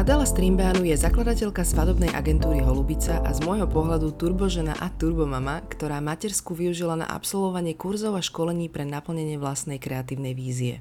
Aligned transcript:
Adela 0.00 0.24
Strimbeanu 0.24 0.88
je 0.88 0.96
zakladateľka 0.96 1.60
svadobnej 1.60 2.08
agentúry 2.16 2.64
Holubica 2.64 3.20
a 3.20 3.36
z 3.36 3.44
môjho 3.44 3.68
pohľadu 3.68 4.16
turbožena 4.16 4.72
a 4.80 4.88
turbomama, 4.88 5.60
ktorá 5.68 6.00
matersku 6.00 6.56
využila 6.56 6.96
na 6.96 7.04
absolvovanie 7.04 7.76
kurzov 7.76 8.16
a 8.16 8.24
školení 8.24 8.72
pre 8.72 8.88
naplnenie 8.88 9.36
vlastnej 9.36 9.76
kreatívnej 9.76 10.32
vízie. 10.32 10.80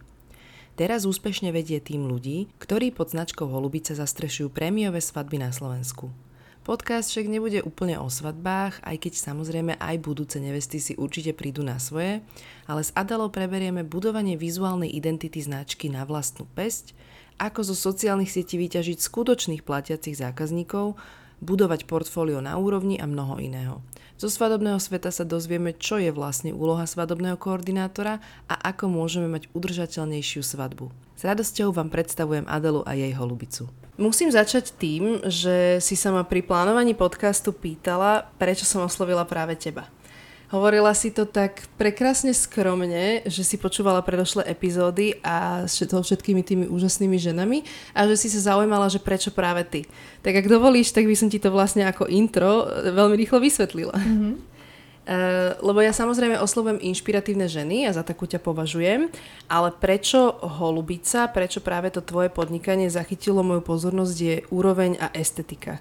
Teraz 0.79 1.03
úspešne 1.03 1.51
vedie 1.51 1.83
tým 1.83 2.07
ľudí, 2.07 2.47
ktorí 2.63 2.95
pod 2.95 3.11
značkou 3.11 3.43
Holubica 3.43 3.91
zastrešujú 3.91 4.55
prémiové 4.55 5.03
svadby 5.03 5.43
na 5.43 5.51
Slovensku. 5.51 6.15
Podcast 6.63 7.11
však 7.11 7.27
nebude 7.27 7.59
úplne 7.59 7.99
o 7.99 8.07
svadbách, 8.07 8.79
aj 8.87 9.03
keď 9.03 9.19
samozrejme 9.19 9.75
aj 9.83 9.99
budúce 9.99 10.39
nevesty 10.39 10.79
si 10.79 10.95
určite 10.95 11.35
prídu 11.35 11.59
na 11.59 11.75
svoje, 11.75 12.23
ale 12.71 12.87
s 12.87 12.95
Adelou 12.95 13.27
preberieme 13.27 13.83
budovanie 13.83 14.39
vizuálnej 14.39 14.87
identity 14.95 15.43
značky 15.43 15.91
na 15.91 16.07
vlastnú 16.07 16.47
pesť, 16.55 16.95
ako 17.39 17.71
zo 17.71 17.75
sociálnych 17.75 18.29
sietí 18.29 18.59
vyťažiť 18.59 18.99
skutočných 18.99 19.63
platiacich 19.63 20.19
zákazníkov, 20.19 20.99
budovať 21.39 21.87
portfólio 21.87 22.43
na 22.43 22.59
úrovni 22.59 22.99
a 22.99 23.07
mnoho 23.07 23.39
iného. 23.39 23.79
Zo 24.19 24.27
svadobného 24.27 24.75
sveta 24.83 25.15
sa 25.15 25.23
dozvieme, 25.23 25.71
čo 25.71 25.95
je 25.95 26.11
vlastne 26.11 26.51
úloha 26.51 26.83
svadobného 26.83 27.39
koordinátora 27.39 28.19
a 28.51 28.55
ako 28.75 28.91
môžeme 28.91 29.31
mať 29.31 29.47
udržateľnejšiu 29.55 30.43
svadbu. 30.43 30.91
S 31.15 31.23
radosťou 31.23 31.71
vám 31.71 31.87
predstavujem 31.87 32.43
Adelu 32.43 32.83
a 32.83 32.99
jej 32.99 33.15
holubicu. 33.15 33.71
Musím 33.95 34.31
začať 34.31 34.75
tým, 34.75 35.23
že 35.27 35.79
si 35.79 35.95
sa 35.95 36.11
ma 36.11 36.27
pri 36.27 36.43
plánovaní 36.43 36.95
podcastu 36.95 37.55
pýtala, 37.55 38.27
prečo 38.35 38.67
som 38.67 38.83
oslovila 38.83 39.23
práve 39.23 39.55
teba. 39.55 39.87
Hovorila 40.49 40.97
si 40.97 41.13
to 41.13 41.29
tak 41.29 41.69
prekrásne 41.77 42.33
skromne, 42.33 43.21
že 43.29 43.45
si 43.45 43.53
počúvala 43.61 44.01
predošlé 44.01 44.49
epizódy 44.49 45.21
a 45.21 45.69
s 45.69 45.77
všetkými 45.77 46.41
tými 46.41 46.65
úžasnými 46.65 47.21
ženami 47.21 47.61
a 47.93 48.09
že 48.09 48.17
si 48.17 48.33
sa 48.33 48.53
zaujímala, 48.53 48.89
že 48.89 48.97
prečo 48.97 49.29
práve 49.29 49.61
ty. 49.61 49.85
Tak 50.25 50.41
ak 50.41 50.49
dovolíš, 50.49 50.89
tak 50.89 51.05
by 51.05 51.13
som 51.13 51.29
ti 51.29 51.37
to 51.37 51.53
vlastne 51.53 51.85
ako 51.85 52.09
intro 52.09 52.65
veľmi 52.81 53.13
rýchlo 53.13 53.37
vysvetlila. 53.37 53.93
Mm-hmm. 53.93 54.33
Uh, 55.05 55.53
lebo 55.69 55.85
ja 55.85 55.93
samozrejme 55.93 56.41
oslovujem 56.41 56.81
inšpiratívne 56.81 57.45
ženy 57.45 57.85
a 57.85 57.93
za 57.93 58.01
takú 58.01 58.25
ťa 58.25 58.41
považujem, 58.41 59.05
ale 59.45 59.69
prečo 59.77 60.33
holubica, 60.41 61.29
prečo 61.29 61.61
práve 61.61 61.93
to 61.93 62.01
tvoje 62.01 62.33
podnikanie 62.33 62.89
zachytilo 62.89 63.45
moju 63.45 63.61
pozornosť 63.61 64.17
je 64.17 64.35
úroveň 64.49 64.97
a 64.97 65.13
estetika 65.13 65.77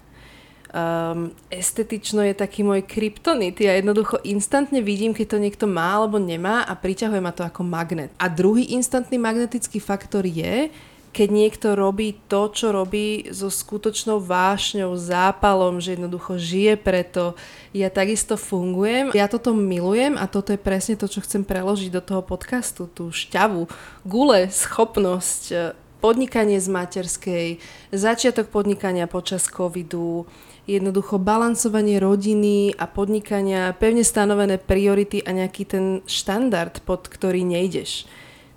um, 0.73 1.33
estetično 1.49 2.21
je 2.25 2.35
taký 2.37 2.61
môj 2.61 2.85
kryptonit. 2.85 3.57
Ja 3.61 3.77
jednoducho 3.77 4.21
instantne 4.25 4.81
vidím, 4.85 5.17
keď 5.17 5.35
to 5.35 5.37
niekto 5.41 5.65
má 5.65 5.97
alebo 5.97 6.21
nemá 6.21 6.65
a 6.65 6.73
priťahuje 6.77 7.21
ma 7.21 7.33
to 7.33 7.45
ako 7.45 7.65
magnet. 7.65 8.13
A 8.21 8.29
druhý 8.29 8.73
instantný 8.77 9.17
magnetický 9.17 9.81
faktor 9.81 10.25
je, 10.25 10.69
keď 11.09 11.29
niekto 11.33 11.67
robí 11.73 12.21
to, 12.29 12.53
čo 12.53 12.69
robí 12.69 13.25
so 13.33 13.49
skutočnou 13.49 14.21
vášňou, 14.21 14.93
zápalom, 14.93 15.81
že 15.81 15.97
jednoducho 15.97 16.37
žije 16.37 16.77
preto, 16.77 17.33
ja 17.73 17.89
takisto 17.89 18.37
fungujem. 18.37 19.09
Ja 19.17 19.25
toto 19.25 19.57
milujem 19.57 20.13
a 20.21 20.29
toto 20.29 20.53
je 20.53 20.61
presne 20.61 20.93
to, 20.93 21.09
čo 21.09 21.25
chcem 21.25 21.41
preložiť 21.41 21.89
do 21.89 22.01
toho 22.05 22.21
podcastu, 22.21 22.85
tú 22.85 23.09
šťavu, 23.09 23.65
gule, 24.05 24.53
schopnosť, 24.53 25.73
podnikanie 25.99 26.61
z 26.61 26.67
materskej, 26.71 27.47
začiatok 27.91 28.47
podnikania 28.53 29.09
počas 29.09 29.49
covidu, 29.49 30.29
jednoducho 30.69 31.17
balancovanie 31.17 31.97
rodiny 31.97 32.77
a 32.77 32.85
podnikania, 32.85 33.73
pevne 33.73 34.05
stanovené 34.05 34.61
priority 34.61 35.25
a 35.25 35.33
nejaký 35.33 35.63
ten 35.65 35.85
štandard, 36.05 36.85
pod 36.85 37.09
ktorý 37.09 37.41
nejdeš. 37.41 38.05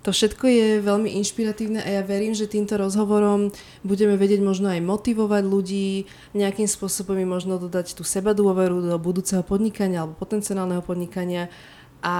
To 0.03 0.11
všetko 0.11 0.45
je 0.51 0.67
veľmi 0.83 1.15
inšpiratívne 1.23 1.79
a 1.79 1.87
ja 1.87 2.01
verím, 2.03 2.35
že 2.35 2.51
týmto 2.51 2.75
rozhovorom 2.75 3.55
budeme 3.87 4.19
vedieť 4.19 4.43
možno 4.43 4.67
aj 4.67 4.83
motivovať 4.83 5.43
ľudí, 5.47 6.11
nejakým 6.35 6.67
spôsobom 6.67 7.15
im 7.15 7.31
možno 7.31 7.55
dodať 7.55 7.95
tú 7.95 8.03
seba 8.03 8.35
dôveru 8.35 8.83
do 8.83 8.99
budúceho 8.99 9.47
podnikania 9.47 10.03
alebo 10.03 10.19
potenciálneho 10.19 10.83
podnikania. 10.83 11.47
A 12.03 12.15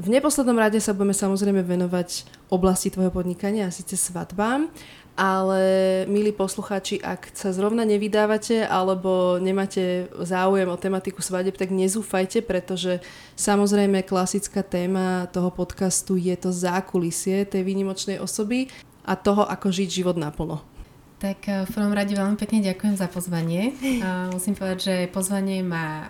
v 0.00 0.08
neposlednom 0.08 0.56
rade 0.56 0.80
sa 0.80 0.96
budeme 0.96 1.12
samozrejme 1.12 1.60
venovať 1.60 2.24
oblasti 2.48 2.88
tvojho 2.88 3.12
podnikania, 3.12 3.68
a 3.68 3.76
síce 3.76 4.00
svadbám 4.00 4.72
ale 5.18 5.62
milí 6.06 6.30
poslucháči, 6.30 7.02
ak 7.02 7.34
sa 7.34 7.50
zrovna 7.50 7.82
nevydávate 7.82 8.62
alebo 8.62 9.42
nemáte 9.42 10.06
záujem 10.22 10.70
o 10.70 10.78
tematiku 10.78 11.18
svadeb, 11.18 11.58
tak 11.58 11.74
nezúfajte, 11.74 12.46
pretože 12.46 13.02
samozrejme 13.34 14.06
klasická 14.06 14.62
téma 14.62 15.26
toho 15.34 15.50
podcastu 15.50 16.14
je 16.14 16.38
to 16.38 16.54
zákulisie 16.54 17.42
tej 17.50 17.66
výnimočnej 17.66 18.22
osoby 18.22 18.70
a 19.02 19.18
toho, 19.18 19.42
ako 19.42 19.74
žiť 19.74 19.88
život 19.90 20.14
naplno. 20.14 20.77
Tak 21.18 21.38
eh, 21.50 21.66
v 21.66 21.70
prvom 21.74 21.90
rade 21.90 22.14
veľmi 22.14 22.38
pekne 22.38 22.62
ďakujem 22.62 22.94
za 22.94 23.10
pozvanie. 23.10 23.74
A 24.02 24.26
musím 24.34 24.54
povedať, 24.54 24.78
že 24.78 24.94
pozvanie 25.10 25.66
ma 25.66 26.06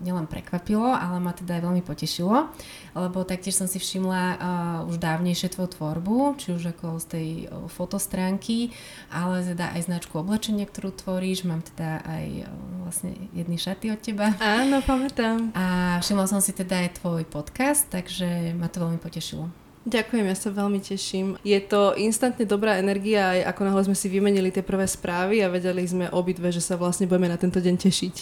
nielen 0.00 0.24
prekvapilo, 0.24 0.96
ale 0.96 1.20
ma 1.20 1.36
teda 1.36 1.60
aj 1.60 1.62
veľmi 1.66 1.82
potešilo, 1.84 2.48
lebo 2.96 3.26
taktiež 3.26 3.58
som 3.58 3.68
si 3.68 3.76
všimla 3.76 4.38
už 4.86 4.96
dávnejšie 5.02 5.52
tvoju 5.52 5.76
tvorbu, 5.76 6.38
či 6.38 6.54
už 6.54 6.72
ako 6.72 7.02
z 7.02 7.06
tej 7.10 7.28
fotostránky, 7.68 8.70
ale 9.10 9.42
teda 9.42 9.74
aj 9.74 9.90
značku 9.90 10.22
oblečenia, 10.22 10.64
ktorú 10.64 10.94
tvoríš. 10.94 11.44
Mám 11.44 11.66
teda 11.66 12.06
aj 12.06 12.46
vlastne 12.86 13.12
jedny 13.34 13.58
šaty 13.58 13.90
od 13.90 14.00
teba. 14.00 14.32
Áno, 14.38 14.78
pamätám. 14.80 15.50
A 15.58 15.98
všimla 16.00 16.30
som 16.30 16.38
si 16.38 16.54
teda 16.54 16.86
aj 16.86 17.02
tvoj 17.02 17.26
podcast, 17.26 17.90
takže 17.90 18.54
ma 18.54 18.70
to 18.70 18.80
veľmi 18.86 19.02
potešilo. 19.02 19.65
Ďakujem, 19.86 20.26
ja 20.26 20.34
sa 20.34 20.50
veľmi 20.50 20.82
teším. 20.82 21.38
Je 21.46 21.62
to 21.62 21.94
instantne 21.94 22.42
dobrá 22.42 22.74
energia, 22.82 23.38
aj 23.38 23.54
ako 23.54 23.60
náhle 23.70 23.82
sme 23.86 23.94
si 23.94 24.10
vymenili 24.10 24.50
tie 24.50 24.66
prvé 24.66 24.82
správy 24.82 25.46
a 25.46 25.48
vedeli 25.48 25.86
sme 25.86 26.10
obidve, 26.10 26.50
že 26.50 26.58
sa 26.58 26.74
vlastne 26.74 27.06
budeme 27.06 27.30
na 27.30 27.38
tento 27.38 27.62
deň 27.62 27.74
tešiť. 27.78 28.16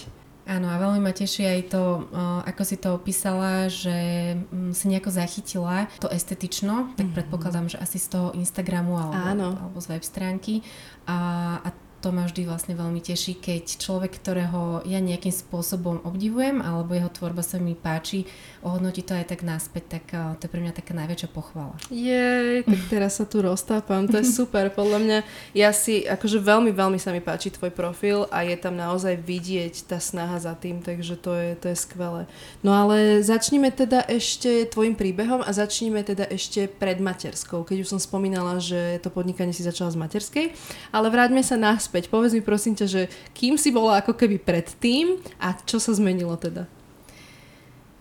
Áno, 0.44 0.69
a 0.69 0.76
veľmi 0.76 1.00
ma 1.00 1.08
teší 1.08 1.48
aj 1.48 1.60
to, 1.72 2.04
ako 2.44 2.62
si 2.69 2.76
to 2.76 2.92
opísala, 2.92 3.72
že 3.72 3.97
mm, 4.36 4.76
si 4.76 4.92
nejako 4.92 5.08
zachytila 5.08 5.88
to 5.97 6.12
estetično, 6.12 6.92
tak 7.00 7.08
mm-hmm. 7.08 7.16
predpokladám, 7.16 7.72
že 7.72 7.80
asi 7.80 7.97
z 7.97 8.12
toho 8.12 8.28
Instagramu 8.36 8.92
alebo, 9.00 9.56
alebo 9.56 9.78
z 9.80 9.88
web 9.97 10.04
stránky. 10.04 10.60
A, 11.08 11.16
a 11.64 11.69
to 12.04 12.12
ma 12.12 12.28
vždy 12.28 12.44
vlastne 12.44 12.76
veľmi 12.76 13.00
teší, 13.00 13.41
keď 13.41 13.81
človek, 13.81 14.20
ktorého 14.20 14.84
ja 14.84 15.00
nejakým 15.00 15.32
spôsobom 15.32 16.04
obdivujem, 16.04 16.60
alebo 16.60 16.92
jeho 16.92 17.09
tvorba 17.09 17.41
sa 17.41 17.56
mi 17.56 17.72
páči, 17.72 18.28
ohodnotí 18.60 19.00
to 19.00 19.16
aj 19.16 19.32
tak 19.32 19.41
naspäť, 19.41 19.84
tak 19.88 20.04
uh, 20.12 20.37
to 20.37 20.44
je 20.44 20.53
pre 20.53 20.60
mňa 20.60 20.76
taká 20.76 20.92
najväčšia 20.92 21.28
pochvala. 21.32 21.72
Jej, 21.88 22.69
tak 22.69 22.81
teraz 22.92 23.16
sa 23.16 23.25
tu 23.25 23.41
roztápam, 23.41 24.04
to 24.04 24.20
je 24.20 24.28
super. 24.37 24.69
Podľa 24.69 24.98
mňa, 25.00 25.19
ja 25.56 25.72
si, 25.72 26.04
akože 26.04 26.44
veľmi, 26.44 26.76
veľmi 26.76 27.00
sa 27.00 27.09
mi 27.09 27.25
páči 27.25 27.48
tvoj 27.56 27.72
profil 27.72 28.28
a 28.28 28.44
je 28.44 28.56
tam 28.60 28.76
naozaj 28.76 29.25
vidieť 29.25 29.88
tá 29.88 29.97
snaha 29.97 30.36
za 30.36 30.53
tým, 30.53 30.84
takže 30.84 31.16
to 31.16 31.32
je, 31.32 31.48
to 31.56 31.72
je 31.72 31.76
skvelé. 31.88 32.28
No 32.60 32.76
ale 32.76 33.25
začnime 33.25 33.72
teda 33.72 34.04
ešte 34.12 34.69
tvojim 34.69 34.92
príbehom 34.92 35.41
a 35.41 35.48
začníme 35.56 36.04
teda 36.04 36.28
ešte 36.28 36.69
pred 36.69 37.00
materskou, 37.00 37.65
keď 37.65 37.88
už 37.88 37.97
som 37.97 38.00
spomínala, 38.03 38.60
že 38.60 39.00
to 39.00 39.09
podnikanie 39.09 39.56
si 39.56 39.65
začala 39.65 39.88
z 39.88 39.97
materskej, 39.97 40.47
ale 40.92 41.09
vráťme 41.09 41.41
sa 41.41 41.56
naspäť 41.56 41.94
naspäť. 41.94 42.10
Povedz 42.10 42.34
mi 42.34 42.43
prosím 42.43 42.75
ťa, 42.75 42.87
že 42.91 43.03
kým 43.38 43.55
si 43.55 43.71
bola 43.71 44.03
ako 44.03 44.19
keby 44.19 44.43
predtým 44.43 45.22
a 45.38 45.55
čo 45.62 45.78
sa 45.78 45.94
zmenilo 45.94 46.34
teda? 46.34 46.66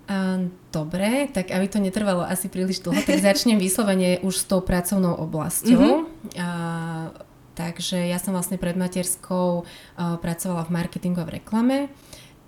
Uh, 0.10 0.50
dobre, 0.74 1.30
tak 1.30 1.54
aby 1.54 1.70
to 1.70 1.78
netrvalo 1.78 2.26
asi 2.26 2.50
príliš 2.50 2.82
dlho, 2.82 3.06
tak 3.06 3.22
začnem 3.22 3.62
vyslovene 3.62 4.18
už 4.26 4.34
s 4.34 4.46
tou 4.50 4.66
pracovnou 4.66 5.14
oblasťou. 5.16 6.10
Mm-hmm. 6.10 6.42
Uh, 6.42 7.14
takže 7.54 8.02
ja 8.10 8.18
som 8.18 8.34
vlastne 8.34 8.58
pred 8.58 8.74
materskou 8.74 9.62
uh, 9.62 10.18
pracovala 10.18 10.66
v 10.66 10.74
marketingu 10.74 11.22
a 11.22 11.30
v 11.30 11.38
reklame. 11.38 11.78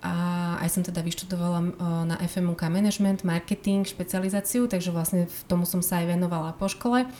A 0.06 0.14
aj 0.62 0.70
som 0.70 0.86
teda 0.86 1.02
vyštudovala 1.02 1.58
na 2.06 2.14
FMUK 2.22 2.70
Management, 2.70 3.26
Marketing, 3.26 3.82
špecializáciu, 3.82 4.70
takže 4.70 4.94
vlastne 4.94 5.26
v 5.26 5.40
tomu 5.50 5.66
som 5.66 5.82
sa 5.82 5.98
aj 5.98 6.14
venovala 6.14 6.54
po 6.54 6.70
škole. 6.70 7.10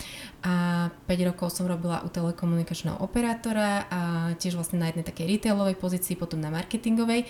A 0.46 0.54
5 1.10 1.28
rokov 1.34 1.50
som 1.50 1.66
robila 1.66 2.06
u 2.06 2.08
telekomunikačného 2.14 3.02
operátora 3.02 3.90
a 3.90 4.00
tiež 4.38 4.54
vlastne 4.54 4.78
na 4.78 4.94
jednej 4.94 5.02
takej 5.02 5.26
retailovej 5.26 5.74
pozícii, 5.82 6.14
potom 6.14 6.38
na 6.38 6.54
marketingovej. 6.54 7.26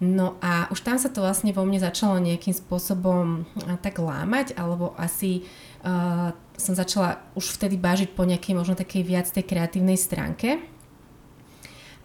No 0.00 0.40
a 0.40 0.72
už 0.72 0.80
tam 0.80 0.96
sa 0.96 1.12
to 1.12 1.20
vlastne 1.20 1.52
vo 1.52 1.62
mne 1.68 1.78
začalo 1.78 2.18
nejakým 2.18 2.56
spôsobom 2.56 3.46
tak 3.84 4.00
lámať, 4.00 4.56
alebo 4.56 4.96
asi 4.98 5.46
uh, 5.84 6.34
som 6.56 6.74
začala 6.74 7.22
už 7.38 7.60
vtedy 7.60 7.78
bážiť 7.78 8.16
po 8.16 8.26
nejakej 8.26 8.58
možno 8.58 8.74
takej 8.74 9.02
viac 9.06 9.28
tej 9.30 9.46
kreatívnej 9.46 10.00
stránke. 10.00 10.73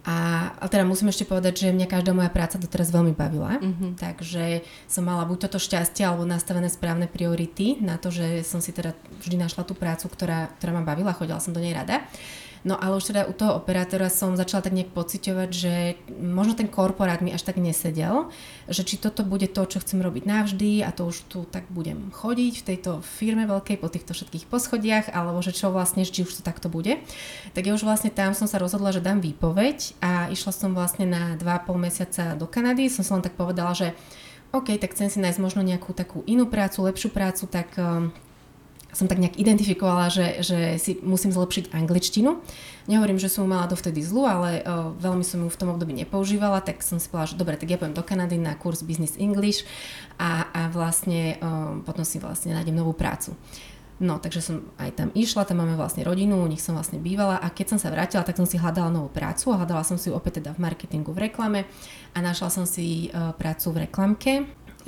A, 0.10 0.50
a 0.58 0.66
teda 0.66 0.90
musím 0.90 1.14
ešte 1.14 1.22
povedať, 1.22 1.70
že 1.70 1.76
mňa 1.76 1.86
každá 1.86 2.18
moja 2.18 2.34
práca 2.34 2.58
doteraz 2.58 2.90
veľmi 2.90 3.14
bavila, 3.14 3.62
mm-hmm. 3.62 4.02
takže 4.02 4.66
som 4.90 5.06
mala 5.06 5.22
buď 5.30 5.46
toto 5.46 5.62
šťastie 5.62 6.02
alebo 6.02 6.26
nastavené 6.26 6.66
správne 6.66 7.06
priority 7.06 7.78
na 7.78 8.02
to, 8.02 8.10
že 8.10 8.42
som 8.42 8.58
si 8.58 8.74
teda 8.74 8.98
vždy 9.22 9.38
našla 9.38 9.70
tú 9.70 9.78
prácu, 9.78 10.10
ktorá, 10.10 10.50
ktorá 10.58 10.74
ma 10.74 10.82
bavila, 10.82 11.14
chodila 11.14 11.38
som 11.38 11.54
do 11.54 11.62
nej 11.62 11.78
rada. 11.78 12.02
No 12.68 12.76
ale 12.76 13.00
už 13.00 13.16
teda 13.16 13.24
u 13.24 13.34
toho 13.34 13.56
operátora 13.56 14.12
som 14.12 14.36
začala 14.36 14.68
tak 14.68 14.76
nejak 14.76 14.92
pociťovať, 14.92 15.50
že 15.50 15.74
možno 16.20 16.60
ten 16.60 16.68
korporát 16.68 17.24
mi 17.24 17.32
až 17.32 17.48
tak 17.48 17.56
nesedel, 17.56 18.28
že 18.68 18.84
či 18.84 19.00
toto 19.00 19.24
bude 19.24 19.48
to, 19.48 19.64
čo 19.64 19.80
chcem 19.80 20.04
robiť 20.04 20.28
navždy 20.28 20.84
a 20.84 20.92
to 20.92 21.08
už 21.08 21.32
tu 21.32 21.48
tak 21.48 21.72
budem 21.72 22.12
chodiť 22.12 22.54
v 22.60 22.68
tejto 22.76 22.92
firme 23.00 23.48
veľkej 23.48 23.80
po 23.80 23.88
týchto 23.88 24.12
všetkých 24.12 24.52
poschodiach, 24.52 25.16
alebo 25.16 25.40
že 25.40 25.56
čo 25.56 25.72
vlastne, 25.72 26.04
či 26.04 26.28
už 26.28 26.40
to 26.40 26.44
takto 26.44 26.68
bude. 26.68 27.00
Tak 27.56 27.64
ja 27.64 27.72
už 27.72 27.88
vlastne 27.88 28.12
tam 28.12 28.36
som 28.36 28.46
sa 28.46 28.60
rozhodla, 28.60 28.92
že 28.92 29.00
dám 29.00 29.24
výpoveď 29.24 29.96
a 30.04 30.28
išla 30.28 30.52
som 30.52 30.76
vlastne 30.76 31.08
na 31.08 31.40
2,5 31.40 31.80
mesiaca 31.80 32.24
do 32.36 32.44
Kanady. 32.44 32.92
Som 32.92 33.08
sa 33.08 33.16
len 33.16 33.24
tak 33.24 33.40
povedala, 33.40 33.72
že 33.72 33.96
OK, 34.50 34.82
tak 34.82 34.98
chcem 34.98 35.14
si 35.14 35.22
nájsť 35.22 35.40
možno 35.40 35.62
nejakú 35.62 35.94
takú 35.94 36.26
inú 36.26 36.50
prácu, 36.50 36.82
lepšiu 36.82 37.14
prácu, 37.14 37.46
tak 37.46 37.70
um, 37.78 38.10
som 38.90 39.06
tak 39.06 39.22
nejak 39.22 39.38
identifikovala, 39.38 40.10
že, 40.10 40.42
že 40.42 40.82
si 40.82 40.98
musím 41.06 41.30
zlepšiť 41.30 41.70
angličtinu. 41.78 42.42
Nehovorím, 42.90 43.22
že 43.22 43.30
som 43.30 43.46
ju 43.46 43.50
mala 43.54 43.70
dovtedy 43.70 44.02
zlu, 44.02 44.26
ale 44.26 44.66
uh, 44.66 44.90
veľmi 44.98 45.22
som 45.22 45.46
ju 45.46 45.50
v 45.50 45.60
tom 45.62 45.70
období 45.70 45.94
nepoužívala, 45.94 46.66
tak 46.66 46.82
som 46.82 46.98
si 46.98 47.06
povedala, 47.06 47.30
že 47.30 47.38
dobre, 47.38 47.54
tak 47.54 47.70
ja 47.70 47.78
pôjdem 47.78 47.94
do 47.94 48.02
Kanady 48.02 48.42
na 48.42 48.58
kurz 48.58 48.82
Business 48.82 49.14
English 49.22 49.62
a, 50.18 50.50
a 50.50 50.62
vlastne 50.74 51.38
uh, 51.38 51.78
potom 51.86 52.02
si 52.02 52.18
vlastne 52.18 52.58
nájdem 52.58 52.74
novú 52.74 52.98
prácu. 52.98 53.38
No, 54.00 54.16
takže 54.16 54.40
som 54.40 54.56
aj 54.80 54.96
tam 54.96 55.10
išla, 55.12 55.44
tam 55.44 55.60
máme 55.60 55.76
vlastne 55.76 56.08
rodinu, 56.08 56.40
u 56.40 56.48
nich 56.48 56.64
som 56.64 56.72
vlastne 56.72 57.04
bývala 57.04 57.36
a 57.36 57.52
keď 57.52 57.76
som 57.76 57.80
sa 57.84 57.92
vrátila, 57.92 58.24
tak 58.24 58.40
som 58.40 58.48
si 58.48 58.56
hľadala 58.56 58.88
novú 58.88 59.12
prácu 59.12 59.52
a 59.52 59.60
hľadala 59.60 59.84
som 59.84 60.00
si 60.00 60.08
ju 60.08 60.16
opäť 60.16 60.40
teda 60.40 60.56
v 60.56 60.64
marketingu, 60.64 61.12
v 61.12 61.28
reklame 61.28 61.68
a 62.16 62.24
našla 62.24 62.48
som 62.48 62.64
si 62.64 63.12
prácu 63.12 63.76
v 63.76 63.78
reklamke 63.84 64.34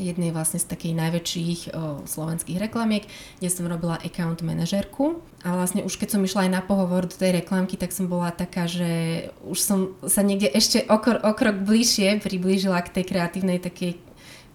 jednej 0.02 0.34
vlastne 0.34 0.58
z 0.58 0.66
takých 0.66 0.98
najväčších 0.98 1.60
o, 1.72 2.04
slovenských 2.10 2.58
reklamiek, 2.58 3.06
kde 3.38 3.50
som 3.54 3.70
robila 3.70 4.02
account 4.02 4.42
manažerku. 4.42 5.22
A 5.46 5.54
vlastne 5.54 5.86
už 5.86 6.02
keď 6.02 6.18
som 6.18 6.26
išla 6.26 6.50
aj 6.50 6.52
na 6.52 6.62
pohovor 6.66 7.06
do 7.06 7.14
tej 7.14 7.46
reklamky, 7.46 7.78
tak 7.78 7.94
som 7.94 8.10
bola 8.10 8.34
taká, 8.34 8.66
že 8.66 9.30
už 9.46 9.60
som 9.62 9.80
sa 10.10 10.26
niekde 10.26 10.50
ešte 10.50 10.82
okor, 10.90 11.22
okrok 11.22 11.62
bližšie 11.62 12.20
priblížila 12.20 12.82
k 12.82 13.02
tej 13.02 13.06
kreatívnej 13.06 13.62
takej 13.62 14.02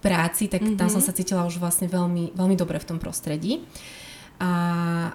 práci, 0.03 0.51
tak 0.51 0.61
mm-hmm. 0.61 0.79
tam 0.79 0.91
som 0.91 1.01
mhm. 1.01 1.07
sa 1.07 1.15
cítila 1.15 1.47
už 1.47 1.57
vlastne 1.57 1.89
veľmi, 1.89 2.35
veľmi 2.35 2.55
dobre 2.59 2.77
v 2.77 2.87
tom 2.95 2.99
prostredí. 2.99 3.63
A, 4.37 4.51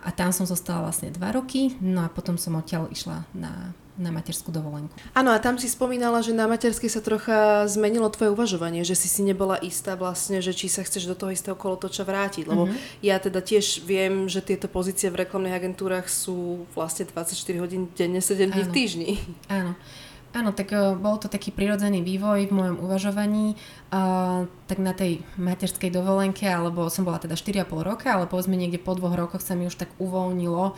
a 0.03 0.11
tam 0.11 0.35
som 0.35 0.51
zostala 0.51 0.83
vlastne 0.83 1.15
dva 1.15 1.31
roky, 1.31 1.79
no 1.79 2.03
a 2.03 2.11
potom 2.11 2.35
som 2.35 2.59
odtiaľ 2.59 2.91
išla 2.91 3.23
na 3.39 3.71
na 4.01 4.09
materskú 4.09 4.49
dovolenku. 4.49 4.93
Áno, 5.13 5.37
a 5.37 5.39
tam 5.39 5.61
si 5.61 5.69
spomínala, 5.69 6.25
že 6.25 6.33
na 6.33 6.49
materskej 6.49 6.89
sa 6.89 7.05
trocha 7.05 7.69
zmenilo 7.69 8.09
tvoje 8.09 8.33
uvažovanie, 8.33 8.89
že 8.89 8.97
si 8.97 9.05
si 9.05 9.21
nebola 9.21 9.61
istá 9.61 10.01
vlastne, 10.01 10.41
že 10.41 10.57
či 10.57 10.73
sa 10.73 10.81
chceš 10.81 11.05
do 11.05 11.17
toho 11.17 11.29
istého 11.37 11.53
kolotoča 11.53 12.09
vrátiť, 12.09 12.49
lebo 12.49 12.73
mm-hmm. 12.73 13.05
ja 13.05 13.21
teda 13.21 13.45
tiež 13.45 13.85
viem, 13.85 14.33
že 14.33 14.41
tieto 14.41 14.65
pozície 14.65 15.13
v 15.13 15.29
reklamných 15.29 15.61
agentúrach 15.61 16.09
sú 16.09 16.65
vlastne 16.73 17.05
24 17.05 17.37
hodín 17.61 17.93
denne, 17.93 18.25
7 18.25 18.49
dní 18.49 18.63
v 18.65 18.73
týždni. 18.73 19.11
Áno. 19.53 19.77
Áno, 20.33 20.57
tak 20.57 20.73
uh, 20.73 20.97
bol 20.97 21.21
to 21.21 21.29
taký 21.29 21.53
prirodzený 21.53 22.01
vývoj 22.01 22.49
v 22.49 22.57
mojom 22.57 22.77
uvažovaní. 22.81 23.53
Uh, 23.93 24.49
tak 24.65 24.81
na 24.81 24.97
tej 24.97 25.21
materskej 25.37 25.93
dovolenke, 25.93 26.49
alebo 26.49 26.89
som 26.89 27.05
bola 27.05 27.21
teda 27.21 27.37
4,5 27.37 27.69
roka, 27.85 28.09
ale 28.17 28.25
povedzme 28.25 28.57
niekde 28.57 28.81
po 28.81 28.97
dvoch 28.97 29.13
rokoch 29.13 29.45
sa 29.45 29.53
mi 29.53 29.69
už 29.69 29.77
tak 29.77 29.93
uvoľnilo 30.01 30.73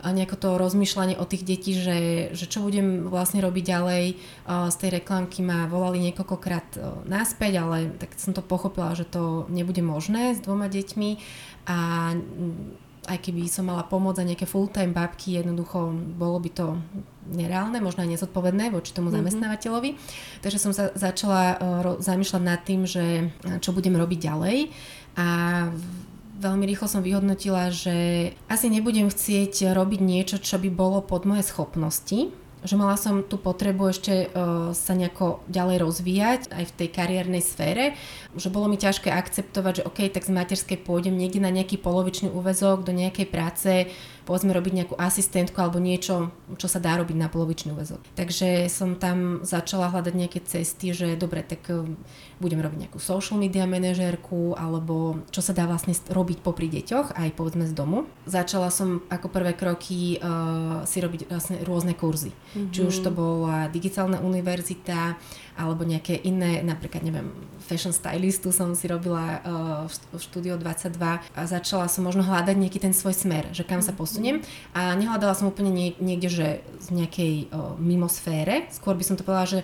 nejako 0.00 0.36
to 0.40 0.48
rozmýšľanie 0.56 1.20
o 1.20 1.28
tých 1.28 1.44
detí, 1.44 1.76
že, 1.76 2.32
že 2.32 2.48
čo 2.48 2.64
budem 2.64 3.10
vlastne 3.12 3.44
robiť 3.44 3.64
ďalej. 3.66 4.04
Uh, 4.46 4.72
z 4.72 4.76
tej 4.78 4.90
reklamky 5.02 5.42
ma 5.42 5.66
volali 5.66 5.98
niekoľkokrát 6.10 6.68
uh, 6.78 7.02
naspäť, 7.04 7.66
ale 7.66 7.90
tak 7.98 8.14
som 8.16 8.30
to 8.32 8.40
pochopila, 8.40 8.94
že 8.96 9.04
to 9.04 9.50
nebude 9.50 9.82
možné 9.82 10.38
s 10.38 10.40
dvoma 10.40 10.70
deťmi 10.70 11.10
a 11.66 12.14
aj 13.10 13.18
keby 13.18 13.50
som 13.50 13.66
mala 13.66 13.82
pomôcť 13.82 14.22
za 14.22 14.28
nejaké 14.30 14.46
full-time 14.46 14.94
babky, 14.94 15.42
jednoducho 15.42 15.90
bolo 16.14 16.38
by 16.38 16.50
to 16.54 16.66
nereálne, 17.34 17.82
možno 17.82 18.06
aj 18.06 18.14
nezodpovedné 18.14 18.70
voči 18.70 18.94
tomu 18.94 19.10
mm-hmm. 19.10 19.26
zamestnávateľovi. 19.26 19.90
Takže 20.46 20.58
som 20.62 20.70
sa 20.70 20.94
začala 20.94 21.42
uh, 21.58 21.58
zamýšľať 21.98 22.42
nad 22.42 22.62
tým, 22.62 22.86
že 22.86 23.34
čo 23.58 23.74
budem 23.74 23.98
robiť 23.98 24.18
ďalej 24.30 24.56
a 25.18 25.26
veľmi 26.40 26.64
rýchlo 26.64 26.88
som 26.88 27.04
vyhodnotila, 27.04 27.68
že 27.68 28.30
asi 28.48 28.72
nebudem 28.72 29.12
chcieť 29.12 29.76
robiť 29.76 30.00
niečo, 30.00 30.36
čo 30.40 30.56
by 30.56 30.72
bolo 30.72 31.04
pod 31.04 31.28
moje 31.28 31.44
schopnosti, 31.44 32.32
že 32.60 32.76
mala 32.76 33.00
som 33.00 33.24
tú 33.24 33.40
potrebu 33.40 33.88
ešte 33.88 34.28
uh, 34.28 34.70
sa 34.76 34.92
nejako 34.92 35.40
ďalej 35.48 35.76
rozvíjať 35.80 36.40
aj 36.52 36.64
v 36.68 36.76
tej 36.76 36.88
kariérnej 36.92 37.40
sfére, 37.40 37.96
že 38.36 38.52
bolo 38.52 38.68
mi 38.68 38.76
ťažké 38.76 39.08
akceptovať, 39.08 39.80
že 39.80 39.86
OK, 39.88 39.98
tak 40.12 40.28
z 40.28 40.32
materskej 40.36 40.78
pôjdem 40.84 41.16
niekde 41.16 41.40
na 41.40 41.48
nejaký 41.48 41.80
polovičný 41.80 42.28
úvezok 42.28 42.84
do 42.84 42.92
nejakej 42.92 43.26
práce, 43.32 43.88
povedzme 44.30 44.54
robiť 44.54 44.72
nejakú 44.78 44.94
asistentku 44.94 45.58
alebo 45.58 45.82
niečo, 45.82 46.30
čo 46.54 46.70
sa 46.70 46.78
dá 46.78 46.94
robiť 47.02 47.18
na 47.18 47.26
polovičný 47.26 47.74
úvezok. 47.74 47.98
Takže 48.14 48.70
som 48.70 48.94
tam 48.94 49.42
začala 49.42 49.90
hľadať 49.90 50.14
nejaké 50.14 50.38
cesty, 50.46 50.94
že 50.94 51.18
dobre, 51.18 51.42
tak 51.42 51.66
eh, 51.66 51.82
budem 52.38 52.62
robiť 52.62 52.86
nejakú 52.86 53.02
social 53.02 53.42
media 53.42 53.66
manažérku 53.66 54.54
alebo 54.54 55.26
čo 55.34 55.42
sa 55.42 55.50
dá 55.50 55.66
vlastne 55.66 55.98
robiť 55.98 56.46
popri 56.46 56.70
deťoch 56.70 57.18
aj 57.18 57.34
povedzme 57.34 57.66
z 57.66 57.74
domu. 57.74 58.06
Začala 58.30 58.70
som 58.70 59.02
ako 59.10 59.26
prvé 59.34 59.58
kroky 59.58 60.22
uh, 60.22 60.86
si 60.86 61.02
robiť 61.02 61.26
vlastne 61.28 61.60
rôzne 61.66 61.92
kurzy. 61.92 62.30
Mm-hmm. 62.30 62.70
Či 62.72 62.80
už 62.86 62.96
to 63.04 63.10
bola 63.12 63.66
digitálna 63.68 64.22
univerzita 64.22 65.18
alebo 65.60 65.84
nejaké 65.84 66.16
iné, 66.24 66.64
napríklad 66.64 67.04
neviem, 67.04 67.28
fashion 67.70 67.94
stylistu 67.94 68.50
som 68.50 68.74
si 68.74 68.90
robila 68.90 69.38
uh, 69.46 69.86
v 69.86 70.18
štúdiu 70.18 70.58
22 70.58 70.98
a 71.22 71.40
začala 71.46 71.86
som 71.86 72.02
možno 72.02 72.26
hľadať 72.26 72.58
nejaký 72.58 72.82
ten 72.82 72.90
svoj 72.90 73.14
smer, 73.14 73.46
že 73.54 73.62
kam 73.62 73.78
sa 73.78 73.94
posuniem. 73.94 74.42
A 74.74 74.98
nehľadala 74.98 75.38
som 75.38 75.46
úplne 75.46 75.70
nie, 75.70 75.88
niekde, 76.02 76.26
že 76.26 76.48
z 76.82 76.88
nejakej 76.90 77.54
uh, 77.54 77.78
mimosfére, 77.78 78.66
skôr 78.74 78.98
by 78.98 79.06
som 79.06 79.14
to 79.14 79.22
povedala, 79.22 79.46
že 79.46 79.60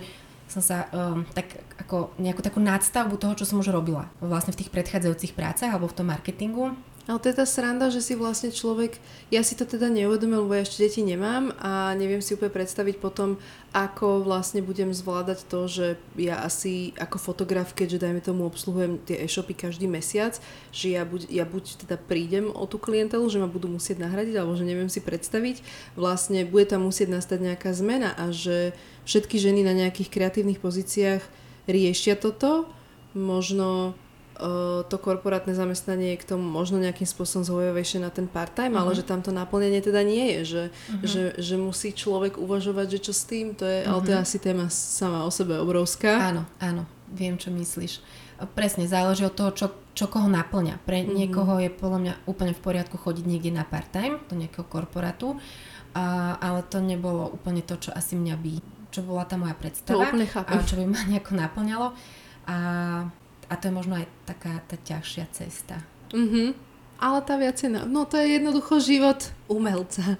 som 0.47 0.63
sa 0.63 0.87
um, 0.95 1.27
tak 1.35 1.59
ako 1.83 2.15
nejakú 2.15 2.39
takú 2.39 2.63
nadstavbu 2.63 3.19
toho, 3.19 3.35
čo 3.35 3.43
som 3.43 3.59
už 3.59 3.75
robila. 3.75 4.07
Vlastne 4.23 4.55
v 4.55 4.63
tých 4.63 4.71
predchádzajúcich 4.71 5.35
prácach 5.35 5.75
alebo 5.75 5.91
v 5.91 5.97
tom 5.99 6.07
marketingu 6.07 6.71
ale 7.07 7.23
to 7.23 7.31
je 7.31 7.39
tá 7.39 7.47
sranda, 7.47 7.87
že 7.87 8.03
si 8.03 8.19
vlastne 8.19 8.51
človek, 8.51 8.99
ja 9.31 9.39
si 9.39 9.55
to 9.55 9.63
teda 9.63 9.87
neuvedomil, 9.87 10.43
lebo 10.43 10.59
ja 10.59 10.67
ešte 10.67 10.83
deti 10.83 10.99
nemám 11.07 11.55
a 11.55 11.95
neviem 11.95 12.19
si 12.19 12.35
úplne 12.35 12.51
predstaviť 12.51 12.99
potom, 12.99 13.39
ako 13.71 14.27
vlastne 14.27 14.59
budem 14.59 14.91
zvládať 14.91 15.47
to, 15.47 15.71
že 15.71 15.87
ja 16.19 16.43
asi 16.43 16.91
ako 16.99 17.15
fotograf, 17.15 17.71
keďže 17.71 18.03
dajme 18.03 18.19
tomu 18.19 18.43
obsluhujem 18.43 18.99
tie 19.07 19.23
e-shopy 19.23 19.55
každý 19.55 19.87
mesiac, 19.87 20.35
že 20.75 20.99
ja 20.99 21.07
buď, 21.07 21.31
ja 21.31 21.47
buď 21.47 21.87
teda 21.87 21.95
prídem 21.95 22.51
o 22.51 22.67
tú 22.67 22.75
klientelu, 22.75 23.23
že 23.31 23.39
ma 23.39 23.47
budú 23.47 23.71
musieť 23.71 24.03
nahradiť, 24.03 24.35
alebo 24.35 24.59
že 24.59 24.67
neviem 24.67 24.91
si 24.91 24.99
predstaviť, 24.99 25.63
vlastne 25.95 26.43
bude 26.43 26.67
tam 26.67 26.83
musieť 26.83 27.07
nastať 27.15 27.39
nejaká 27.39 27.71
zmena 27.71 28.11
a 28.19 28.35
že 28.35 28.75
všetky 29.07 29.39
ženy 29.39 29.63
na 29.63 29.71
nejakých 29.71 30.11
kreatívnych 30.11 30.59
pozíciách 30.59 31.23
riešia 31.71 32.19
toto, 32.19 32.67
možno 33.15 33.95
to 34.85 34.95
korporátne 35.01 35.57
zamestnanie 35.57 36.13
je 36.13 36.21
k 36.21 36.29
tomu 36.37 36.45
možno 36.45 36.77
nejakým 36.77 37.09
spôsobom 37.09 37.41
zhojovejšie 37.41 38.05
na 38.05 38.13
ten 38.13 38.29
part-time, 38.29 38.77
uh-huh. 38.77 38.85
ale 38.85 38.91
mhm. 38.93 38.97
že 39.01 39.03
tam 39.09 39.19
to 39.25 39.33
naplnenie 39.33 39.81
teda 39.81 40.05
nie 40.05 40.37
je, 40.37 40.39
že, 40.45 40.63
uh-huh. 40.69 41.05
že, 41.05 41.23
že 41.41 41.55
musí 41.57 41.89
človek 41.89 42.37
uvažovať, 42.37 42.97
že 42.97 42.99
čo 43.09 43.13
s 43.17 43.25
tým, 43.25 43.57
to 43.57 43.65
je, 43.65 43.83
uh-huh. 43.83 43.97
ale 43.97 43.99
to 44.05 44.09
je 44.13 44.19
asi 44.21 44.37
téma 44.37 44.69
sama 44.69 45.25
o 45.25 45.31
sebe 45.33 45.57
obrovská. 45.57 46.29
Áno, 46.29 46.45
áno, 46.61 46.85
viem, 47.09 47.33
čo 47.35 47.49
myslíš. 47.49 47.99
Presne, 48.53 48.85
záleží 48.85 49.25
od 49.25 49.33
toho, 49.33 49.49
čo, 49.57 49.67
čo 49.97 50.05
koho 50.05 50.29
naplňa. 50.29 50.85
Pre 50.85 50.97
uh-huh. 51.01 51.17
niekoho 51.17 51.57
je 51.57 51.73
podľa 51.73 51.99
mňa 52.05 52.13
úplne 52.29 52.53
v 52.53 52.61
poriadku 52.61 53.01
chodiť 53.01 53.25
niekde 53.25 53.49
na 53.57 53.65
part-time, 53.65 54.21
do 54.29 54.37
nejakého 54.37 54.69
korporátu, 54.69 55.41
a, 55.97 56.37
ale 56.37 56.61
to 56.69 56.77
nebolo 56.77 57.25
úplne 57.33 57.65
to, 57.65 57.73
čo 57.81 57.89
asi 57.89 58.13
mňa 58.13 58.35
by, 58.37 58.53
čo 58.93 59.01
bola 59.01 59.25
tá 59.25 59.33
moja 59.33 59.57
predstava. 59.57 59.97
To 59.97 60.05
úplne 60.05 60.29
chápem. 60.29 60.61
A 60.61 60.61
čo 60.61 60.77
by 60.77 60.85
ma 60.85 61.01
nejako 61.09 61.31
naplňalo. 61.33 61.87
A 62.47 62.57
a 63.49 63.53
to 63.55 63.67
je 63.67 63.73
možno 63.73 63.99
aj 63.99 64.05
taká 64.27 64.59
tá 64.67 64.75
ťažšia 64.75 65.25
cesta. 65.31 65.79
Mhm. 66.13 66.67
Ale 66.97 67.21
tá 67.21 67.37
viacej, 67.37 67.85
no 67.85 68.09
to 68.09 68.17
je 68.17 68.41
jednoducho 68.41 68.81
život 68.81 69.29
umelca, 69.45 70.17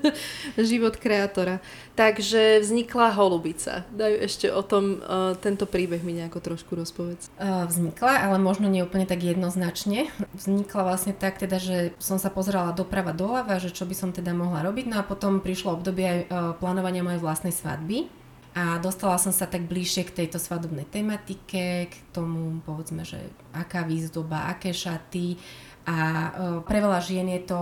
život 0.70 0.94
kreatora. 0.94 1.58
Takže 1.98 2.62
vznikla 2.62 3.18
holubica. 3.18 3.82
Daj 3.90 4.30
ešte 4.30 4.46
o 4.46 4.62
tom, 4.62 5.02
uh, 5.02 5.34
tento 5.42 5.66
príbeh 5.66 5.98
mi 6.06 6.14
nejako 6.14 6.38
trošku 6.38 6.78
rozpovedz. 6.78 7.34
Uh, 7.34 7.66
vznikla, 7.66 8.30
ale 8.30 8.38
možno 8.38 8.70
nie 8.70 8.86
úplne 8.86 9.10
tak 9.10 9.26
jednoznačne. 9.26 10.06
Vznikla 10.30 10.86
vlastne 10.86 11.18
tak 11.18 11.42
teda, 11.42 11.58
že 11.58 11.98
som 11.98 12.22
sa 12.22 12.30
pozerala 12.30 12.78
doprava 12.78 13.10
doľava, 13.10 13.58
že 13.58 13.74
čo 13.74 13.82
by 13.82 13.94
som 13.98 14.14
teda 14.14 14.30
mohla 14.30 14.62
robiť, 14.62 14.86
no 14.86 15.02
a 15.02 15.04
potom 15.04 15.42
prišlo 15.42 15.82
obdobie 15.82 16.06
aj 16.06 16.20
uh, 16.30 16.54
plánovania 16.62 17.02
mojej 17.02 17.18
vlastnej 17.18 17.50
svadby 17.50 18.19
a 18.50 18.82
dostala 18.82 19.14
som 19.14 19.30
sa 19.30 19.46
tak 19.46 19.70
bližšie 19.70 20.10
k 20.10 20.16
tejto 20.24 20.42
svadobnej 20.42 20.82
tematike, 20.90 21.86
k 21.86 21.94
tomu 22.10 22.58
povedzme, 22.66 23.06
že 23.06 23.22
aká 23.54 23.86
výzdoba, 23.86 24.50
aké 24.50 24.74
šaty 24.74 25.38
a 25.86 25.96
uh, 25.96 26.58
pre 26.66 26.82
veľa 26.82 26.98
žien 26.98 27.30
je 27.30 27.46
to 27.46 27.60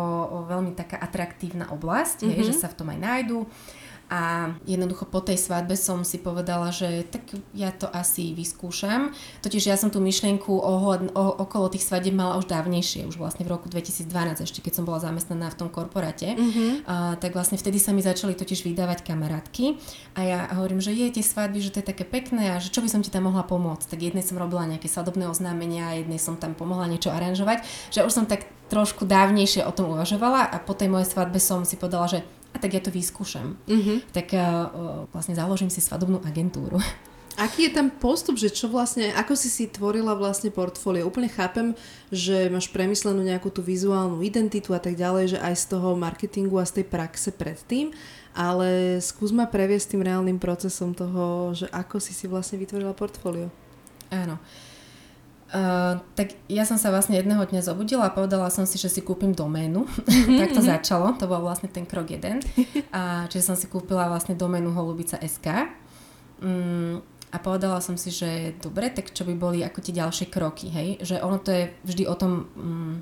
veľmi 0.48 0.72
taká 0.72 0.96
atraktívna 0.96 1.68
oblasť, 1.70 2.24
mm-hmm. 2.24 2.36
je, 2.40 2.48
že 2.50 2.54
sa 2.56 2.72
v 2.72 2.76
tom 2.80 2.88
aj 2.88 2.98
nájdu 2.98 3.38
A 4.08 4.52
jednoducho 4.64 5.04
po 5.04 5.20
tej 5.20 5.36
svadbe 5.36 5.76
som 5.76 6.00
si 6.00 6.16
povedala, 6.16 6.72
že 6.72 7.04
tak 7.04 7.28
ja 7.52 7.68
to 7.76 7.84
asi 7.92 8.32
vyskúšam. 8.32 9.12
Totiž 9.44 9.68
ja 9.68 9.76
som 9.76 9.92
tú 9.92 10.00
myšlienku 10.00 10.48
ohľad, 10.48 11.12
o, 11.12 11.24
okolo 11.44 11.68
tých 11.68 11.84
svadieb 11.84 12.16
mala 12.16 12.40
už 12.40 12.48
dávnejšie, 12.48 13.04
už 13.04 13.20
vlastne 13.20 13.44
v 13.44 13.52
roku 13.52 13.68
2012, 13.68 14.08
ešte 14.48 14.64
keď 14.64 14.80
som 14.80 14.88
bola 14.88 14.96
zamestnaná 15.04 15.52
v 15.52 15.58
tom 15.60 15.68
korporáte. 15.68 16.32
Mm-hmm. 16.32 16.70
A, 16.88 17.20
tak 17.20 17.36
vlastne 17.36 17.60
vtedy 17.60 17.76
sa 17.76 17.92
mi 17.92 18.00
začali 18.00 18.32
totiž 18.32 18.64
vydávať 18.64 19.04
kamarátky 19.04 19.76
a 20.16 20.20
ja 20.24 20.38
hovorím, 20.56 20.80
že 20.80 20.96
je 20.96 21.20
tie 21.20 21.24
svadby, 21.24 21.60
že 21.60 21.76
to 21.76 21.84
je 21.84 21.90
také 21.92 22.08
pekné 22.08 22.56
a 22.56 22.62
že 22.64 22.72
čo 22.72 22.80
by 22.80 22.88
som 22.88 23.04
ti 23.04 23.12
tam 23.12 23.28
mohla 23.28 23.44
pomôcť. 23.44 23.92
Tak 23.92 24.00
jednej 24.00 24.24
som 24.24 24.40
robila 24.40 24.64
nejaké 24.64 24.88
svadobné 24.88 25.28
oznámenia, 25.28 26.00
jednej 26.00 26.16
som 26.16 26.40
tam 26.40 26.56
pomohla 26.56 26.88
niečo 26.88 27.12
aranžovať, 27.12 27.60
že 27.92 28.08
už 28.08 28.12
som 28.12 28.24
tak 28.24 28.48
trošku 28.68 29.08
dávnejšie 29.08 29.64
o 29.64 29.72
tom 29.72 29.96
uvažovala 29.96 30.44
a 30.44 30.56
po 30.60 30.76
tej 30.76 30.92
mojej 30.92 31.08
svadbe 31.08 31.40
som 31.40 31.64
si 31.64 31.80
povedala, 31.80 32.08
že 32.08 32.20
a 32.52 32.56
tak 32.56 32.74
ja 32.74 32.82
to 32.82 32.90
vyskúšam. 32.90 33.56
Mm-hmm. 33.68 34.12
Tak 34.12 34.26
uh, 34.34 35.06
vlastne 35.12 35.36
založím 35.36 35.68
si 35.68 35.84
svadobnú 35.84 36.20
agentúru. 36.24 36.80
Aký 37.38 37.70
je 37.70 37.76
tam 37.78 37.86
postup, 37.86 38.34
že 38.34 38.50
čo 38.50 38.66
vlastne, 38.66 39.14
ako 39.14 39.38
si 39.38 39.46
si 39.46 39.70
tvorila 39.70 40.18
vlastne 40.18 40.50
portfólio? 40.50 41.06
Úplne 41.06 41.30
chápem, 41.30 41.70
že 42.10 42.50
máš 42.50 42.66
premyslenú 42.66 43.22
nejakú 43.22 43.46
tú 43.54 43.62
vizuálnu 43.62 44.26
identitu 44.26 44.74
a 44.74 44.82
tak 44.82 44.98
ďalej, 44.98 45.38
že 45.38 45.38
aj 45.38 45.54
z 45.54 45.64
toho 45.70 45.94
marketingu 45.94 46.58
a 46.58 46.66
z 46.66 46.82
tej 46.82 46.86
praxe 46.90 47.30
predtým, 47.30 47.94
ale 48.34 48.98
skús 48.98 49.30
ma 49.30 49.46
previesť 49.46 49.94
tým 49.94 50.02
reálnym 50.02 50.42
procesom 50.42 50.98
toho, 50.98 51.54
že 51.54 51.70
ako 51.70 52.02
si 52.02 52.10
si 52.10 52.26
vlastne 52.26 52.58
vytvorila 52.58 52.90
portfólio. 52.90 53.54
Áno. 54.10 54.34
Uh, 54.34 54.67
Uh, 55.48 55.96
tak 56.12 56.36
ja 56.44 56.68
som 56.68 56.76
sa 56.76 56.92
vlastne 56.92 57.16
jedného 57.16 57.40
dňa 57.40 57.64
zobudila 57.64 58.12
a 58.12 58.12
povedala 58.12 58.52
som 58.52 58.68
si, 58.68 58.76
že 58.76 58.92
si 58.92 59.00
kúpim 59.00 59.32
doménu. 59.32 59.88
tak 60.44 60.52
to 60.52 60.60
začalo, 60.60 61.16
to 61.16 61.24
bol 61.24 61.40
vlastne 61.40 61.72
ten 61.72 61.88
krok 61.88 62.12
jeden. 62.12 62.44
A, 62.96 63.24
čiže 63.32 63.48
som 63.48 63.56
si 63.56 63.64
kúpila 63.64 64.12
vlastne 64.12 64.36
doménu 64.36 64.76
holubica.sk. 64.76 65.72
Um, 66.44 67.00
a 67.32 67.36
povedala 67.40 67.80
som 67.80 67.96
si, 67.96 68.12
že 68.12 68.60
dobre, 68.60 68.92
tak 68.92 69.12
čo 69.12 69.24
by 69.24 69.34
boli 69.36 69.60
ako 69.64 69.80
tie 69.84 69.96
ďalšie 69.96 70.26
kroky, 70.28 70.68
hej? 70.68 70.88
Že 71.00 71.16
ono 71.24 71.40
to 71.40 71.50
je 71.52 71.64
vždy 71.84 72.04
o 72.08 72.14
tom 72.16 72.32
um, 72.56 72.96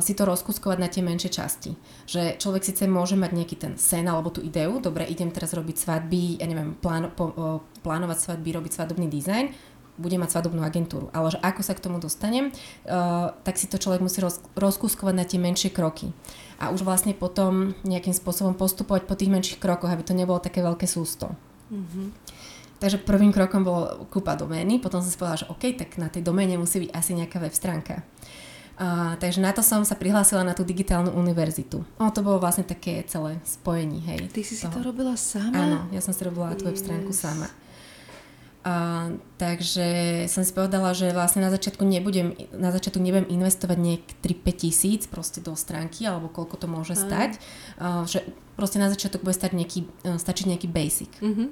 si 0.00 0.16
to 0.16 0.24
rozkuskovať 0.24 0.78
na 0.80 0.88
tie 0.88 1.04
menšie 1.04 1.28
časti. 1.28 1.76
Že 2.08 2.40
človek 2.40 2.64
síce 2.64 2.88
môže 2.88 3.20
mať 3.20 3.30
nejaký 3.36 3.56
ten 3.60 3.72
sen 3.76 4.08
alebo 4.08 4.32
tú 4.32 4.40
ideu, 4.40 4.80
dobre, 4.80 5.04
idem 5.04 5.28
teraz 5.28 5.52
robiť 5.52 5.76
svadby, 5.76 6.40
ja 6.40 6.48
neviem, 6.48 6.72
plán, 6.80 7.12
po, 7.12 7.60
plánovať 7.84 8.18
svadby, 8.20 8.48
robiť 8.56 8.72
svadobný 8.80 9.12
dizajn, 9.12 9.52
budem 9.94 10.22
mať 10.22 10.34
svadobnú 10.38 10.62
agentúru. 10.66 11.10
Ale 11.14 11.34
že 11.34 11.38
ako 11.38 11.60
sa 11.62 11.72
k 11.74 11.84
tomu 11.84 12.02
dostanem, 12.02 12.50
uh, 12.50 13.30
tak 13.46 13.54
si 13.58 13.70
to 13.70 13.78
človek 13.78 14.02
musí 14.02 14.18
roz, 14.18 14.42
rozkúskovať 14.58 15.14
na 15.14 15.24
tie 15.26 15.38
menšie 15.38 15.70
kroky. 15.70 16.10
A 16.58 16.74
už 16.74 16.82
vlastne 16.82 17.14
potom 17.14 17.74
nejakým 17.86 18.14
spôsobom 18.14 18.58
postupovať 18.58 19.06
po 19.06 19.14
tých 19.14 19.30
menších 19.30 19.58
krokoch, 19.62 19.90
aby 19.90 20.02
to 20.02 20.14
nebolo 20.14 20.42
také 20.42 20.62
veľké 20.62 20.86
sústo. 20.86 21.30
Mm-hmm. 21.70 22.06
Takže 22.82 23.00
prvým 23.06 23.30
krokom 23.30 23.62
bolo 23.62 24.04
kúpa 24.10 24.34
domény, 24.34 24.82
potom 24.82 25.00
som 25.00 25.08
si 25.08 25.16
povedala, 25.16 25.40
že 25.40 25.48
OK, 25.48 25.78
tak 25.78 25.96
na 25.96 26.10
tej 26.10 26.26
doméne 26.26 26.58
musí 26.58 26.84
byť 26.84 26.90
asi 26.92 27.16
nejaká 27.16 27.38
web 27.38 27.54
stránka. 27.54 28.02
Uh, 28.74 29.14
takže 29.22 29.38
na 29.38 29.54
to 29.54 29.62
som 29.62 29.86
sa 29.86 29.94
prihlásila 29.94 30.42
na 30.42 30.50
tú 30.50 30.66
digitálnu 30.66 31.14
univerzitu. 31.14 31.86
O, 31.94 32.10
to 32.10 32.26
bolo 32.26 32.42
vlastne 32.42 32.66
také 32.66 33.06
celé 33.06 33.38
spojení, 33.46 34.02
hej. 34.02 34.26
Ty 34.34 34.42
si 34.42 34.58
toho. 34.58 34.66
si 34.66 34.74
to 34.74 34.80
robila 34.82 35.14
sama? 35.14 35.54
Áno, 35.54 35.78
ja 35.94 36.02
som 36.02 36.10
si 36.10 36.26
robila 36.26 36.50
tú 36.58 36.66
web 36.66 36.74
stránku 36.74 37.14
yes. 37.14 37.22
sama. 37.22 37.46
A, 38.64 39.12
takže 39.36 40.24
som 40.32 40.40
si 40.40 40.56
povedala, 40.56 40.96
že 40.96 41.12
vlastne 41.12 41.44
na 41.44 41.52
začiatku 41.52 41.84
nebudem, 41.84 42.32
na 42.56 42.72
začiatku 42.72 42.96
nebudem 42.96 43.28
investovať 43.28 43.76
nejak 43.76 44.04
3-5 44.24 44.62
tisíc 44.64 45.02
proste 45.04 45.44
do 45.44 45.52
stránky, 45.52 46.08
alebo 46.08 46.32
koľko 46.32 46.64
to 46.64 46.66
môže 46.66 46.96
stať. 46.96 47.36
A, 47.76 48.08
že 48.08 48.24
proste 48.56 48.80
na 48.80 48.88
začiatok 48.88 49.20
bude 49.20 49.36
stať 49.36 49.52
nejaký, 49.52 49.80
e, 49.84 50.16
stačiť 50.16 50.44
nejaký 50.48 50.68
basic. 50.72 51.12
Mm-hmm. 51.20 51.48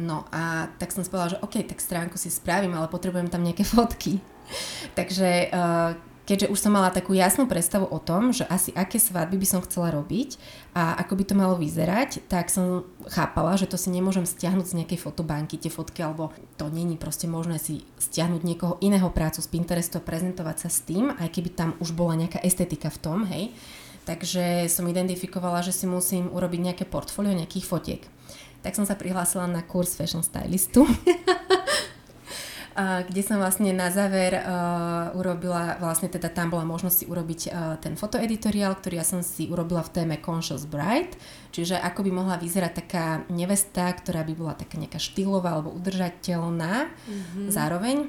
No 0.00 0.24
a 0.32 0.72
tak 0.80 0.94
som 0.94 1.04
si 1.04 1.10
povedala, 1.12 1.36
že 1.36 1.42
OK, 1.44 1.68
tak 1.68 1.82
stránku 1.82 2.16
si 2.16 2.32
spravím, 2.32 2.72
ale 2.78 2.88
potrebujem 2.88 3.28
tam 3.28 3.44
nejaké 3.44 3.66
fotky. 3.66 4.22
takže 4.98 5.52
uh, 5.52 5.92
keďže 6.22 6.50
už 6.54 6.58
som 6.58 6.72
mala 6.74 6.94
takú 6.94 7.14
jasnú 7.14 7.50
predstavu 7.50 7.90
o 7.90 7.98
tom, 7.98 8.30
že 8.30 8.46
asi 8.46 8.70
aké 8.72 9.02
svadby 9.02 9.38
by 9.42 9.46
som 9.46 9.64
chcela 9.66 9.90
robiť 9.90 10.38
a 10.72 10.94
ako 11.02 11.18
by 11.18 11.24
to 11.26 11.34
malo 11.34 11.54
vyzerať, 11.58 12.22
tak 12.30 12.48
som 12.48 12.86
chápala, 13.10 13.58
že 13.58 13.66
to 13.66 13.74
si 13.74 13.90
nemôžem 13.90 14.22
stiahnuť 14.22 14.66
z 14.66 14.76
nejakej 14.82 14.98
fotobanky, 15.02 15.58
tie 15.58 15.72
fotky, 15.72 16.06
alebo 16.06 16.30
to 16.54 16.70
není 16.70 16.94
proste 16.94 17.26
možné 17.26 17.58
si 17.58 17.82
stiahnuť 17.98 18.42
niekoho 18.46 18.78
iného 18.78 19.10
prácu 19.10 19.42
z 19.42 19.50
Pinterestu 19.50 19.98
a 19.98 20.06
prezentovať 20.06 20.56
sa 20.66 20.68
s 20.70 20.86
tým, 20.86 21.10
aj 21.10 21.28
keby 21.30 21.50
tam 21.52 21.74
už 21.82 21.94
bola 21.94 22.14
nejaká 22.14 22.38
estetika 22.42 22.88
v 22.90 22.98
tom, 23.02 23.18
hej. 23.26 23.50
Takže 24.02 24.66
som 24.66 24.90
identifikovala, 24.90 25.62
že 25.62 25.70
si 25.70 25.86
musím 25.86 26.26
urobiť 26.34 26.60
nejaké 26.60 26.84
portfólio 26.90 27.38
nejakých 27.38 27.66
fotiek. 27.66 28.02
Tak 28.62 28.74
som 28.74 28.86
sa 28.86 28.98
prihlásila 28.98 29.46
na 29.46 29.62
kurz 29.62 29.94
fashion 29.94 30.26
stylistu. 30.26 30.86
kde 32.76 33.20
som 33.20 33.36
vlastne 33.36 33.68
na 33.76 33.92
záver 33.92 34.32
uh, 34.32 35.12
urobila, 35.12 35.76
vlastne 35.76 36.08
teda 36.08 36.32
tam 36.32 36.48
bola 36.48 36.64
možnosť 36.64 36.96
si 36.96 37.04
urobiť 37.04 37.40
uh, 37.48 37.76
ten 37.76 37.94
fotoeditoriál, 38.00 38.72
ktorý 38.76 39.00
ja 39.00 39.06
som 39.06 39.20
si 39.20 39.48
urobila 39.52 39.84
v 39.84 39.92
téme 39.92 40.16
Conscious 40.20 40.64
Bride, 40.64 41.12
čiže 41.52 41.76
ako 41.76 42.00
by 42.08 42.10
mohla 42.10 42.36
vyzerať 42.40 42.72
taká 42.84 43.06
nevesta, 43.28 43.92
ktorá 43.92 44.24
by 44.24 44.32
bola 44.32 44.54
taká 44.56 44.80
nejaká 44.80 44.96
štýlová 44.96 45.60
alebo 45.60 45.74
udržateľná 45.76 46.88
mm-hmm. 46.88 47.46
zároveň. 47.52 48.08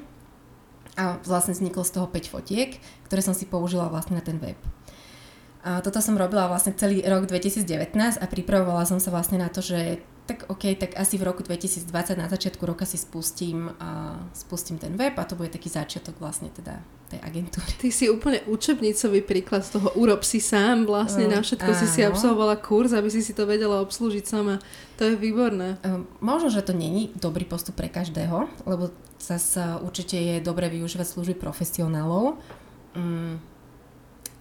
A 0.94 1.18
vlastne 1.26 1.52
vzniklo 1.52 1.82
z 1.82 1.92
toho 2.00 2.06
5 2.06 2.32
fotiek, 2.32 2.70
ktoré 3.10 3.20
som 3.20 3.34
si 3.34 3.50
použila 3.50 3.90
vlastne 3.90 4.16
na 4.16 4.24
ten 4.24 4.38
web. 4.38 4.56
A 5.64 5.80
toto 5.80 5.98
som 6.04 6.14
robila 6.14 6.44
vlastne 6.46 6.76
celý 6.76 7.00
rok 7.02 7.24
2019 7.24 7.96
a 7.96 8.24
pripravovala 8.28 8.84
som 8.84 9.00
sa 9.00 9.08
vlastne 9.08 9.40
na 9.40 9.48
to, 9.48 9.64
že 9.64 10.04
tak 10.24 10.48
OK, 10.48 10.72
tak 10.80 10.96
asi 10.96 11.20
v 11.20 11.28
roku 11.28 11.44
2020 11.44 11.84
na 12.16 12.32
začiatku 12.32 12.64
roka 12.64 12.88
si 12.88 12.96
spustím, 12.96 13.68
uh, 13.68 14.16
spustím 14.32 14.80
ten 14.80 14.96
web 14.96 15.12
a 15.20 15.28
to 15.28 15.36
bude 15.36 15.52
taký 15.52 15.68
začiatok 15.68 16.16
vlastne 16.16 16.48
teda 16.48 16.80
tej 17.12 17.20
agentúry. 17.20 17.68
Ty 17.76 17.88
si 17.92 18.08
úplne 18.08 18.40
učebnicový 18.48 19.20
príklad 19.20 19.68
z 19.68 19.76
toho 19.76 19.92
urob 20.00 20.24
si 20.24 20.40
sám 20.40 20.88
vlastne, 20.88 21.28
uh, 21.28 21.36
na 21.36 21.40
všetko 21.44 21.68
áno. 21.68 21.76
si 21.76 21.86
si 21.92 22.00
absolvovala 22.00 22.56
kurz, 22.56 22.96
aby 22.96 23.12
si 23.12 23.20
si 23.20 23.36
to 23.36 23.44
vedela 23.44 23.84
obslúžiť 23.84 24.24
sama. 24.24 24.64
To 24.96 25.12
je 25.12 25.20
výborné. 25.20 25.76
Uh, 25.84 26.08
možno, 26.24 26.48
že 26.48 26.64
to 26.64 26.72
není 26.72 27.12
dobrý 27.20 27.44
postup 27.44 27.76
pre 27.76 27.92
každého, 27.92 28.48
lebo 28.64 28.96
zase 29.20 29.60
určite 29.84 30.16
je 30.16 30.40
dobre 30.40 30.72
využívať 30.72 31.04
služby 31.04 31.36
profesionálov. 31.36 32.40
Um, 32.96 33.36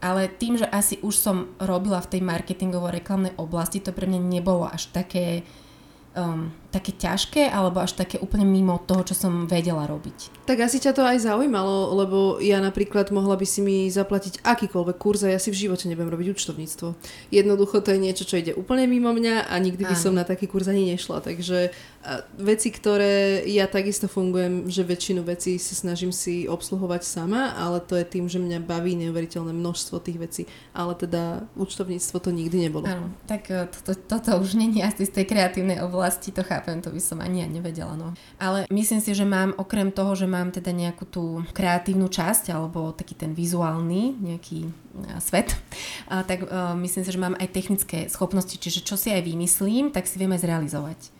ale 0.03 0.27
tým, 0.27 0.59
že 0.59 0.67
asi 0.67 0.99
už 0.99 1.15
som 1.15 1.55
robila 1.63 1.99
v 2.03 2.11
tej 2.11 2.21
marketingovo-reklamnej 2.23 3.39
oblasti, 3.39 3.79
to 3.79 3.95
pre 3.95 4.03
mňa 4.03 4.19
nebolo 4.19 4.67
až 4.67 4.91
také 4.91 5.47
um, 6.15 6.53
také 6.73 6.89
ťažké 6.97 7.53
alebo 7.53 7.85
až 7.85 7.93
také 7.93 8.17
úplne 8.17 8.49
mimo 8.49 8.81
toho, 8.81 9.05
čo 9.05 9.13
som 9.13 9.45
vedela 9.45 9.85
robiť. 9.85 10.43
Tak 10.49 10.57
asi 10.57 10.81
ťa 10.81 10.97
to 10.97 11.05
aj 11.05 11.29
zaujímalo, 11.29 11.93
lebo 11.93 12.17
ja 12.41 12.57
napríklad 12.57 13.13
mohla 13.13 13.37
by 13.37 13.45
si 13.45 13.61
mi 13.61 13.85
zaplatiť 13.93 14.41
akýkoľvek 14.41 14.97
kurz 14.97 15.21
a 15.21 15.29
ja 15.29 15.37
si 15.37 15.53
v 15.53 15.69
živote 15.69 15.85
nebudem 15.85 16.09
robiť 16.09 16.27
účtovníctvo. 16.33 16.97
Jednoducho 17.29 17.85
to 17.85 17.93
je 17.93 17.99
niečo, 18.01 18.25
čo 18.25 18.41
ide 18.41 18.57
úplne 18.57 18.89
mimo 18.89 19.13
mňa 19.13 19.53
a 19.53 19.55
nikdy 19.61 19.85
by 19.85 19.95
Áno. 19.95 20.01
som 20.01 20.13
na 20.17 20.25
taký 20.25 20.49
kurz 20.49 20.65
ani 20.65 20.89
nešla. 20.97 21.21
Takže 21.21 21.69
veci, 22.35 22.69
ktoré 22.71 23.43
ja 23.47 23.69
takisto 23.69 24.11
fungujem, 24.11 24.67
že 24.67 24.83
väčšinu 24.83 25.23
vecí 25.23 25.55
sa 25.55 25.75
snažím 25.75 26.11
si 26.11 26.49
obsluhovať 26.49 27.01
sama, 27.03 27.55
ale 27.55 27.79
to 27.79 27.95
je 27.95 28.05
tým, 28.05 28.27
že 28.27 28.43
mňa 28.43 28.59
baví 28.63 28.95
neuveriteľné 28.99 29.55
množstvo 29.55 30.03
tých 30.03 30.17
vecí. 30.19 30.43
Ale 30.75 30.95
teda 30.99 31.47
účtovníctvo 31.55 32.17
to 32.19 32.29
nikdy 32.35 32.67
nebolo. 32.67 32.85
Áno, 32.87 33.15
tak 33.23 33.47
e, 33.47 33.67
to, 33.71 33.79
to, 33.87 34.19
toto 34.19 34.43
už 34.43 34.55
je 34.59 34.83
asi 34.83 35.07
z 35.07 35.15
tej 35.15 35.25
kreatívnej 35.27 35.79
oblasti, 35.79 36.35
to 36.35 36.43
chápem 36.43 36.62
nechápem, 36.63 36.81
to 36.81 36.95
by 36.95 37.01
som 37.03 37.19
ani 37.19 37.43
ja 37.43 37.47
nevedela. 37.51 37.93
No. 37.99 38.15
Ale 38.39 38.65
myslím 38.71 39.03
si, 39.03 39.11
že 39.11 39.27
mám 39.27 39.51
okrem 39.59 39.91
toho, 39.91 40.15
že 40.15 40.23
mám 40.23 40.55
teda 40.55 40.71
nejakú 40.71 41.03
tú 41.03 41.43
kreatívnu 41.51 42.07
časť 42.07 42.55
alebo 42.55 42.95
taký 42.95 43.19
ten 43.19 43.35
vizuálny 43.35 44.15
nejaký 44.23 44.71
svet, 45.19 45.57
a, 46.05 46.21
tak 46.23 46.45
uh, 46.45 46.77
myslím 46.77 47.03
si, 47.03 47.11
že 47.11 47.19
mám 47.19 47.35
aj 47.35 47.49
technické 47.49 48.05
schopnosti, 48.07 48.53
čiže 48.55 48.85
čo 48.85 48.93
si 48.93 49.09
aj 49.09 49.25
vymyslím, 49.25 49.89
tak 49.89 50.05
si 50.05 50.21
vieme 50.21 50.37
zrealizovať. 50.37 51.11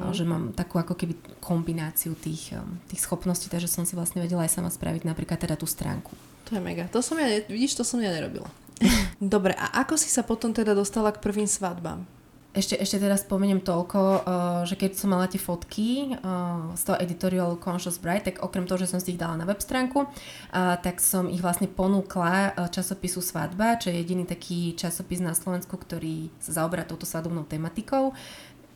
A, 0.00 0.16
že 0.16 0.24
mám 0.24 0.56
takú 0.56 0.80
ako 0.80 0.96
keby 0.96 1.12
kombináciu 1.44 2.16
tých, 2.16 2.56
um, 2.56 2.80
tých 2.88 3.04
schopností, 3.04 3.52
takže 3.52 3.68
som 3.68 3.84
si 3.84 3.92
vlastne 3.92 4.24
vedela 4.24 4.48
aj 4.48 4.56
sama 4.56 4.72
spraviť 4.72 5.04
napríklad 5.04 5.36
teda 5.36 5.60
tú 5.60 5.68
stránku. 5.68 6.16
To 6.48 6.56
je 6.56 6.62
mega. 6.64 6.88
To 6.88 7.04
som 7.04 7.20
ja, 7.20 7.28
vidíš, 7.44 7.76
to 7.76 7.84
som 7.84 8.00
ja 8.00 8.08
nerobila. 8.08 8.48
Dobre, 9.20 9.52
a 9.52 9.84
ako 9.84 10.00
si 10.00 10.08
sa 10.08 10.24
potom 10.24 10.56
teda 10.56 10.72
dostala 10.72 11.12
k 11.12 11.20
prvým 11.20 11.44
svadbám? 11.44 12.08
Ešte, 12.48 12.80
ešte 12.80 12.96
teraz 12.96 13.28
spomeniem 13.28 13.60
toľko, 13.60 14.00
uh, 14.00 14.18
že 14.64 14.72
keď 14.72 14.96
som 14.96 15.12
mala 15.12 15.28
tie 15.28 15.36
fotky 15.36 16.16
uh, 16.16 16.72
z 16.72 16.82
toho 16.88 16.96
editoriálu 16.96 17.60
Conscious 17.60 18.00
Bright, 18.00 18.24
tak 18.24 18.40
okrem 18.40 18.64
toho, 18.64 18.80
že 18.80 18.88
som 18.88 18.96
si 18.98 19.14
ich 19.14 19.20
dala 19.20 19.36
na 19.36 19.44
web 19.44 19.60
stránku, 19.60 20.08
uh, 20.08 20.74
tak 20.80 20.96
som 21.04 21.28
ich 21.28 21.44
vlastne 21.44 21.68
ponúkla 21.68 22.56
časopisu 22.72 23.20
Svadba, 23.20 23.76
čo 23.76 23.92
je 23.92 24.00
jediný 24.00 24.24
taký 24.24 24.72
časopis 24.72 25.20
na 25.20 25.36
Slovensku, 25.36 25.76
ktorý 25.76 26.32
sa 26.40 26.64
zaoberá 26.64 26.88
touto 26.88 27.04
svadobnou 27.04 27.44
tematikou. 27.44 28.16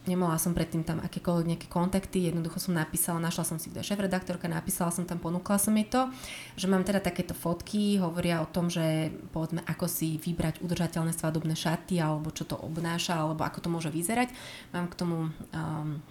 Nemala 0.07 0.35
som 0.39 0.51
predtým 0.51 0.83
tam 0.83 0.99
akékoľvek 0.99 1.47
nejaké 1.47 1.69
kontakty, 1.71 2.27
jednoducho 2.27 2.59
som 2.59 2.75
napísala, 2.75 3.23
našla 3.23 3.47
som 3.47 3.59
si, 3.63 3.71
kto 3.71 3.83
je 3.83 3.95
šéf-redaktorka, 3.95 4.51
napísala 4.51 4.91
som 4.91 5.07
tam, 5.07 5.23
ponúkla 5.23 5.63
som 5.63 5.75
jej 5.79 5.87
to, 5.87 6.11
že 6.59 6.67
mám 6.67 6.83
teda 6.83 6.99
takéto 6.99 7.33
fotky, 7.33 8.03
hovoria 8.03 8.43
o 8.43 8.51
tom, 8.51 8.67
že 8.67 9.15
povedzme, 9.31 9.63
ako 9.63 9.87
si 9.87 10.19
vybrať 10.19 10.59
udržateľné 10.59 11.15
svadobné 11.15 11.55
šaty, 11.55 12.03
alebo 12.03 12.35
čo 12.35 12.43
to 12.43 12.59
obnáša, 12.59 13.23
alebo 13.23 13.47
ako 13.47 13.59
to 13.63 13.69
môže 13.71 13.91
vyzerať. 13.95 14.35
Mám 14.75 14.91
k 14.91 14.99
tomu 14.99 15.31
um, 15.31 16.03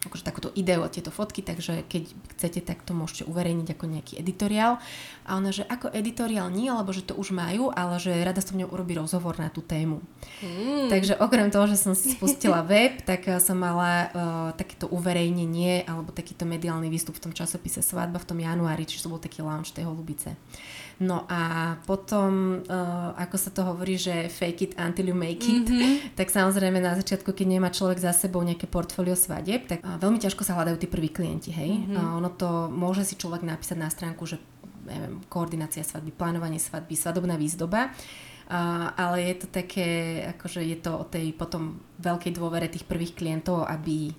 akože 0.00 0.24
takúto 0.24 0.48
ideu 0.56 0.80
tieto 0.88 1.12
fotky, 1.12 1.44
takže 1.44 1.84
keď 1.84 2.02
chcete, 2.36 2.60
tak 2.64 2.80
to 2.88 2.96
môžete 2.96 3.28
uverejniť 3.28 3.68
ako 3.76 3.84
nejaký 3.84 4.14
editoriál. 4.16 4.80
A 5.28 5.36
ona, 5.36 5.52
že 5.52 5.68
ako 5.68 5.92
editoriál 5.92 6.48
nie, 6.48 6.72
alebo 6.72 6.88
že 6.96 7.04
to 7.04 7.12
už 7.12 7.36
majú, 7.36 7.68
ale 7.68 8.00
že 8.00 8.16
rada 8.24 8.40
som 8.40 8.56
mňou 8.56 8.72
urobí 8.72 8.96
rozhovor 8.96 9.36
na 9.36 9.52
tú 9.52 9.60
tému. 9.60 10.00
Mm. 10.40 10.88
Takže 10.88 11.20
okrem 11.20 11.52
toho, 11.52 11.68
že 11.68 11.76
som 11.76 11.92
si 11.92 12.16
spustila 12.16 12.64
web, 12.72 13.04
tak 13.04 13.28
som 13.44 13.60
mala 13.60 13.92
uh, 13.92 14.08
takéto 14.56 14.88
uverejnenie 14.88 15.84
alebo 15.84 16.16
takýto 16.16 16.48
mediálny 16.48 16.88
výstup 16.88 17.20
v 17.20 17.28
tom 17.28 17.32
časopise 17.36 17.84
Svadba 17.84 18.16
v 18.16 18.28
tom 18.32 18.38
januári, 18.40 18.88
čiže 18.88 19.04
to 19.04 19.12
bol 19.12 19.20
taký 19.20 19.44
launch 19.44 19.76
tej 19.76 19.84
holubice. 19.84 20.32
No 21.00 21.24
a 21.32 21.74
potom, 21.88 22.60
uh, 22.60 23.16
ako 23.16 23.36
sa 23.40 23.48
to 23.48 23.64
hovorí, 23.64 23.96
že 23.96 24.28
fake 24.28 24.60
it 24.60 24.72
until 24.76 25.08
you 25.08 25.16
make 25.16 25.40
it, 25.40 25.64
mm-hmm. 25.64 26.12
tak 26.12 26.28
samozrejme 26.28 26.76
na 26.76 26.92
začiatku, 26.92 27.32
keď 27.32 27.46
nemá 27.56 27.72
človek 27.72 28.04
za 28.04 28.12
sebou 28.12 28.44
nejaké 28.44 28.68
portfólio 28.68 29.16
svadieb, 29.16 29.64
tak 29.64 29.80
uh, 29.80 29.96
veľmi 29.96 30.20
ťažko 30.20 30.44
sa 30.44 30.60
hľadajú 30.60 30.76
tí 30.76 30.92
prví 30.92 31.08
klienti, 31.08 31.56
hej. 31.56 31.88
Mm-hmm. 31.88 31.96
Uh, 31.96 32.20
ono 32.20 32.28
to 32.36 32.68
môže 32.68 33.08
si 33.08 33.16
človek 33.16 33.48
napísať 33.48 33.80
na 33.80 33.88
stránku, 33.88 34.28
že 34.28 34.36
neviem, 34.84 35.24
koordinácia 35.32 35.80
svadby, 35.80 36.12
plánovanie 36.12 36.60
svadby, 36.60 36.92
svadobná 36.92 37.40
výzdoba. 37.40 37.96
Uh, 38.50 38.92
ale 38.92 39.24
je 39.24 39.34
to 39.40 39.46
také, 39.48 40.20
akože 40.36 40.60
je 40.60 40.76
to 40.84 41.00
o 41.00 41.04
tej 41.08 41.32
potom 41.32 41.80
veľkej 41.96 42.36
dôvere 42.36 42.68
tých 42.68 42.84
prvých 42.84 43.16
klientov, 43.16 43.64
aby 43.64 44.12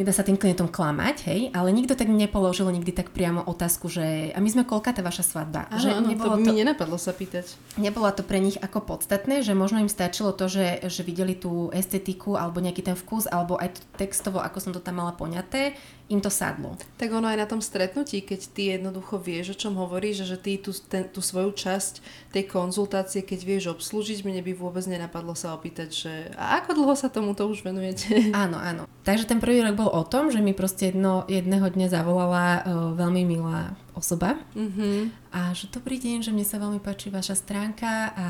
nedá 0.00 0.12
sa 0.12 0.24
tým 0.24 0.40
klientom 0.40 0.72
klamať, 0.72 1.16
hej, 1.28 1.40
ale 1.52 1.68
nikto 1.68 1.92
tak 1.92 2.08
nepoložil 2.08 2.64
nikdy 2.72 2.96
tak 2.96 3.12
priamo 3.12 3.44
otázku, 3.44 3.92
že 3.92 4.32
a 4.32 4.38
my 4.40 4.48
sme 4.48 4.62
koľká 4.64 4.96
tá 4.96 5.04
vaša 5.04 5.24
svadba. 5.24 5.68
Áno, 5.68 5.80
že 5.80 5.90
áno, 5.92 6.08
nebolo 6.08 6.36
to 6.36 6.38
by 6.40 6.44
to, 6.44 6.48
mi 6.48 6.60
nenapadlo 6.64 6.96
sa 6.96 7.12
pýtať. 7.12 7.46
Nebolo 7.76 8.08
to 8.16 8.24
pre 8.24 8.40
nich 8.40 8.56
ako 8.56 8.88
podstatné, 8.88 9.44
že 9.44 9.52
možno 9.52 9.84
im 9.84 9.92
stačilo 9.92 10.32
to, 10.32 10.48
že, 10.48 10.80
že 10.88 11.04
videli 11.04 11.36
tú 11.36 11.68
estetiku 11.76 12.40
alebo 12.40 12.64
nejaký 12.64 12.80
ten 12.88 12.96
vkus, 12.96 13.28
alebo 13.28 13.60
aj 13.60 13.84
textovo, 14.00 14.40
ako 14.40 14.58
som 14.64 14.72
to 14.72 14.80
tam 14.80 15.04
mala 15.04 15.12
poňaté, 15.12 15.76
im 16.12 16.20
to 16.20 16.28
sadlo. 16.28 16.76
Tak 17.00 17.08
ono 17.08 17.32
aj 17.32 17.40
na 17.40 17.48
tom 17.48 17.64
stretnutí, 17.64 18.20
keď 18.20 18.40
ty 18.52 18.62
jednoducho 18.76 19.16
vieš, 19.16 19.56
o 19.56 19.60
čom 19.64 19.80
hovoríš, 19.80 20.28
že 20.28 20.36
ty 20.36 20.60
tú, 20.60 20.76
ten, 20.76 21.08
tú 21.08 21.24
svoju 21.24 21.56
časť 21.56 22.04
tej 22.36 22.44
konzultácie, 22.52 23.24
keď 23.24 23.40
vieš 23.40 23.64
obslúžiť, 23.72 24.20
mne 24.28 24.44
by 24.44 24.52
vôbec 24.52 24.84
nenapadlo 24.84 25.32
sa 25.32 25.56
opýtať, 25.56 25.88
že 25.88 26.12
a 26.36 26.60
ako 26.60 26.76
dlho 26.76 26.92
sa 26.92 27.08
tomuto 27.08 27.48
už 27.48 27.64
venujete? 27.64 28.12
Áno, 28.42 28.60
áno. 28.60 28.84
Takže 29.02 29.26
ten 29.26 29.42
prvý 29.42 29.62
rok 29.66 29.74
bol 29.74 29.90
o 29.90 30.02
tom, 30.06 30.30
že 30.30 30.38
mi 30.38 30.54
proste 30.54 30.94
jedno, 30.94 31.26
jedného 31.26 31.66
dňa 31.66 31.88
zavolala 31.90 32.46
uh, 32.62 32.62
veľmi 32.94 33.22
milá 33.26 33.74
osoba 33.92 34.40
mm-hmm. 34.56 35.30
a 35.36 35.52
že 35.52 35.68
dobrý 35.68 36.00
deň, 36.00 36.24
že 36.24 36.32
mne 36.32 36.46
sa 36.48 36.56
veľmi 36.56 36.80
páči 36.80 37.12
vaša 37.12 37.36
stránka 37.36 38.16
a 38.16 38.26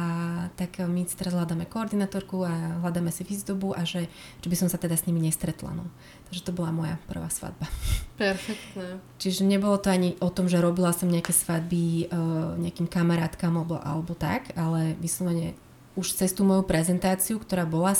tak 0.58 0.82
my 0.82 1.06
teraz 1.06 1.36
hľadáme 1.38 1.70
koordinátorku 1.70 2.42
a 2.42 2.82
hľadáme 2.82 3.14
si 3.14 3.22
výzdobu 3.22 3.70
a 3.78 3.86
že, 3.86 4.10
že 4.42 4.48
by 4.50 4.56
som 4.58 4.66
sa 4.66 4.80
teda 4.80 4.98
s 4.98 5.06
nimi 5.06 5.22
nestretla. 5.22 5.70
No. 5.70 5.86
Takže 6.32 6.48
to 6.48 6.56
bola 6.56 6.72
moja 6.72 6.96
prvá 7.12 7.28
svadba. 7.28 7.68
Perfektné. 8.16 9.04
Čiže 9.20 9.44
nebolo 9.44 9.76
to 9.76 9.92
ani 9.92 10.16
o 10.16 10.32
tom, 10.32 10.48
že 10.48 10.64
robila 10.64 10.88
som 10.96 11.12
nejaké 11.12 11.28
svadby 11.28 12.08
uh, 12.08 12.56
nejakým 12.56 12.88
kamarátkam 12.88 13.52
alebo, 13.52 13.76
alebo 13.76 14.16
tak, 14.16 14.48
ale 14.56 14.96
vyslovene 14.96 15.52
už 15.92 16.16
cez 16.16 16.32
tú 16.32 16.40
moju 16.48 16.64
prezentáciu, 16.64 17.36
ktorá 17.36 17.68
bola, 17.68 17.92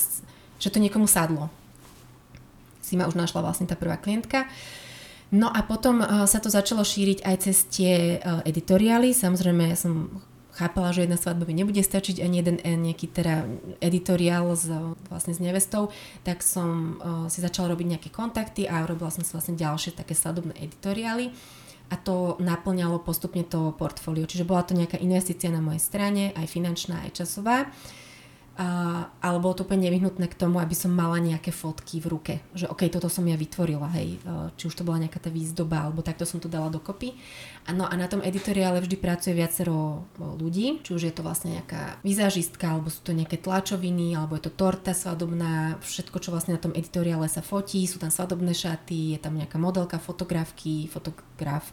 že 0.57 0.73
to 0.73 0.81
niekomu 0.81 1.05
sadlo. 1.05 1.53
Si 2.81 2.97
ma 2.97 3.05
už 3.05 3.21
našla 3.21 3.45
vlastne 3.45 3.69
tá 3.69 3.77
prvá 3.77 4.01
klientka. 4.01 4.49
No 5.29 5.53
a 5.53 5.61
potom 5.61 6.01
uh, 6.01 6.25
sa 6.25 6.41
to 6.41 6.49
začalo 6.49 6.89
šíriť 6.89 7.29
aj 7.29 7.37
cez 7.37 7.69
tie 7.69 8.17
uh, 8.17 8.41
editoriály. 8.49 9.13
Samozrejme, 9.13 9.69
ja 9.69 9.77
som 9.77 10.25
chápala, 10.63 10.95
že 10.95 11.03
jedna 11.03 11.19
svadba 11.19 11.43
by 11.43 11.55
nebude 11.59 11.83
stačiť 11.83 12.23
ani 12.23 12.37
jeden 12.39 12.57
eh, 12.63 12.79
nejaký 12.79 13.11
teda 13.11 13.51
editoriál 13.83 14.55
s, 14.55 14.71
vlastne 15.11 15.35
s 15.35 15.43
nevestou, 15.43 15.91
tak 16.23 16.47
som 16.47 17.03
uh, 17.03 17.27
si 17.27 17.43
začala 17.43 17.75
robiť 17.75 17.99
nejaké 17.99 18.09
kontakty 18.15 18.71
a 18.71 18.87
robila 18.87 19.11
som 19.11 19.27
si 19.27 19.35
vlastne 19.35 19.59
ďalšie 19.59 19.99
také 19.99 20.15
svadobné 20.15 20.55
editoriály 20.63 21.35
a 21.93 21.95
to 22.01 22.41
naplňalo 22.41 23.05
postupne 23.05 23.45
to 23.45 23.77
portfólio. 23.77 24.25
Čiže 24.25 24.49
bola 24.49 24.65
to 24.65 24.73
nejaká 24.73 24.97
investícia 25.03 25.53
na 25.53 25.61
mojej 25.61 25.83
strane, 25.83 26.33
aj 26.33 26.47
finančná, 26.49 27.05
aj 27.05 27.21
časová. 27.21 27.69
Ale 28.53 29.41
bolo 29.41 29.57
to 29.57 29.65
úplne 29.65 29.89
nevyhnutné 29.89 30.29
k 30.29 30.37
tomu, 30.37 30.61
aby 30.61 30.77
som 30.77 30.93
mala 30.93 31.17
nejaké 31.17 31.49
fotky 31.49 32.05
v 32.05 32.07
ruke. 32.13 32.35
Že 32.53 32.69
OK, 32.69 32.85
toto 32.93 33.09
som 33.09 33.25
ja 33.25 33.33
vytvorila, 33.33 33.89
hej. 33.97 34.21
Uh, 34.29 34.53
či 34.61 34.69
už 34.69 34.77
to 34.77 34.85
bola 34.85 35.01
nejaká 35.01 35.17
tá 35.17 35.33
výzdoba, 35.33 35.89
alebo 35.89 36.05
takto 36.05 36.29
som 36.29 36.37
to 36.37 36.53
dala 36.53 36.69
dokopy. 36.69 37.17
Ano, 37.65 37.89
a 37.89 37.95
na 37.97 38.13
tom 38.13 38.21
editoriále 38.21 38.85
vždy 38.85 38.97
pracuje 39.01 39.33
viacero 39.33 40.05
ľudí, 40.21 40.85
či 40.85 40.91
už 40.93 41.09
je 41.09 41.15
to 41.17 41.25
vlastne 41.25 41.57
nejaká 41.57 41.97
vizážistka, 42.05 42.77
alebo 42.77 42.93
sú 42.93 43.01
to 43.01 43.17
nejaké 43.17 43.41
tlačoviny, 43.41 44.13
alebo 44.13 44.37
je 44.37 44.45
to 44.45 44.53
torta 44.53 44.93
svadobná, 44.93 45.81
všetko, 45.81 46.21
čo 46.21 46.29
vlastne 46.29 46.53
na 46.53 46.61
tom 46.61 46.77
editoriále 46.77 47.33
sa 47.33 47.41
fotí, 47.41 47.89
sú 47.89 47.97
tam 47.97 48.13
svadobné 48.13 48.53
šaty, 48.53 49.17
je 49.17 49.19
tam 49.23 49.33
nejaká 49.33 49.57
modelka, 49.57 49.97
fotografky, 49.97 50.93
fotograf. 50.93 51.73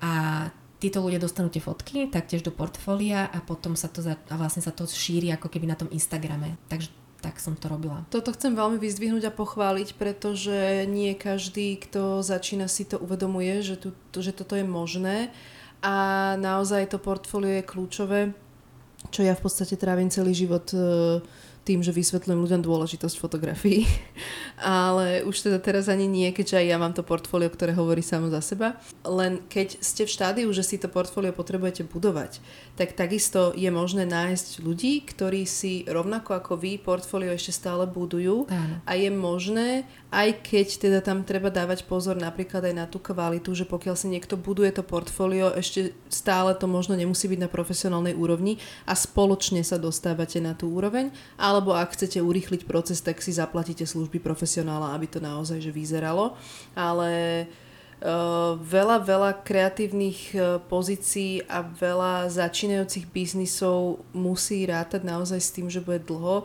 A 0.00 0.48
títo 0.84 1.00
ľudia 1.00 1.16
dostanú 1.16 1.48
tie 1.48 1.64
fotky 1.64 2.12
taktiež 2.12 2.44
do 2.44 2.52
portfólia 2.52 3.24
a 3.32 3.40
potom 3.40 3.72
sa 3.72 3.88
to 3.88 4.04
za, 4.04 4.20
a 4.28 4.34
vlastne 4.36 4.60
sa 4.60 4.68
to 4.68 4.84
šíri 4.84 5.32
ako 5.32 5.48
keby 5.48 5.64
na 5.64 5.80
tom 5.80 5.88
Instagrame. 5.88 6.60
Takže 6.68 6.92
tak 7.24 7.40
som 7.40 7.56
to 7.56 7.72
robila. 7.72 8.04
Toto 8.12 8.36
chcem 8.36 8.52
veľmi 8.52 8.76
vyzdvihnúť 8.76 9.32
a 9.32 9.32
pochváliť, 9.32 9.96
pretože 9.96 10.84
nie 10.84 11.16
každý, 11.16 11.80
kto 11.80 12.20
začína, 12.20 12.68
si 12.68 12.84
to 12.84 13.00
uvedomuje, 13.00 13.64
že, 13.64 13.80
tu, 13.80 13.96
že 14.12 14.36
toto 14.36 14.60
je 14.60 14.66
možné 14.68 15.32
a 15.80 16.36
naozaj 16.36 16.92
to 16.92 17.00
portfólio 17.00 17.64
je 17.64 17.64
kľúčové, 17.64 18.20
čo 19.08 19.24
ja 19.24 19.32
v 19.32 19.40
podstate 19.40 19.80
trávim 19.80 20.12
celý 20.12 20.36
život 20.36 20.68
uh, 20.76 21.24
tým, 21.64 21.80
že 21.80 21.96
vysvetľujem 21.96 22.38
ľuďom 22.38 22.60
dôležitosť 22.60 23.16
fotografií. 23.16 23.88
Ale 24.60 25.24
už 25.24 25.48
teda 25.50 25.58
teraz 25.58 25.88
ani 25.88 26.04
nie, 26.04 26.28
keďže 26.30 26.60
aj 26.60 26.66
ja 26.68 26.76
mám 26.76 26.92
to 26.92 27.02
portfólio, 27.02 27.48
ktoré 27.48 27.72
hovorí 27.72 28.04
samo 28.04 28.28
za 28.28 28.44
seba. 28.44 28.76
Len 29.02 29.40
keď 29.48 29.80
ste 29.80 30.04
v 30.04 30.14
štádiu, 30.14 30.48
že 30.52 30.62
si 30.62 30.76
to 30.76 30.92
portfólio 30.92 31.32
potrebujete 31.32 31.88
budovať, 31.88 32.38
tak 32.76 32.92
takisto 32.92 33.56
je 33.56 33.70
možné 33.72 34.04
nájsť 34.04 34.60
ľudí, 34.60 35.02
ktorí 35.08 35.48
si 35.48 35.88
rovnako 35.88 36.36
ako 36.38 36.52
vy 36.60 36.78
portfólio 36.78 37.32
ešte 37.34 37.56
stále 37.56 37.88
budujú. 37.88 38.46
Áno. 38.52 38.84
A 38.84 38.92
je 38.98 39.08
možné, 39.08 39.88
aj 40.14 40.46
keď 40.46 40.66
teda 40.78 40.98
tam 41.02 41.26
treba 41.26 41.50
dávať 41.50 41.86
pozor 41.86 42.14
napríklad 42.14 42.62
aj 42.66 42.74
na 42.74 42.86
tú 42.86 43.02
kvalitu, 43.02 43.50
že 43.54 43.66
pokiaľ 43.66 43.94
si 43.98 44.06
niekto 44.10 44.38
buduje 44.38 44.70
to 44.70 44.86
portfólio, 44.86 45.50
ešte 45.54 45.94
stále 46.10 46.54
to 46.54 46.70
možno 46.70 46.94
nemusí 46.94 47.26
byť 47.26 47.40
na 47.42 47.50
profesionálnej 47.50 48.14
úrovni 48.14 48.62
a 48.86 48.94
spoločne 48.94 49.62
sa 49.66 49.78
dostávate 49.78 50.38
na 50.38 50.54
tú 50.54 50.70
úroveň, 50.70 51.10
ale 51.38 51.53
alebo 51.54 51.72
ak 51.78 51.94
chcete 51.94 52.18
urýchliť 52.18 52.66
proces, 52.66 52.98
tak 52.98 53.22
si 53.22 53.30
zaplatíte 53.30 53.86
služby 53.86 54.18
profesionála, 54.18 54.92
aby 54.92 55.06
to 55.06 55.22
naozaj 55.22 55.62
že 55.62 55.70
vyzeralo. 55.70 56.34
Ale 56.74 57.46
Uh, 58.04 58.60
veľa, 58.60 59.00
veľa 59.00 59.30
kreatívnych 59.48 60.36
uh, 60.36 60.60
pozícií 60.60 61.40
a 61.48 61.64
veľa 61.64 62.28
začínajúcich 62.28 63.08
biznisov 63.08 64.04
musí 64.12 64.66
rátať 64.68 65.08
naozaj 65.08 65.40
s 65.40 65.54
tým, 65.54 65.72
že 65.72 65.80
bude 65.80 66.04
dlho 66.04 66.44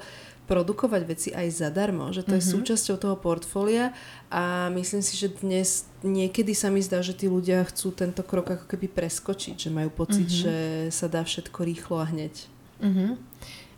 produkovať 0.50 1.02
veci 1.06 1.30
aj 1.30 1.62
zadarmo, 1.62 2.10
že 2.10 2.26
to 2.26 2.34
mm-hmm. 2.34 2.42
je 2.42 2.50
mhm. 2.50 2.54
súčasťou 2.58 2.96
toho 2.98 3.16
portfólia 3.22 3.94
a 4.34 4.74
myslím 4.74 5.06
si, 5.06 5.14
že 5.14 5.30
dnes 5.30 5.86
niekedy 6.02 6.58
sa 6.58 6.74
mi 6.74 6.82
zdá, 6.82 7.06
že 7.06 7.14
tí 7.14 7.30
ľudia 7.30 7.62
chcú 7.70 7.94
tento 7.94 8.26
krok 8.26 8.58
ako 8.58 8.66
keby 8.66 8.90
preskočiť, 8.90 9.70
že 9.70 9.70
majú 9.70 9.94
pocit, 9.94 10.26
mm-hmm. 10.26 10.44
že 10.50 10.56
sa 10.90 11.06
dá 11.06 11.22
všetko 11.22 11.60
rýchlo 11.62 12.02
a 12.02 12.10
hneď. 12.10 12.50
Mm-hmm. 12.82 13.10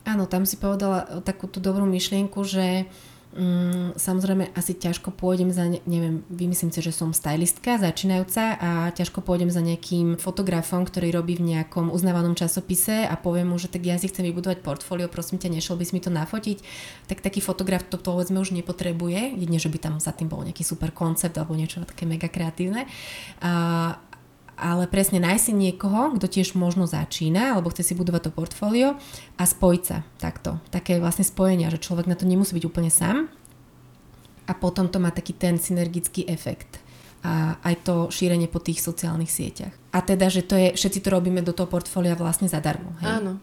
Áno, 0.02 0.26
tam 0.26 0.50
si 0.50 0.58
povedala 0.58 1.22
takú 1.22 1.46
tú 1.46 1.62
dobrú 1.62 1.86
myšlienku, 1.86 2.42
že 2.42 2.90
um, 3.38 3.94
samozrejme 3.96 4.52
asi 4.58 4.76
ťažko 4.76 5.14
pôjdem 5.14 5.54
za, 5.54 5.68
neviem, 5.86 6.26
vymyslím 6.28 6.74
si, 6.74 6.82
že 6.82 6.90
som 6.90 7.14
stylistka 7.14 7.78
začínajúca 7.78 8.58
a 8.58 8.70
ťažko 8.92 9.22
pôjdem 9.22 9.54
za 9.54 9.62
nejakým 9.62 10.18
fotografom, 10.18 10.84
ktorý 10.84 11.14
robí 11.14 11.38
v 11.38 11.54
nejakom 11.56 11.94
uznávanom 11.94 12.36
časopise 12.36 13.06
a 13.06 13.14
poviem 13.14 13.54
mu, 13.54 13.62
že 13.62 13.70
tak 13.70 13.86
ja 13.86 13.96
si 14.02 14.10
chcem 14.10 14.26
vybudovať 14.26 14.66
portfólio, 14.66 15.08
prosím 15.08 15.40
ťa, 15.40 15.54
nešiel 15.54 15.78
by 15.78 15.84
si 15.86 15.94
mi 15.96 16.02
to 16.02 16.12
nafotiť, 16.12 16.58
tak 17.08 17.22
taký 17.22 17.40
fotograf 17.40 17.86
to 17.88 18.02
povedzme 18.02 18.42
už 18.42 18.58
nepotrebuje, 18.58 19.38
jedne, 19.38 19.60
že 19.62 19.72
by 19.72 19.78
tam 19.80 19.94
za 20.02 20.12
tým 20.12 20.28
bol 20.28 20.44
nejaký 20.44 20.66
super 20.66 20.92
koncept 20.92 21.38
alebo 21.38 21.56
niečo 21.56 21.84
také 21.86 22.10
mega 22.10 22.28
kreatívne. 22.28 22.90
A, 23.46 24.02
ale 24.62 24.86
presne 24.86 25.18
nájsť 25.18 25.44
si 25.50 25.54
niekoho, 25.58 26.14
kto 26.16 26.30
tiež 26.30 26.54
možno 26.54 26.86
začína, 26.86 27.58
alebo 27.58 27.74
chce 27.74 27.82
si 27.82 27.94
budovať 27.98 28.30
to 28.30 28.32
portfólio 28.32 28.90
a 29.36 29.44
spojiť 29.44 29.82
sa 29.82 30.06
takto. 30.22 30.62
Také 30.70 31.02
vlastne 31.02 31.26
spojenia, 31.26 31.74
že 31.74 31.82
človek 31.82 32.06
na 32.06 32.14
to 32.14 32.30
nemusí 32.30 32.54
byť 32.54 32.66
úplne 32.70 32.94
sám 32.94 33.26
a 34.46 34.54
potom 34.54 34.86
to 34.86 35.02
má 35.02 35.10
taký 35.10 35.34
ten 35.34 35.58
synergický 35.58 36.30
efekt 36.30 36.78
a 37.22 37.58
aj 37.62 37.76
to 37.86 37.96
šírenie 38.10 38.50
po 38.50 38.58
tých 38.62 38.82
sociálnych 38.82 39.30
sieťach. 39.30 39.74
A 39.94 40.02
teda, 40.02 40.30
že 40.30 40.42
to 40.42 40.58
je, 40.58 40.74
všetci 40.74 41.06
to 41.06 41.10
robíme 41.14 41.42
do 41.46 41.54
toho 41.54 41.70
portfólia 41.70 42.18
vlastne 42.18 42.50
zadarmo. 42.50 42.98
Hej? 43.02 43.22
Áno. 43.22 43.34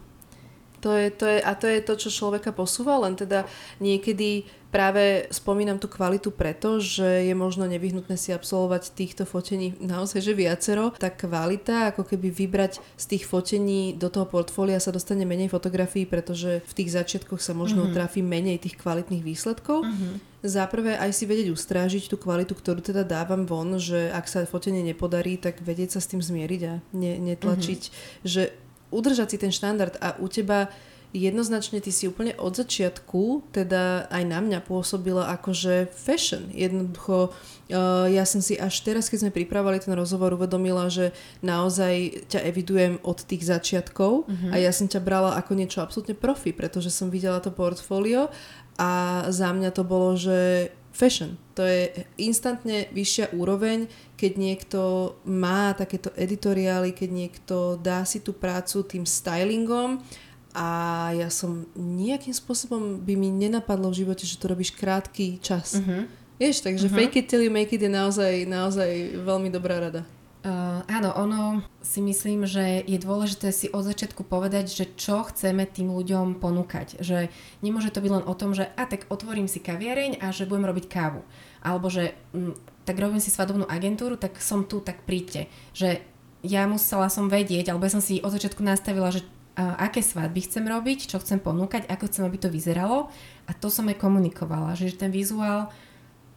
To 0.79 0.95
je, 0.95 1.11
to 1.11 1.25
je, 1.27 1.37
a 1.43 1.51
to 1.59 1.67
je 1.67 1.79
to, 1.83 1.93
čo 1.99 2.09
človeka 2.09 2.55
posúva, 2.55 2.95
len 3.03 3.19
teda 3.19 3.43
niekedy 3.83 4.47
práve 4.69 5.25
spomínam 5.33 5.81
tú 5.81 5.89
kvalitu 5.89 6.29
preto, 6.29 6.77
že 6.77 7.25
je 7.25 7.33
možno 7.33 7.65
nevyhnutné 7.65 8.15
si 8.15 8.29
absolvovať 8.29 8.93
týchto 8.93 9.25
fotení 9.25 9.73
naozaj, 9.81 10.21
že 10.21 10.37
viacero. 10.37 10.93
Tá 10.95 11.09
kvalita, 11.09 11.91
ako 11.91 12.05
keby 12.05 12.29
vybrať 12.29 12.77
z 12.95 13.05
tých 13.17 13.25
fotení 13.25 13.97
do 13.97 14.13
toho 14.13 14.29
portfólia 14.29 14.77
sa 14.77 14.93
dostane 14.93 15.25
menej 15.25 15.49
fotografií, 15.49 16.05
pretože 16.05 16.61
v 16.63 16.73
tých 16.77 16.93
začiatkoch 16.93 17.41
sa 17.41 17.57
možno 17.57 17.89
mm-hmm. 17.89 17.97
trafí 17.97 18.21
menej 18.21 18.61
tých 18.61 18.77
kvalitných 18.77 19.25
výsledkov. 19.25 19.83
Mm-hmm. 19.83 20.13
Za 20.39 20.71
prvé 20.71 20.95
aj 20.95 21.11
si 21.11 21.27
vedieť 21.27 21.51
ustrážiť 21.51 22.07
tú 22.07 22.15
kvalitu, 22.15 22.55
ktorú 22.55 22.79
teda 22.79 23.03
dávam 23.03 23.43
von, 23.43 23.75
že 23.75 24.07
ak 24.13 24.29
sa 24.29 24.47
fotenie 24.47 24.85
nepodarí, 24.85 25.35
tak 25.35 25.59
vedieť 25.59 25.97
sa 25.97 25.99
s 25.99 26.07
tým 26.13 26.23
zmieriť 26.23 26.61
a 26.69 26.73
ne, 26.95 27.13
netlačiť, 27.19 27.81
mm-hmm. 27.89 28.23
že 28.23 28.68
udržať 28.89 29.35
si 29.35 29.37
ten 29.37 29.53
štandard 29.53 29.97
a 30.01 30.17
u 30.17 30.27
teba 30.29 30.69
jednoznačne 31.09 31.81
ty 31.81 31.89
si 31.89 32.05
úplne 32.05 32.37
od 32.37 32.53
začiatku, 32.53 33.49
teda 33.49 34.05
aj 34.13 34.23
na 34.29 34.39
mňa 34.45 34.59
pôsobila 34.61 35.33
akože 35.33 35.89
fashion. 35.89 36.53
Jednoducho, 36.53 37.33
uh, 37.33 38.05
ja 38.05 38.29
som 38.29 38.45
si 38.45 38.53
až 38.61 38.85
teraz, 38.85 39.09
keď 39.09 39.25
sme 39.25 39.31
pripravovali 39.33 39.81
ten 39.81 39.97
rozhovor, 39.97 40.37
uvedomila, 40.37 40.85
že 40.93 41.09
naozaj 41.41 42.29
ťa 42.29 42.45
evidujem 42.45 43.01
od 43.01 43.25
tých 43.25 43.41
začiatkov 43.49 44.29
uh-huh. 44.29 44.53
a 44.53 44.61
ja 44.61 44.69
som 44.69 44.85
ťa 44.85 45.01
brala 45.01 45.33
ako 45.33 45.57
niečo 45.57 45.81
absolútne 45.81 46.13
profi, 46.13 46.53
pretože 46.53 46.93
som 46.93 47.09
videla 47.09 47.41
to 47.41 47.49
portfólio 47.49 48.29
a 48.77 49.25
za 49.33 49.49
mňa 49.49 49.73
to 49.73 49.81
bolo, 49.81 50.13
že 50.13 50.69
fashion. 50.93 51.41
To 51.57 51.65
je 51.65 52.05
instantne 52.21 52.85
vyššia 52.93 53.33
úroveň, 53.33 53.89
keď 54.19 54.33
niekto 54.35 54.81
má 55.23 55.71
takéto 55.71 56.11
editoriály, 56.19 56.91
keď 56.91 57.09
niekto 57.09 57.55
dá 57.79 58.03
si 58.03 58.19
tú 58.19 58.35
prácu 58.35 58.83
tým 58.83 59.07
stylingom 59.07 60.03
a 60.51 60.67
ja 61.15 61.31
som 61.31 61.63
nejakým 61.79 62.35
spôsobom 62.35 62.99
by 62.99 63.15
mi 63.15 63.31
nenapadlo 63.31 63.87
v 63.95 64.03
živote, 64.03 64.27
že 64.27 64.35
to 64.35 64.51
robíš 64.51 64.75
krátky 64.75 65.39
čas. 65.39 65.79
Uh-huh. 65.79 66.03
Vieš, 66.35 66.67
takže 66.67 66.91
uh-huh. 66.91 66.99
fake 66.99 67.23
it 67.23 67.25
till 67.31 67.39
you 67.39 67.47
make 67.47 67.71
it 67.71 67.79
je 67.79 67.87
naozaj, 67.87 68.43
naozaj 68.43 69.23
veľmi 69.23 69.47
dobrá 69.47 69.79
rada. 69.79 70.03
Uh, 70.39 70.87
áno, 70.87 71.11
ono 71.19 71.67
si 71.83 71.99
myslím, 71.99 72.47
že 72.47 72.79
je 72.87 72.95
dôležité 72.95 73.51
si 73.51 73.67
od 73.75 73.83
začiatku 73.83 74.23
povedať, 74.23 74.71
že 74.71 74.85
čo 74.95 75.27
chceme 75.27 75.67
tým 75.67 75.91
ľuďom 75.91 76.39
ponúkať. 76.39 77.03
Že 77.03 77.27
nemôže 77.59 77.91
to 77.91 77.99
byť 77.99 78.11
len 78.11 78.23
o 78.23 78.33
tom, 78.39 78.55
že 78.55 78.71
a 78.79 78.87
tak 78.87 79.03
otvorím 79.11 79.51
si 79.51 79.59
kaviareň 79.59 80.23
a 80.23 80.31
že 80.31 80.47
budem 80.47 80.71
robiť 80.71 80.87
kávu. 80.87 81.27
Alebo 81.59 81.91
že 81.91 82.15
m, 82.31 82.55
mm, 82.55 82.78
tak 82.85 82.95
robím 82.97 83.21
si 83.21 83.29
svadobnú 83.29 83.67
agentúru, 83.67 84.15
tak 84.15 84.39
som 84.43 84.65
tu, 84.65 84.79
tak 84.83 85.03
príďte. 85.03 85.51
Že 85.75 86.01
ja 86.43 86.63
musela 86.65 87.11
som 87.11 87.27
vedieť, 87.27 87.69
alebo 87.69 87.85
ja 87.85 87.95
som 87.95 88.03
si 88.03 88.23
od 88.23 88.31
začiatku 88.31 88.63
nastavila, 88.63 89.11
že 89.11 89.27
aké 89.59 89.99
svadby 89.99 90.47
chcem 90.47 90.63
robiť, 90.63 91.11
čo 91.11 91.19
chcem 91.19 91.43
ponúkať, 91.43 91.83
ako 91.91 92.07
chcem, 92.07 92.23
aby 92.23 92.37
to 92.39 92.47
vyzeralo. 92.47 93.11
A 93.43 93.51
to 93.51 93.67
som 93.67 93.91
aj 93.91 93.99
komunikovala, 93.99 94.71
že 94.79 94.95
ten 94.95 95.11
vizuál 95.11 95.67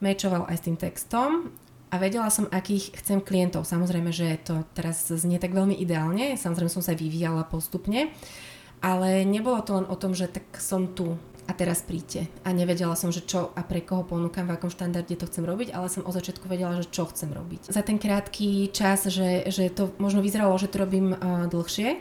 mečoval 0.02 0.50
aj 0.50 0.56
s 0.58 0.64
tým 0.66 0.74
textom 0.74 1.54
a 1.92 1.94
vedela 2.02 2.26
som, 2.34 2.50
akých 2.50 2.98
chcem 2.98 3.22
klientov. 3.22 3.62
Samozrejme, 3.62 4.10
že 4.10 4.42
to 4.42 4.66
teraz 4.74 5.06
znie 5.06 5.38
tak 5.38 5.54
veľmi 5.54 5.78
ideálne, 5.78 6.34
samozrejme 6.34 6.72
som 6.72 6.82
sa 6.82 6.98
vyvíjala 6.98 7.46
postupne, 7.46 8.10
ale 8.82 9.22
nebolo 9.22 9.62
to 9.62 9.78
len 9.78 9.86
o 9.86 9.94
tom, 9.94 10.10
že 10.10 10.26
tak 10.26 10.58
som 10.58 10.90
tu 10.90 11.14
a 11.48 11.52
teraz 11.52 11.82
príďte. 11.82 12.30
A 12.46 12.54
nevedela 12.54 12.94
som, 12.94 13.10
že 13.10 13.26
čo 13.26 13.50
a 13.58 13.60
pre 13.66 13.82
koho 13.82 14.06
ponúkam, 14.06 14.46
v 14.46 14.54
akom 14.54 14.70
štandarde 14.70 15.18
to 15.18 15.26
chcem 15.26 15.42
robiť, 15.42 15.74
ale 15.74 15.90
som 15.90 16.06
od 16.06 16.14
začiatku 16.14 16.46
vedela, 16.46 16.78
že 16.78 16.86
čo 16.86 17.10
chcem 17.10 17.34
robiť. 17.34 17.74
Za 17.74 17.82
ten 17.82 17.98
krátky 17.98 18.70
čas, 18.70 19.10
že, 19.10 19.50
že 19.50 19.66
to 19.70 19.90
možno 19.98 20.22
vyzeralo, 20.22 20.54
že 20.54 20.70
to 20.70 20.82
robím 20.86 21.18
uh, 21.18 21.50
dlhšie, 21.50 21.98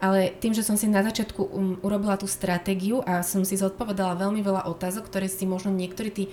ale 0.00 0.32
tým, 0.40 0.54
že 0.54 0.64
som 0.64 0.78
si 0.78 0.88
na 0.88 1.04
začiatku 1.04 1.42
um, 1.42 1.76
urobila 1.84 2.16
tú 2.16 2.30
stratégiu 2.30 3.04
a 3.04 3.20
som 3.20 3.44
si 3.44 3.60
zodpovedala 3.60 4.16
veľmi 4.16 4.40
veľa 4.40 4.64
otázok, 4.70 5.10
ktoré 5.10 5.28
si 5.28 5.44
možno 5.44 5.74
niektorí 5.74 6.10
tí 6.10 6.24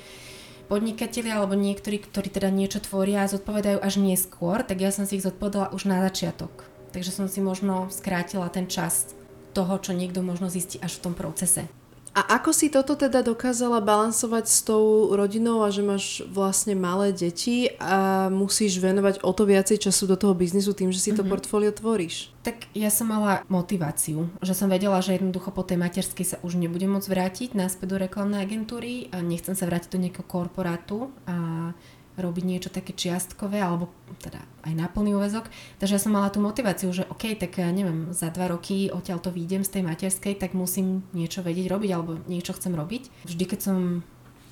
podnikatelia 0.71 1.37
alebo 1.37 1.53
niektorí, 1.53 2.01
ktorí 2.01 2.29
teda 2.33 2.49
niečo 2.49 2.81
tvoria, 2.81 3.29
zodpovedajú 3.29 3.81
až 3.81 4.01
neskôr, 4.01 4.65
tak 4.65 4.81
ja 4.81 4.89
som 4.89 5.05
si 5.05 5.21
ich 5.21 5.25
zodpovedala 5.25 5.73
už 5.75 5.85
na 5.89 6.01
začiatok. 6.05 6.65
Takže 6.93 7.11
som 7.11 7.27
si 7.27 7.43
možno 7.43 7.91
skrátila 7.91 8.47
ten 8.49 8.71
čas 8.71 9.13
toho, 9.51 9.77
čo 9.77 9.91
niekto 9.91 10.23
možno 10.23 10.47
zistí 10.47 10.79
až 10.81 10.97
v 10.99 11.03
tom 11.11 11.13
procese. 11.13 11.67
A 12.15 12.39
ako 12.39 12.55
si 12.55 12.71
toto 12.71 12.95
teda 12.95 13.19
dokázala 13.19 13.83
balansovať 13.83 14.45
s 14.47 14.63
tou 14.63 15.11
rodinou 15.11 15.67
a 15.67 15.69
že 15.69 15.83
máš 15.83 16.23
vlastne 16.31 16.71
malé 16.71 17.11
deti 17.11 17.67
a 17.75 18.31
musíš 18.31 18.79
venovať 18.79 19.19
o 19.19 19.35
to 19.35 19.43
viacej 19.43 19.83
času 19.83 20.07
do 20.07 20.15
toho 20.15 20.31
biznisu 20.31 20.71
tým, 20.71 20.95
že 20.95 21.03
si 21.03 21.11
to 21.11 21.27
mm-hmm. 21.27 21.35
portfólio 21.35 21.75
tvoríš? 21.75 22.31
Tak 22.47 22.71
ja 22.71 22.87
som 22.87 23.11
mala 23.11 23.43
motiváciu, 23.51 24.31
že 24.39 24.55
som 24.55 24.71
vedela, 24.71 25.03
že 25.03 25.19
jednoducho 25.19 25.51
po 25.51 25.67
tej 25.67 25.75
materskej 25.75 26.23
sa 26.23 26.37
už 26.39 26.55
nebudem 26.55 26.95
môcť 26.95 27.11
vrátiť 27.11 27.49
naspäť 27.51 27.87
do 27.91 27.97
reklamnej 27.99 28.47
agentúry 28.47 29.11
a 29.11 29.19
nechcem 29.19 29.51
sa 29.51 29.67
vrátiť 29.67 29.91
do 29.91 29.99
nejakého 29.99 30.23
korporátu 30.23 31.11
a 31.27 31.75
robiť 32.15 32.43
niečo 32.43 32.69
také 32.71 32.95
čiastkové 32.95 33.59
alebo 33.59 33.91
teda 34.23 34.39
aj 34.63 34.73
na 34.75 34.87
plný 34.87 35.15
úvezok. 35.15 35.51
Takže 35.79 35.95
ja 35.95 36.01
som 36.01 36.15
mala 36.15 36.31
tú 36.31 36.39
motiváciu, 36.39 36.91
že 36.95 37.07
OK, 37.11 37.35
tak 37.35 37.59
ja 37.59 37.69
neviem, 37.69 38.11
za 38.15 38.31
dva 38.31 38.51
roky 38.51 38.89
odtiaľ 38.91 39.19
to 39.19 39.31
výjdem 39.31 39.63
z 39.67 39.79
tej 39.79 39.83
materskej, 39.83 40.39
tak 40.39 40.55
musím 40.55 41.03
niečo 41.11 41.43
vedieť 41.43 41.67
robiť 41.71 41.89
alebo 41.91 42.19
niečo 42.25 42.55
chcem 42.55 42.73
robiť. 42.73 43.27
Vždy, 43.27 43.43
keď 43.45 43.59
som 43.59 43.77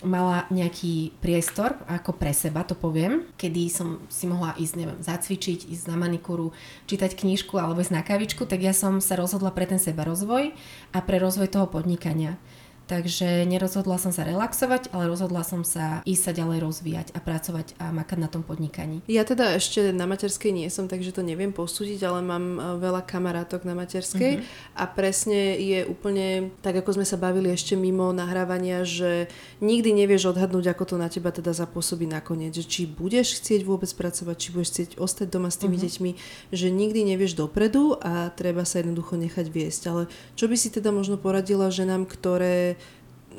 mala 0.04 0.44
nejaký 0.52 1.16
priestor, 1.24 1.80
ako 1.88 2.14
pre 2.20 2.36
seba 2.36 2.68
to 2.68 2.76
poviem, 2.76 3.24
kedy 3.40 3.72
som 3.72 4.04
si 4.12 4.28
mohla 4.28 4.52
ísť, 4.60 4.76
neviem, 4.76 5.00
zacvičiť, 5.00 5.72
ísť 5.72 5.86
na 5.88 5.96
manikúru, 5.96 6.52
čítať 6.86 7.16
knižku 7.16 7.56
alebo 7.56 7.80
ísť 7.80 7.96
na 7.96 8.04
kavičku, 8.04 8.44
tak 8.44 8.60
ja 8.60 8.76
som 8.76 9.00
sa 9.00 9.16
rozhodla 9.16 9.56
pre 9.56 9.64
ten 9.64 9.80
seba 9.80 10.04
rozvoj 10.04 10.52
a 10.92 10.98
pre 11.00 11.18
rozvoj 11.24 11.48
toho 11.48 11.72
podnikania. 11.72 12.36
Takže 12.94 13.50
nerozhodla 13.50 13.98
som 13.98 14.14
sa 14.14 14.22
relaxovať, 14.22 14.94
ale 14.94 15.10
rozhodla 15.10 15.42
som 15.42 15.66
sa 15.66 16.06
ísť 16.06 16.24
sa 16.30 16.32
ďalej 16.38 16.62
rozvíjať 16.62 17.08
a 17.18 17.20
pracovať 17.26 17.74
a 17.82 17.90
makať 17.90 18.22
na 18.22 18.30
tom 18.30 18.46
podnikaní. 18.46 19.02
Ja 19.10 19.26
teda 19.26 19.58
ešte 19.58 19.90
na 19.90 20.06
materskej 20.06 20.54
nie 20.54 20.70
som, 20.70 20.86
takže 20.86 21.10
to 21.10 21.26
neviem 21.26 21.50
posúdiť, 21.50 22.06
ale 22.06 22.22
mám 22.22 22.46
e, 22.54 22.60
veľa 22.78 23.02
kamarátok 23.02 23.66
na 23.66 23.74
materskej 23.74 24.38
mm-hmm. 24.38 24.78
a 24.78 24.84
presne 24.86 25.58
je 25.58 25.90
úplne 25.90 26.54
tak, 26.62 26.86
ako 26.86 27.02
sme 27.02 27.06
sa 27.10 27.18
bavili 27.18 27.50
ešte 27.50 27.74
mimo 27.74 28.14
nahrávania, 28.14 28.86
že 28.86 29.26
nikdy 29.58 30.06
nevieš 30.06 30.30
odhadnúť, 30.30 30.78
ako 30.78 30.94
to 30.94 30.96
na 31.02 31.10
teba 31.10 31.34
teda 31.34 31.50
zapôsobí 31.50 32.06
nakoniec. 32.06 32.54
Že 32.54 32.66
či 32.70 32.82
budeš 32.86 33.42
chcieť 33.42 33.66
vôbec 33.66 33.90
pracovať, 33.90 34.36
či 34.38 34.50
budeš 34.54 34.70
chcieť 34.70 34.90
ostať 35.02 35.34
doma 35.34 35.50
s 35.50 35.58
tými 35.58 35.82
mm-hmm. 35.82 35.90
deťmi, 35.98 36.12
že 36.54 36.68
nikdy 36.70 37.10
nevieš 37.10 37.34
dopredu 37.42 37.98
a 37.98 38.30
treba 38.38 38.62
sa 38.70 38.86
jednoducho 38.86 39.18
nechať 39.18 39.50
viesť. 39.50 39.82
Ale 39.90 40.02
čo 40.38 40.46
by 40.46 40.54
si 40.54 40.70
teda 40.70 40.94
možno 40.94 41.18
poradila 41.18 41.74
ženám, 41.74 42.06
ktoré 42.06 42.78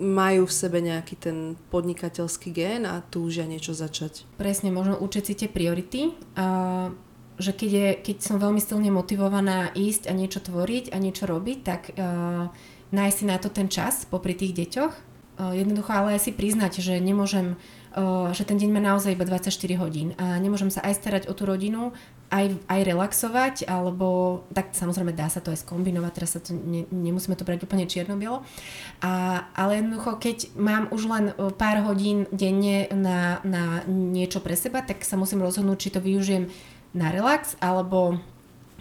majú 0.01 0.49
v 0.49 0.55
sebe 0.55 0.79
nejaký 0.83 1.15
ten 1.19 1.37
podnikateľský 1.71 2.51
gén 2.51 2.83
a 2.89 3.03
túžia 3.03 3.47
niečo 3.47 3.77
začať. 3.77 4.27
Presne, 4.39 4.75
možno 4.75 4.99
učiť 4.99 5.23
si 5.25 5.35
tie 5.35 5.49
priority. 5.49 6.15
A 6.39 6.91
že 7.35 7.51
keď, 7.51 7.71
je, 7.71 7.89
keď 7.99 8.17
som 8.23 8.37
veľmi 8.39 8.63
silne 8.63 8.95
motivovaná 8.95 9.75
ísť 9.75 10.07
a 10.07 10.15
niečo 10.15 10.39
tvoriť 10.39 10.95
a 10.95 11.03
niečo 11.03 11.27
robiť, 11.27 11.59
tak 11.67 11.91
uh, 11.99 12.47
nájsť 12.95 13.17
si 13.19 13.25
na 13.27 13.37
to 13.43 13.51
ten 13.51 13.67
čas 13.67 14.07
popri 14.07 14.39
tých 14.39 14.55
deťoch. 14.55 14.95
Uh, 15.35 15.51
jednoducho 15.51 15.91
ale 15.91 16.15
aj 16.15 16.31
si 16.31 16.31
priznať, 16.31 16.79
že 16.79 16.95
nemôžem 17.03 17.59
že 18.35 18.43
ten 18.43 18.59
deň 18.59 18.71
má 18.75 18.83
naozaj 18.83 19.15
iba 19.15 19.23
24 19.23 19.55
hodín 19.79 20.19
a 20.19 20.35
nemôžem 20.43 20.67
sa 20.67 20.83
aj 20.83 20.99
starať 20.99 21.23
o 21.31 21.33
tú 21.39 21.47
rodinu, 21.47 21.95
aj, 22.35 22.67
aj 22.67 22.81
relaxovať, 22.83 23.55
alebo 23.71 24.43
tak 24.51 24.75
samozrejme 24.75 25.15
dá 25.15 25.31
sa 25.31 25.39
to 25.39 25.55
aj 25.55 25.63
skombinovať, 25.63 26.13
teraz 26.13 26.35
sa 26.35 26.43
to 26.43 26.51
ne, 26.51 26.83
nemusíme 26.91 27.39
to 27.39 27.47
brať 27.47 27.63
úplne 27.63 27.87
čierno-bielo, 27.87 28.43
a, 28.99 29.13
ale 29.55 29.79
jednoducho 29.79 30.19
keď 30.19 30.51
mám 30.59 30.91
už 30.91 31.03
len 31.07 31.25
pár 31.55 31.87
hodín 31.87 32.27
denne 32.35 32.91
na, 32.91 33.39
na 33.47 33.87
niečo 33.87 34.43
pre 34.43 34.59
seba, 34.59 34.83
tak 34.83 35.07
sa 35.07 35.15
musím 35.15 35.47
rozhodnúť, 35.47 35.79
či 35.79 35.95
to 35.95 36.03
využijem 36.03 36.51
na 36.91 37.15
relax, 37.15 37.55
alebo 37.63 38.19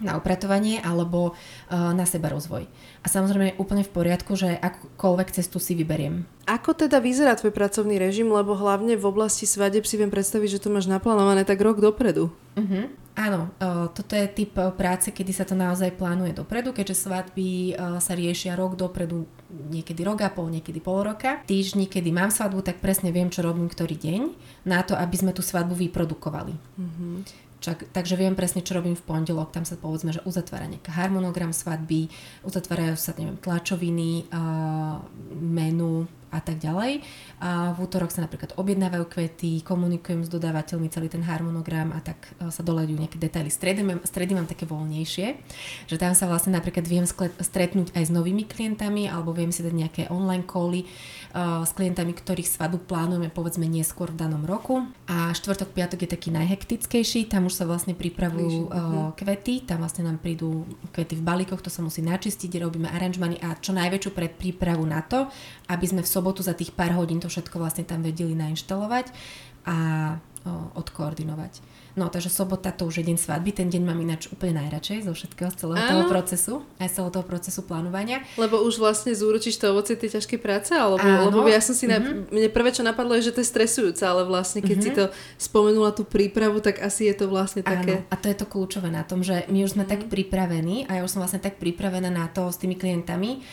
na 0.01 0.17
upratovanie 0.17 0.81
alebo 0.81 1.31
uh, 1.33 1.93
na 1.93 2.09
seba 2.09 2.33
rozvoj. 2.33 2.65
A 3.05 3.07
samozrejme 3.07 3.53
je 3.53 3.59
úplne 3.61 3.85
v 3.85 3.93
poriadku, 3.93 4.33
že 4.33 4.57
akúkoľvek 4.57 5.29
cestu 5.37 5.61
si 5.61 5.77
vyberiem. 5.77 6.25
Ako 6.49 6.73
teda 6.73 6.97
vyzerá 6.97 7.37
tvoj 7.37 7.53
pracovný 7.53 8.01
režim, 8.01 8.25
lebo 8.27 8.57
hlavne 8.57 8.97
v 8.97 9.05
oblasti 9.05 9.45
svadeb 9.45 9.85
si 9.85 10.01
viem 10.01 10.09
predstaviť, 10.09 10.57
že 10.57 10.61
to 10.65 10.73
máš 10.73 10.89
naplánované 10.89 11.45
tak 11.45 11.61
rok 11.61 11.77
dopredu. 11.77 12.33
Uh-huh. 12.57 12.89
Áno, 13.13 13.53
uh, 13.61 13.93
toto 13.93 14.17
je 14.17 14.25
typ 14.25 14.57
práce, 14.73 15.13
kedy 15.13 15.29
sa 15.29 15.45
to 15.45 15.53
naozaj 15.53 15.93
plánuje 15.93 16.33
dopredu, 16.33 16.73
keďže 16.73 17.05
svadby 17.05 17.77
uh, 17.77 18.01
sa 18.01 18.17
riešia 18.17 18.57
rok 18.57 18.73
dopredu, 18.73 19.29
niekedy 19.69 20.01
rok 20.01 20.25
a 20.25 20.33
pol, 20.33 20.49
niekedy 20.49 20.81
pol 20.81 21.05
roka. 21.05 21.45
Týždni, 21.45 21.85
kedy 21.85 22.09
mám 22.09 22.33
svadbu, 22.33 22.65
tak 22.65 22.81
presne 22.81 23.13
viem, 23.13 23.29
čo 23.29 23.45
robím 23.45 23.69
ktorý 23.69 23.93
deň, 24.01 24.21
na 24.65 24.81
to, 24.81 24.97
aby 24.97 25.13
sme 25.13 25.29
tú 25.29 25.45
svadbu 25.45 25.77
vyprodukovali. 25.77 26.53
Uh-huh. 26.57 27.21
Čak, 27.63 27.95
takže 27.95 28.17
viem 28.19 28.35
presne, 28.35 28.65
čo 28.65 28.75
robím 28.75 28.97
v 28.97 29.05
pondelok. 29.05 29.53
Tam 29.53 29.63
sa 29.63 29.79
povedzme, 29.79 30.11
že 30.11 30.25
uzatvára 30.25 30.67
nejaká 30.67 30.91
harmonogram 30.97 31.55
svadby, 31.55 32.11
uzatvárajú 32.43 32.97
sa, 32.97 33.15
neviem, 33.15 33.37
tlačoviny, 33.39 34.27
uh, 34.33 34.99
menu 35.37 36.09
a 36.33 36.41
tak 36.41 36.57
ďalej. 36.57 37.05
A 37.39 37.77
v 37.77 37.77
útorok 37.85 38.09
sa 38.09 38.25
napríklad 38.25 38.57
objednávajú 38.57 39.05
kvety, 39.05 39.61
komunikujem 39.61 40.25
s 40.25 40.33
dodávateľmi 40.33 40.89
celý 40.89 41.13
ten 41.13 41.21
harmonogram 41.21 41.93
a 41.93 42.01
tak 42.01 42.33
sa 42.49 42.65
doľadujú 42.65 42.97
nejaké 42.97 43.21
detaily. 43.21 43.53
Stredy, 43.53 43.85
stredy 44.09 44.33
mám 44.33 44.49
také 44.49 44.65
voľnejšie, 44.65 45.27
že 45.85 45.95
tam 46.01 46.17
sa 46.17 46.25
vlastne 46.25 46.57
napríklad 46.57 46.89
viem 46.89 47.05
stretnúť 47.05 47.93
aj 47.93 48.03
s 48.09 48.11
novými 48.11 48.49
klientami 48.49 49.05
alebo 49.05 49.35
viem 49.35 49.53
si 49.53 49.61
dať 49.61 49.75
nejaké 49.75 50.01
online 50.09 50.47
cally 50.47 50.89
uh, 51.35 51.61
s 51.61 51.75
klientami, 51.75 52.15
ktorých 52.15 52.49
svadbu 52.49 52.87
plánujeme 52.87 53.29
povedzme 53.29 53.67
neskôr 53.67 54.09
v 54.09 54.17
danom 54.23 54.47
roku. 54.47 54.87
A 55.11 55.35
štvrtok, 55.35 55.75
piatok 55.75 56.07
je 56.07 56.09
taký 56.09 56.29
najhektickejší, 56.31 57.27
tam 57.27 57.51
už 57.51 57.59
sa 57.59 57.67
vlastne 57.67 57.93
pripravujú 57.93 58.71
uh, 58.71 59.11
kvety, 59.19 59.67
tam 59.67 59.83
vlastne 59.83 60.07
nám 60.07 60.23
prídu 60.23 60.63
kvety 60.95 61.19
v 61.19 61.23
balíkoch, 61.27 61.59
to 61.59 61.69
sa 61.69 61.83
musí 61.83 61.99
načistiť, 61.99 62.63
robíme 62.63 62.87
aranžmany 62.87 63.37
a 63.43 63.59
čo 63.59 63.75
najväčšiu 63.75 64.11
predprípravu 64.15 64.87
na 64.87 65.03
to, 65.03 65.27
aby 65.67 65.85
sme 65.85 66.01
v 66.01 66.07
sobotu 66.07 66.22
za 66.31 66.55
tých 66.55 66.71
pár 66.71 66.95
hodín 66.95 67.19
to 67.19 67.27
všetko 67.27 67.59
vlastne 67.59 67.83
tam 67.83 67.99
vedeli 67.99 68.31
nainštalovať 68.31 69.11
a 69.67 69.75
odkoordinovať. 70.75 71.75
No, 71.93 72.09
takže 72.09 72.33
sobota 72.33 72.73
to 72.73 72.89
už 72.89 72.99
je 72.99 73.13
deň 73.13 73.17
svadby, 73.21 73.53
ten 73.53 73.69
deň 73.69 73.85
mám 73.85 74.01
ináč 74.01 74.25
úplne 74.33 74.57
najradšej 74.65 75.05
zo 75.05 75.13
všetkého, 75.13 75.53
z 75.53 75.55
celého 75.61 75.77
Áno. 75.77 75.89
toho 75.93 76.03
procesu, 76.09 76.53
aj 76.81 76.89
z 76.89 76.93
celého 76.97 77.13
toho 77.13 77.25
procesu 77.29 77.61
plánovania. 77.61 78.25
Lebo 78.33 78.65
už 78.65 78.81
vlastne 78.81 79.13
zúročíš 79.13 79.61
to 79.61 79.69
ovocie 79.69 79.93
tej 79.93 80.17
ťažkej 80.17 80.39
práce, 80.41 80.73
alebo, 80.73 81.05
Áno. 81.05 81.29
lebo 81.29 81.45
ja 81.45 81.61
som 81.61 81.77
si, 81.77 81.85
mm-hmm. 81.85 82.33
na, 82.33 82.33
mne 82.33 82.49
prvé 82.49 82.73
čo 82.73 82.81
napadlo 82.81 83.13
je, 83.13 83.29
že 83.29 83.37
to 83.37 83.45
je 83.45 83.47
stresujúce, 83.53 84.01
ale 84.01 84.25
vlastne 84.25 84.65
keď 84.65 84.77
mm-hmm. 84.81 84.95
si 84.97 84.97
to 84.97 85.05
spomenula 85.37 85.93
tú 85.93 86.01
prípravu, 86.01 86.65
tak 86.65 86.81
asi 86.81 87.05
je 87.13 87.13
to 87.13 87.29
vlastne 87.29 87.61
také. 87.61 88.01
Áno. 88.01 88.09
A 88.09 88.15
to 88.17 88.25
je 88.25 88.37
to 88.41 88.49
kľúčové 88.49 88.89
na 88.89 89.05
tom, 89.05 89.21
že 89.21 89.45
my 89.53 89.61
už 89.61 89.77
sme 89.77 89.85
mm-hmm. 89.85 89.93
tak 89.93 90.09
pripravení 90.09 90.89
a 90.89 90.97
ja 90.97 91.01
už 91.05 91.13
som 91.13 91.21
vlastne 91.21 91.45
tak 91.45 91.61
pripravená 91.61 92.09
na 92.09 92.25
to 92.25 92.49
s 92.49 92.57
tými 92.57 92.73
klientami, 92.73 93.45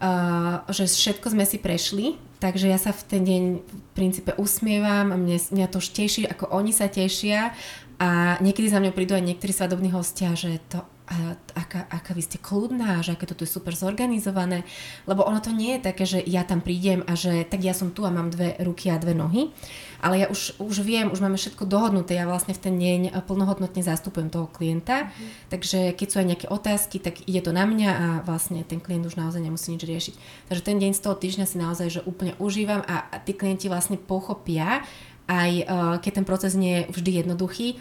uh, 0.00 0.66
že 0.72 0.88
všetko 0.88 1.36
sme 1.36 1.44
si 1.44 1.60
prešli, 1.60 2.16
takže 2.40 2.66
ja 2.66 2.80
sa 2.80 2.90
v 2.90 3.02
ten 3.06 3.22
deň 3.22 3.42
v 3.60 3.74
princípe 3.92 4.32
usmievam 4.40 5.12
mne, 5.12 5.36
mňa 5.36 5.68
to 5.68 5.78
teší, 5.78 6.24
ako 6.26 6.48
oni 6.50 6.72
sa 6.72 6.88
tešia. 6.88 7.52
A 8.00 8.40
niekedy 8.40 8.72
za 8.72 8.80
mňou 8.80 8.96
prídu 8.96 9.12
aj 9.12 9.28
niektorí 9.28 9.52
svadobní 9.52 9.92
hostia, 9.92 10.32
že 10.32 10.56
to 10.72 10.80
a 11.10 11.34
aká, 11.58 11.90
aká 11.90 12.14
vy 12.14 12.22
ste 12.22 12.38
kľudná, 12.38 13.02
že 13.02 13.18
aké 13.18 13.26
to 13.26 13.34
tu 13.34 13.42
je 13.42 13.50
super 13.50 13.74
zorganizované, 13.74 14.62
lebo 15.10 15.26
ono 15.26 15.42
to 15.42 15.50
nie 15.50 15.74
je 15.74 15.90
také, 15.90 16.04
že 16.06 16.22
ja 16.22 16.46
tam 16.46 16.62
prídem 16.62 17.02
a 17.02 17.18
že 17.18 17.42
tak 17.42 17.66
ja 17.66 17.74
som 17.74 17.90
tu 17.90 18.06
a 18.06 18.14
mám 18.14 18.30
dve 18.30 18.54
ruky 18.62 18.94
a 18.94 19.02
dve 19.02 19.10
nohy, 19.18 19.50
ale 19.98 20.22
ja 20.22 20.26
už, 20.30 20.62
už 20.62 20.86
viem, 20.86 21.10
už 21.10 21.18
máme 21.18 21.34
všetko 21.34 21.66
dohodnuté, 21.66 22.14
ja 22.14 22.30
vlastne 22.30 22.54
v 22.54 22.62
ten 22.62 22.74
deň 22.78 23.26
plnohodnotne 23.26 23.82
zastupujem 23.82 24.30
toho 24.30 24.46
klienta, 24.46 25.10
mm. 25.10 25.50
takže 25.50 25.98
keď 25.98 26.06
sú 26.06 26.16
aj 26.22 26.28
nejaké 26.30 26.46
otázky, 26.46 26.96
tak 27.02 27.26
ide 27.26 27.42
to 27.42 27.50
na 27.50 27.66
mňa 27.66 27.90
a 27.90 28.06
vlastne 28.22 28.62
ten 28.62 28.78
klient 28.78 29.10
už 29.10 29.18
naozaj 29.18 29.42
nemusí 29.42 29.74
nič 29.74 29.82
riešiť. 29.82 30.14
Takže 30.46 30.62
ten 30.62 30.78
deň 30.78 30.94
z 30.94 31.02
toho 31.02 31.18
týždňa 31.18 31.44
si 31.50 31.56
naozaj 31.58 31.88
že 31.90 32.06
úplne 32.06 32.38
užívam 32.38 32.86
a, 32.86 33.10
a 33.10 33.16
tí 33.18 33.34
klienti 33.34 33.66
vlastne 33.66 33.98
pochopia, 33.98 34.86
aj 35.26 35.50
uh, 35.66 35.94
keď 35.98 36.22
ten 36.22 36.26
proces 36.26 36.54
nie 36.54 36.86
je 36.86 36.88
vždy 36.94 37.10
jednoduchý, 37.26 37.78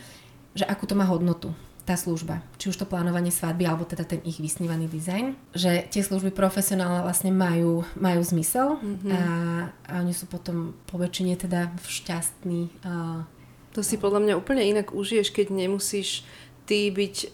že 0.57 0.65
akú 0.65 0.89
to 0.89 0.97
má 0.97 1.05
hodnotu 1.05 1.53
tá 1.89 1.97
služba, 1.97 2.45
či 2.62 2.69
už 2.69 2.78
to 2.78 2.86
plánovanie 2.86 3.34
svadby, 3.34 3.65
alebo 3.65 3.82
teda 3.82 4.06
ten 4.06 4.21
ich 4.21 4.38
vysnívaný 4.38 4.86
dizajn, 4.86 5.34
že 5.58 5.89
tie 5.89 6.06
služby 6.06 6.30
profesionálne 6.30 7.02
vlastne 7.02 7.34
majú, 7.34 7.82
majú 7.97 8.21
zmysel 8.21 8.78
mm-hmm. 8.78 9.10
a, 9.10 9.21
a 9.89 9.93
oni 10.06 10.13
sú 10.13 10.30
potom 10.30 10.78
po 10.86 11.02
väčšine 11.02 11.34
teda 11.34 11.73
šťastní. 11.82 12.69
A, 12.86 13.25
to 13.73 13.82
si 13.82 13.97
podľa 13.97 14.21
mňa 14.21 14.34
úplne 14.38 14.62
inak 14.69 14.93
užiješ, 14.93 15.34
keď 15.34 15.49
nemusíš 15.49 16.21
ty 16.69 16.93
byť 16.93 17.15
uh, 17.25 17.29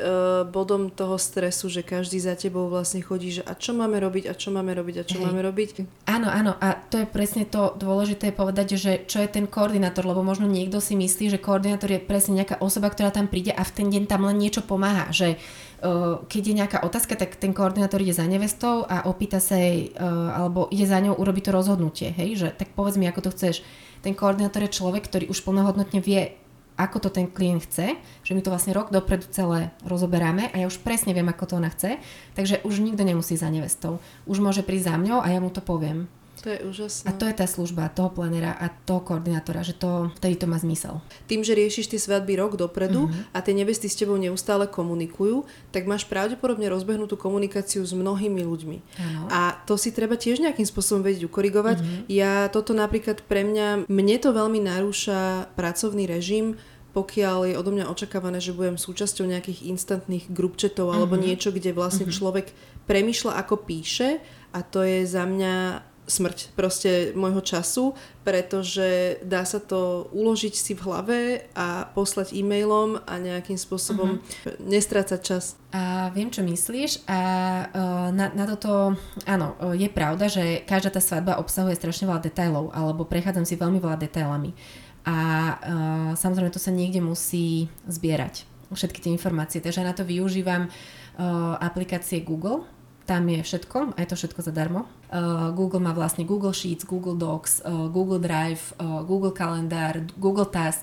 bodom 0.47 0.87
toho 0.87 1.19
stresu, 1.19 1.67
že 1.67 1.83
každý 1.83 2.23
za 2.23 2.39
tebou 2.39 2.71
vlastne 2.71 3.03
chodí, 3.03 3.35
že 3.35 3.43
a 3.43 3.51
čo 3.51 3.75
máme 3.75 3.99
robiť, 3.99 4.31
a 4.31 4.33
čo 4.33 4.47
máme 4.47 4.71
robiť, 4.71 4.95
a 4.95 5.03
čo 5.03 5.19
Hej. 5.19 5.23
máme 5.27 5.43
robiť. 5.43 5.69
Áno, 6.07 6.31
áno, 6.31 6.55
a 6.55 6.79
to 6.87 7.03
je 7.03 7.07
presne 7.11 7.43
to 7.43 7.75
dôležité 7.75 8.31
povedať, 8.31 8.79
že 8.79 9.03
čo 9.03 9.19
je 9.19 9.27
ten 9.27 9.43
koordinátor, 9.43 10.07
lebo 10.07 10.23
možno 10.23 10.47
niekto 10.47 10.79
si 10.79 10.95
myslí, 10.95 11.35
že 11.35 11.43
koordinátor 11.43 11.91
je 11.91 11.99
presne 11.99 12.39
nejaká 12.39 12.63
osoba, 12.63 12.87
ktorá 12.87 13.11
tam 13.11 13.27
príde 13.27 13.51
a 13.51 13.67
v 13.67 13.75
ten 13.75 13.91
deň 13.91 14.07
tam 14.07 14.23
len 14.23 14.39
niečo 14.39 14.63
pomáha, 14.63 15.11
že 15.11 15.35
uh, 15.35 16.23
keď 16.31 16.41
je 16.47 16.57
nejaká 16.63 16.77
otázka, 16.87 17.19
tak 17.19 17.35
ten 17.35 17.51
koordinátor 17.51 17.99
ide 17.99 18.15
za 18.15 18.23
nevestou 18.23 18.87
a 18.87 19.03
opýta 19.11 19.43
sa 19.43 19.59
jej, 19.59 19.91
uh, 19.99 20.31
alebo 20.31 20.71
ide 20.71 20.87
za 20.87 21.03
ňou 21.03 21.19
urobiť 21.19 21.51
to 21.51 21.51
rozhodnutie, 21.51 22.07
hej, 22.15 22.39
že 22.39 22.47
tak 22.55 22.71
povedz 22.71 22.95
mi, 22.95 23.11
ako 23.11 23.27
to 23.27 23.33
chceš. 23.35 23.67
Ten 23.99 24.15
koordinátor 24.15 24.63
je 24.63 24.79
človek, 24.79 25.11
ktorý 25.11 25.27
už 25.27 25.43
plnohodnotne 25.43 25.99
vie 25.99 26.44
ako 26.75 27.07
to 27.07 27.09
ten 27.09 27.31
klient 27.31 27.63
chce, 27.63 27.95
že 28.23 28.35
my 28.35 28.43
to 28.43 28.51
vlastne 28.51 28.75
rok 28.75 28.91
dopredu 28.91 29.31
celé 29.31 29.71
rozoberáme 29.87 30.51
a 30.51 30.55
ja 30.59 30.67
už 30.67 30.83
presne 30.83 31.15
viem, 31.15 31.27
ako 31.27 31.43
to 31.47 31.53
ona 31.55 31.71
chce, 31.71 31.99
takže 32.35 32.59
už 32.67 32.83
nikto 32.83 33.07
nemusí 33.07 33.39
za 33.39 33.47
nevestou. 33.47 34.03
Už 34.27 34.43
môže 34.43 34.59
prísť 34.63 34.91
za 34.91 34.95
mňou 34.99 35.23
a 35.23 35.27
ja 35.31 35.39
mu 35.39 35.47
to 35.47 35.63
poviem. 35.63 36.11
To 36.45 36.53
je 36.53 36.61
úžasné. 36.61 37.09
A 37.09 37.17
to 37.17 37.25
je 37.25 37.33
tá 37.33 37.49
služba 37.49 37.89
toho 37.89 38.13
planera 38.13 38.53
a 38.53 38.69
toho 38.69 39.01
koordinátora, 39.01 39.65
že 39.65 39.73
to, 39.73 40.13
vtedy 40.21 40.37
to 40.37 40.45
má 40.45 40.61
zmysel. 40.61 41.01
Tým, 41.25 41.41
že 41.41 41.57
riešiš 41.57 41.89
tie 41.89 41.97
svadby 41.97 42.37
rok 42.37 42.53
dopredu 42.53 43.09
uh-huh. 43.09 43.33
a 43.33 43.41
tie 43.41 43.57
nevesty 43.57 43.89
s 43.89 43.97
tebou 43.97 44.13
neustále 44.13 44.69
komunikujú, 44.69 45.49
tak 45.73 45.89
máš 45.89 46.05
pravdepodobne 46.05 46.69
rozbehnutú 46.69 47.17
komunikáciu 47.17 47.81
s 47.81 47.97
mnohými 47.97 48.45
ľuďmi. 48.45 48.77
Uh-huh. 48.77 49.25
A 49.33 49.57
to 49.65 49.73
si 49.73 49.89
treba 49.89 50.21
tiež 50.21 50.37
nejakým 50.37 50.69
spôsobom 50.69 51.01
vedieť 51.01 51.25
ukorigovať. 51.25 51.81
Uh-huh. 51.81 52.13
Ja 52.13 52.45
toto 52.53 52.77
napríklad 52.77 53.25
pre 53.25 53.41
mňa, 53.41 53.89
mne 53.89 54.15
to 54.21 54.29
veľmi 54.29 54.61
narúša 54.61 55.49
pracovný 55.57 56.05
režim, 56.05 56.61
pokiaľ 56.93 57.51
je 57.51 57.55
odo 57.57 57.73
mňa 57.73 57.89
očakávané, 57.89 58.37
že 58.37 58.53
budem 58.53 58.77
súčasťou 58.77 59.25
nejakých 59.25 59.65
instantných 59.65 60.29
grupčetov 60.29 60.93
alebo 60.93 61.17
uh-huh. 61.17 61.25
niečo, 61.25 61.49
kde 61.49 61.73
vlastne 61.73 62.05
uh-huh. 62.05 62.13
človek 62.13 62.53
premyšľa 62.85 63.33
ako 63.41 63.65
píše 63.65 64.21
a 64.53 64.61
to 64.61 64.85
je 64.85 65.09
za 65.09 65.25
mňa 65.25 65.55
smrť 66.05 66.53
proste 66.53 67.11
môjho 67.17 67.41
času, 67.41 67.97
pretože 68.21 69.17
dá 69.25 69.41
sa 69.45 69.57
to 69.57 70.09
uložiť 70.13 70.53
si 70.53 70.77
v 70.77 70.83
hlave 70.85 71.19
a 71.57 71.89
poslať 71.93 72.33
e-mailom 72.37 73.01
a 73.05 73.13
nejakým 73.17 73.57
spôsobom 73.57 74.21
uh-huh. 74.21 74.57
nestrácať 74.61 75.19
čas. 75.21 75.57
A 75.73 76.13
viem, 76.13 76.29
čo 76.29 76.45
myslíš 76.45 77.09
a 77.09 77.19
uh, 77.67 78.09
na, 78.13 78.31
na 78.31 78.45
toto, 78.45 78.95
áno, 79.25 79.57
je 79.73 79.89
pravda, 79.89 80.29
že 80.29 80.61
každá 80.63 80.93
tá 80.93 81.01
svadba 81.01 81.41
obsahuje 81.41 81.75
strašne 81.75 82.07
veľa 82.07 82.21
detailov, 82.23 82.71
alebo 82.71 83.03
prechádzam 83.03 83.43
si 83.43 83.59
veľmi 83.59 83.81
veľa 83.81 83.97
detailami. 83.99 84.53
A 85.05 85.17
uh, 85.17 86.11
samozrejme 86.17 86.53
to 86.53 86.61
sa 86.61 86.73
niekde 86.73 87.01
musí 87.01 87.69
zbierať, 87.85 88.45
všetky 88.73 89.01
tie 89.05 89.13
informácie, 89.13 89.61
takže 89.61 89.85
na 89.85 89.93
to 89.93 90.01
využívam 90.01 90.65
uh, 90.65 91.57
aplikácie 91.61 92.25
Google, 92.25 92.65
tam 93.05 93.29
je 93.29 93.41
všetko 93.45 93.93
a 93.93 93.97
je 94.01 94.07
to 94.09 94.17
všetko 94.17 94.41
zadarmo. 94.41 94.89
Uh, 95.13 95.53
Google 95.53 95.79
má 95.79 95.93
vlastne 95.93 96.25
Google 96.25 96.53
Sheets, 96.53 96.89
Google 96.89 97.15
Docs, 97.15 97.61
uh, 97.61 97.87
Google 97.93 98.19
Drive, 98.19 98.73
uh, 98.81 99.05
Google 99.05 99.31
Kalendár, 99.31 100.01
Google 100.17 100.49
Task, 100.49 100.81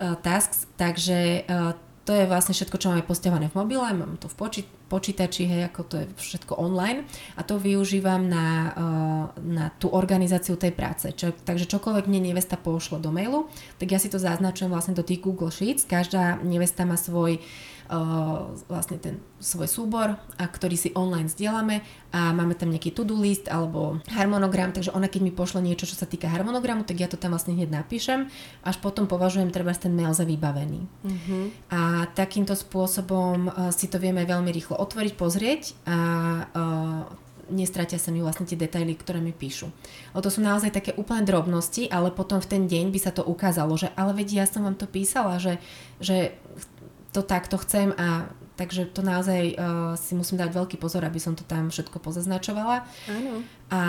uh, 0.00 0.16
Tasks, 0.24 0.64
takže 0.80 1.44
uh, 1.44 1.76
to 2.02 2.10
je 2.16 2.26
vlastne 2.26 2.50
všetko, 2.50 2.76
čo 2.82 2.90
máme 2.90 3.06
postavené 3.06 3.46
v 3.46 3.54
mobile, 3.54 3.86
mám 3.94 4.18
to 4.18 4.26
v 4.26 4.34
poči- 4.34 4.72
počítači, 4.90 5.46
hej, 5.46 5.70
ako 5.70 5.80
to 5.86 5.94
je 6.02 6.06
všetko 6.18 6.58
online 6.58 7.06
a 7.38 7.46
to 7.46 7.62
využívam 7.62 8.26
na, 8.26 8.74
na 9.38 9.70
tú 9.78 9.86
organizáciu 9.86 10.58
tej 10.58 10.74
práce. 10.74 11.14
Čo, 11.14 11.30
takže 11.30 11.70
čokoľvek 11.70 12.10
mne 12.10 12.34
nevesta 12.34 12.58
pošlo 12.58 12.98
do 12.98 13.14
mailu, 13.14 13.46
tak 13.78 13.94
ja 13.94 14.02
si 14.02 14.10
to 14.10 14.18
zaznačujem 14.18 14.68
vlastne 14.68 14.98
do 14.98 15.06
tých 15.06 15.22
Google 15.22 15.54
Sheets. 15.54 15.86
Každá 15.86 16.42
nevesta 16.42 16.82
má 16.82 16.98
svoj 16.98 17.38
uh, 17.38 17.71
vlastne 18.72 18.96
ten 18.96 19.20
svoj 19.36 19.68
súbor, 19.68 20.16
a 20.16 20.44
ktorý 20.48 20.76
si 20.80 20.90
online 20.96 21.28
zdieľame 21.28 21.84
a 22.14 22.32
máme 22.32 22.56
tam 22.56 22.72
nejaký 22.72 22.94
to-do 22.96 23.12
list 23.12 23.52
alebo 23.52 24.00
harmonogram, 24.08 24.72
takže 24.72 24.96
ona 24.96 25.12
keď 25.12 25.20
mi 25.20 25.32
pošle 25.34 25.60
niečo, 25.60 25.84
čo 25.84 25.98
sa 25.98 26.08
týka 26.08 26.30
harmonogramu, 26.32 26.88
tak 26.88 27.04
ja 27.04 27.08
to 27.10 27.20
tam 27.20 27.36
vlastne 27.36 27.52
hneď 27.52 27.68
napíšem, 27.68 28.32
až 28.64 28.76
potom 28.80 29.04
považujem 29.04 29.52
treba 29.52 29.76
ten 29.76 29.92
mail 29.92 30.16
za 30.16 30.24
vybavený. 30.24 30.88
Uh-huh. 31.04 31.44
A 31.68 32.08
takýmto 32.16 32.56
spôsobom 32.56 33.50
uh, 33.50 33.68
si 33.74 33.90
to 33.92 34.00
vieme 34.00 34.24
veľmi 34.24 34.48
rýchlo 34.48 34.80
otvoriť, 34.80 35.12
pozrieť 35.18 35.62
a 35.84 35.98
uh, 36.48 37.04
nestratia 37.52 38.00
sa 38.00 38.08
mi 38.08 38.24
vlastne 38.24 38.48
tie 38.48 38.56
detaily, 38.56 38.96
ktoré 38.96 39.20
mi 39.20 39.36
píšu. 39.36 39.68
O 40.16 40.20
to 40.24 40.32
sú 40.32 40.40
naozaj 40.40 40.72
také 40.72 40.96
úplne 40.96 41.28
drobnosti, 41.28 41.90
ale 41.92 42.14
potom 42.14 42.40
v 42.40 42.48
ten 42.48 42.62
deň 42.64 42.88
by 42.88 42.98
sa 42.98 43.12
to 43.12 43.26
ukázalo, 43.26 43.76
že 43.76 43.92
ale 43.98 44.16
veď 44.16 44.28
ja 44.42 44.46
som 44.48 44.64
vám 44.64 44.78
to 44.78 44.88
písala, 44.88 45.36
že, 45.36 45.60
že 46.00 46.38
to 47.12 47.20
takto 47.20 47.60
chcem 47.60 47.92
a 47.94 48.32
takže 48.56 48.88
to 48.92 49.00
naozaj 49.04 49.56
uh, 49.56 49.94
si 49.96 50.12
musím 50.16 50.40
dať 50.40 50.52
veľký 50.52 50.76
pozor, 50.76 51.04
aby 51.04 51.20
som 51.20 51.32
to 51.36 51.44
tam 51.44 51.68
všetko 51.72 52.00
pozaznačovala. 52.00 52.84
Áno. 53.08 53.44
A 53.72 53.80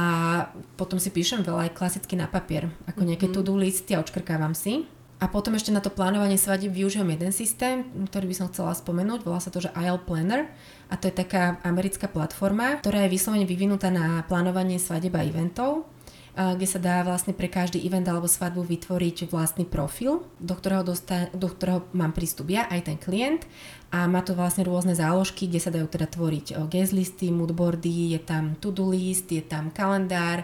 potom 0.79 0.99
si 0.99 1.11
píšem 1.11 1.43
veľa 1.43 1.71
aj 1.71 1.75
klasicky 1.75 2.15
na 2.15 2.27
papier, 2.27 2.71
ako 2.87 3.03
nejaké 3.03 3.27
mm-hmm. 3.27 3.43
to-do 3.43 3.55
listy 3.59 3.95
a 3.95 4.01
odškrkávam 4.03 4.55
si. 4.55 4.87
A 5.23 5.31
potom 5.31 5.55
ešte 5.55 5.71
na 5.71 5.79
to 5.79 5.87
plánovanie 5.87 6.35
svadieb 6.35 6.75
využívam 6.75 7.07
jeden 7.15 7.31
systém, 7.31 7.87
ktorý 8.11 8.27
by 8.27 8.35
som 8.35 8.47
chcela 8.51 8.75
spomenúť, 8.75 9.23
volá 9.23 9.39
sa 9.39 9.55
to, 9.55 9.63
že 9.63 9.71
IL 9.71 9.95
Planner 10.03 10.51
a 10.91 10.99
to 10.99 11.07
je 11.07 11.15
taká 11.15 11.63
americká 11.63 12.11
platforma, 12.11 12.83
ktorá 12.83 13.07
je 13.07 13.13
vyslovene 13.15 13.47
vyvinutá 13.47 13.87
na 13.87 14.27
plánovanie 14.27 14.75
svadieb 14.83 15.15
a 15.15 15.23
eventov 15.23 15.87
kde 16.33 16.65
sa 16.65 16.81
dá 16.81 17.05
vlastne 17.05 17.29
pre 17.29 17.45
každý 17.45 17.77
event 17.85 18.09
alebo 18.09 18.25
svadbu 18.25 18.65
vytvoriť 18.65 19.29
vlastný 19.29 19.69
profil, 19.69 20.25
do 20.41 20.57
ktorého, 20.57 20.81
dosta- 20.81 21.29
do 21.29 21.45
ktorého 21.45 21.85
mám 21.93 22.09
prístup 22.09 22.49
ja 22.49 22.65
aj 22.65 22.89
ten 22.89 22.97
klient. 22.97 23.45
A 23.93 24.09
má 24.09 24.25
to 24.25 24.33
vlastne 24.33 24.65
rôzne 24.65 24.97
záložky, 24.97 25.45
kde 25.45 25.61
sa 25.61 25.69
dajú 25.69 25.85
teda 25.85 26.09
tvoriť 26.09 26.57
guest 26.65 26.97
listy, 26.97 27.29
moodboardy, 27.29 28.17
je 28.17 28.19
tam 28.25 28.57
to-do 28.57 28.89
list, 28.89 29.29
je 29.29 29.45
tam 29.45 29.69
kalendár, 29.69 30.41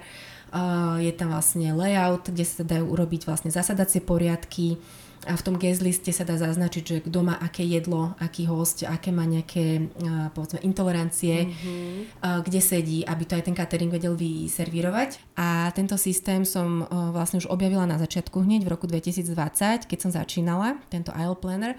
je 1.01 1.09
tam 1.17 1.33
vlastne 1.33 1.73
layout, 1.73 2.29
kde 2.29 2.45
sa 2.45 2.61
dajú 2.61 2.85
urobiť 2.85 3.25
vlastne 3.25 3.49
zasadacie 3.49 4.05
poriadky, 4.05 4.77
a 5.27 5.35
v 5.35 5.43
tom 5.43 5.59
guest 5.59 5.83
liste 5.83 6.15
sa 6.15 6.23
dá 6.23 6.39
zaznačiť, 6.39 6.83
že 6.83 6.97
kto 7.03 7.19
má 7.27 7.35
aké 7.35 7.67
jedlo, 7.67 8.15
aký 8.23 8.47
host, 8.47 8.87
aké 8.87 9.11
má 9.11 9.27
nejaké 9.27 9.91
povedzme 10.31 10.63
intolerancie, 10.63 11.49
mm-hmm. 11.51 12.43
kde 12.47 12.59
sedí, 12.63 12.99
aby 13.03 13.23
to 13.27 13.35
aj 13.35 13.43
ten 13.49 13.55
catering 13.57 13.91
vedel 13.91 14.15
vyservírovať. 14.15 15.35
A 15.35 15.75
tento 15.75 15.99
systém 15.99 16.47
som 16.47 16.87
vlastne 17.11 17.43
už 17.43 17.51
objavila 17.51 17.83
na 17.83 17.99
začiatku 17.99 18.45
hneď 18.45 18.63
v 18.63 18.71
roku 18.71 18.87
2020, 18.87 19.89
keď 19.89 19.97
som 19.99 20.11
začínala, 20.13 20.79
tento 20.87 21.11
Isle 21.11 21.35
Planner. 21.35 21.73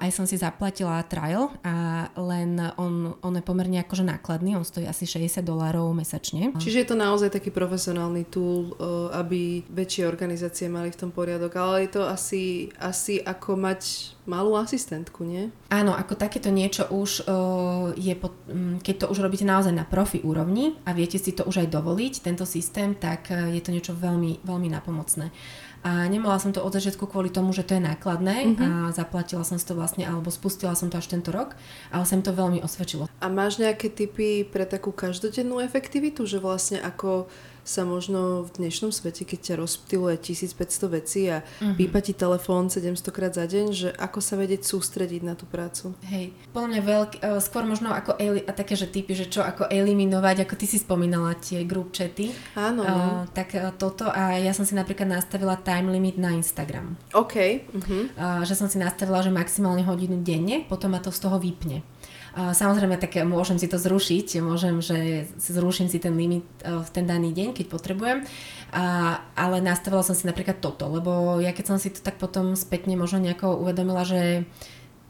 Aj 0.00 0.10
som 0.10 0.26
si 0.26 0.34
zaplatila 0.34 1.02
trial, 1.06 1.54
a 1.62 2.06
len 2.18 2.58
on, 2.78 3.14
on 3.22 3.34
je 3.36 3.44
pomerne 3.44 3.78
akože 3.84 4.02
nákladný, 4.02 4.58
on 4.58 4.66
stojí 4.66 4.88
asi 4.90 5.06
60 5.06 5.44
dolárov 5.44 5.92
mesačne. 5.94 6.54
Čiže 6.58 6.82
je 6.82 6.88
to 6.88 6.96
naozaj 6.98 7.30
taký 7.30 7.54
profesionálny 7.54 8.26
tool, 8.26 8.74
aby 9.14 9.62
väčšie 9.70 10.08
organizácie 10.08 10.66
mali 10.66 10.90
v 10.90 10.98
tom 10.98 11.10
poriadok, 11.12 11.52
ale 11.58 11.86
je 11.86 11.90
to 11.94 12.02
asi 12.08 12.39
asi, 12.78 13.18
ako 13.18 13.58
mať 13.58 14.12
malú 14.24 14.54
asistentku, 14.54 15.26
nie? 15.26 15.50
Áno, 15.74 15.92
ako 15.96 16.14
takéto 16.14 16.48
niečo 16.52 16.86
už 16.90 17.24
uh, 17.26 17.90
je, 17.98 18.14
pod, 18.14 18.36
um, 18.46 18.78
keď 18.78 19.04
to 19.04 19.06
už 19.10 19.18
robíte 19.24 19.42
naozaj 19.42 19.74
na 19.74 19.82
profi 19.82 20.22
úrovni 20.22 20.78
a 20.86 20.94
viete 20.94 21.18
si 21.18 21.34
to 21.34 21.42
už 21.46 21.66
aj 21.66 21.68
dovoliť, 21.72 22.22
tento 22.22 22.46
systém, 22.46 22.94
tak 22.94 23.32
uh, 23.32 23.50
je 23.50 23.60
to 23.62 23.74
niečo 23.74 23.92
veľmi, 23.96 24.44
veľmi 24.46 24.68
napomocné. 24.70 25.34
A 25.80 26.04
nemala 26.12 26.36
som 26.36 26.52
to 26.52 26.60
od 26.60 26.76
začiatku 26.76 27.08
kvôli 27.08 27.32
tomu, 27.32 27.56
že 27.56 27.64
to 27.64 27.72
je 27.72 27.80
nákladné 27.80 28.52
mm-hmm. 28.52 28.60
a 28.60 28.70
zaplatila 28.92 29.40
som 29.48 29.56
si 29.56 29.64
to 29.64 29.72
vlastne, 29.72 30.04
alebo 30.04 30.28
spustila 30.28 30.76
som 30.76 30.92
to 30.92 31.00
až 31.00 31.08
tento 31.08 31.32
rok, 31.32 31.56
ale 31.88 32.04
sa 32.04 32.20
mi 32.20 32.22
to 32.22 32.36
veľmi 32.36 32.60
osvedčilo. 32.60 33.08
A 33.08 33.26
máš 33.32 33.56
nejaké 33.56 33.88
typy 33.88 34.44
pre 34.44 34.68
takú 34.68 34.92
každodennú 34.92 35.56
efektivitu, 35.64 36.28
že 36.28 36.36
vlastne 36.36 36.84
ako 36.84 37.32
sa 37.70 37.86
možno 37.86 38.42
v 38.50 38.50
dnešnom 38.58 38.90
svete, 38.90 39.22
keď 39.22 39.38
ťa 39.38 39.54
rozptiluje 39.62 40.18
1500 40.18 40.90
vecí 40.90 41.30
a 41.30 41.46
uh-huh. 41.46 41.78
pípa 41.78 42.02
ti 42.02 42.10
telefón 42.10 42.66
700 42.66 43.14
krát 43.14 43.30
za 43.30 43.46
deň, 43.46 43.66
že 43.70 43.88
ako 43.94 44.18
sa 44.18 44.34
vedieť 44.34 44.66
sústrediť 44.66 45.22
na 45.22 45.38
tú 45.38 45.46
prácu? 45.46 45.94
Hej, 46.10 46.34
podľa 46.50 46.68
mňa 46.74 46.82
veľk, 46.82 47.12
uh, 47.22 47.38
skôr 47.38 47.62
možno 47.62 47.94
ako 47.94 48.18
eli- 48.18 48.42
a 48.42 48.50
také, 48.50 48.74
že 48.74 48.90
typy, 48.90 49.14
že 49.14 49.30
čo 49.30 49.46
ako 49.46 49.70
eliminovať, 49.70 50.42
ako 50.42 50.54
ty 50.58 50.66
si 50.66 50.82
spomínala 50.82 51.38
tie 51.38 51.62
group 51.62 51.94
chaty. 51.94 52.34
Áno. 52.58 52.82
Uh, 52.82 53.22
tak 53.30 53.54
uh, 53.54 53.70
toto 53.70 54.10
a 54.10 54.34
ja 54.42 54.50
som 54.50 54.66
si 54.66 54.74
napríklad 54.74 55.06
nastavila 55.06 55.54
time 55.54 55.94
limit 55.94 56.18
na 56.18 56.34
Instagram. 56.34 56.98
OK. 57.14 57.34
Uh-huh. 57.70 58.10
Uh, 58.18 58.42
že 58.42 58.58
som 58.58 58.66
si 58.66 58.82
nastavila, 58.82 59.22
že 59.22 59.30
maximálne 59.30 59.86
hodinu 59.86 60.18
denne, 60.26 60.66
potom 60.66 60.90
ma 60.90 60.98
to 60.98 61.14
z 61.14 61.22
toho 61.22 61.38
vypne. 61.38 61.86
Samozrejme, 62.30 62.94
tak 62.94 63.18
môžem 63.26 63.58
si 63.58 63.66
to 63.66 63.74
zrušiť, 63.74 64.38
môžem, 64.38 64.78
že 64.78 65.26
zruším 65.34 65.90
si 65.90 65.98
ten 65.98 66.14
limit 66.14 66.46
e, 66.62 66.78
v 66.78 66.88
ten 66.94 67.02
daný 67.02 67.34
deň, 67.34 67.58
keď 67.58 67.66
potrebujem, 67.66 68.22
a, 68.70 69.18
ale 69.34 69.58
nastavila 69.58 70.06
som 70.06 70.14
si 70.14 70.30
napríklad 70.30 70.62
toto, 70.62 70.86
lebo 70.86 71.42
ja 71.42 71.50
keď 71.50 71.74
som 71.74 71.78
si 71.82 71.90
to 71.90 71.98
tak 71.98 72.22
potom 72.22 72.54
spätne 72.54 72.94
možno 72.94 73.18
nejako 73.18 73.58
uvedomila, 73.58 74.06
že 74.06 74.46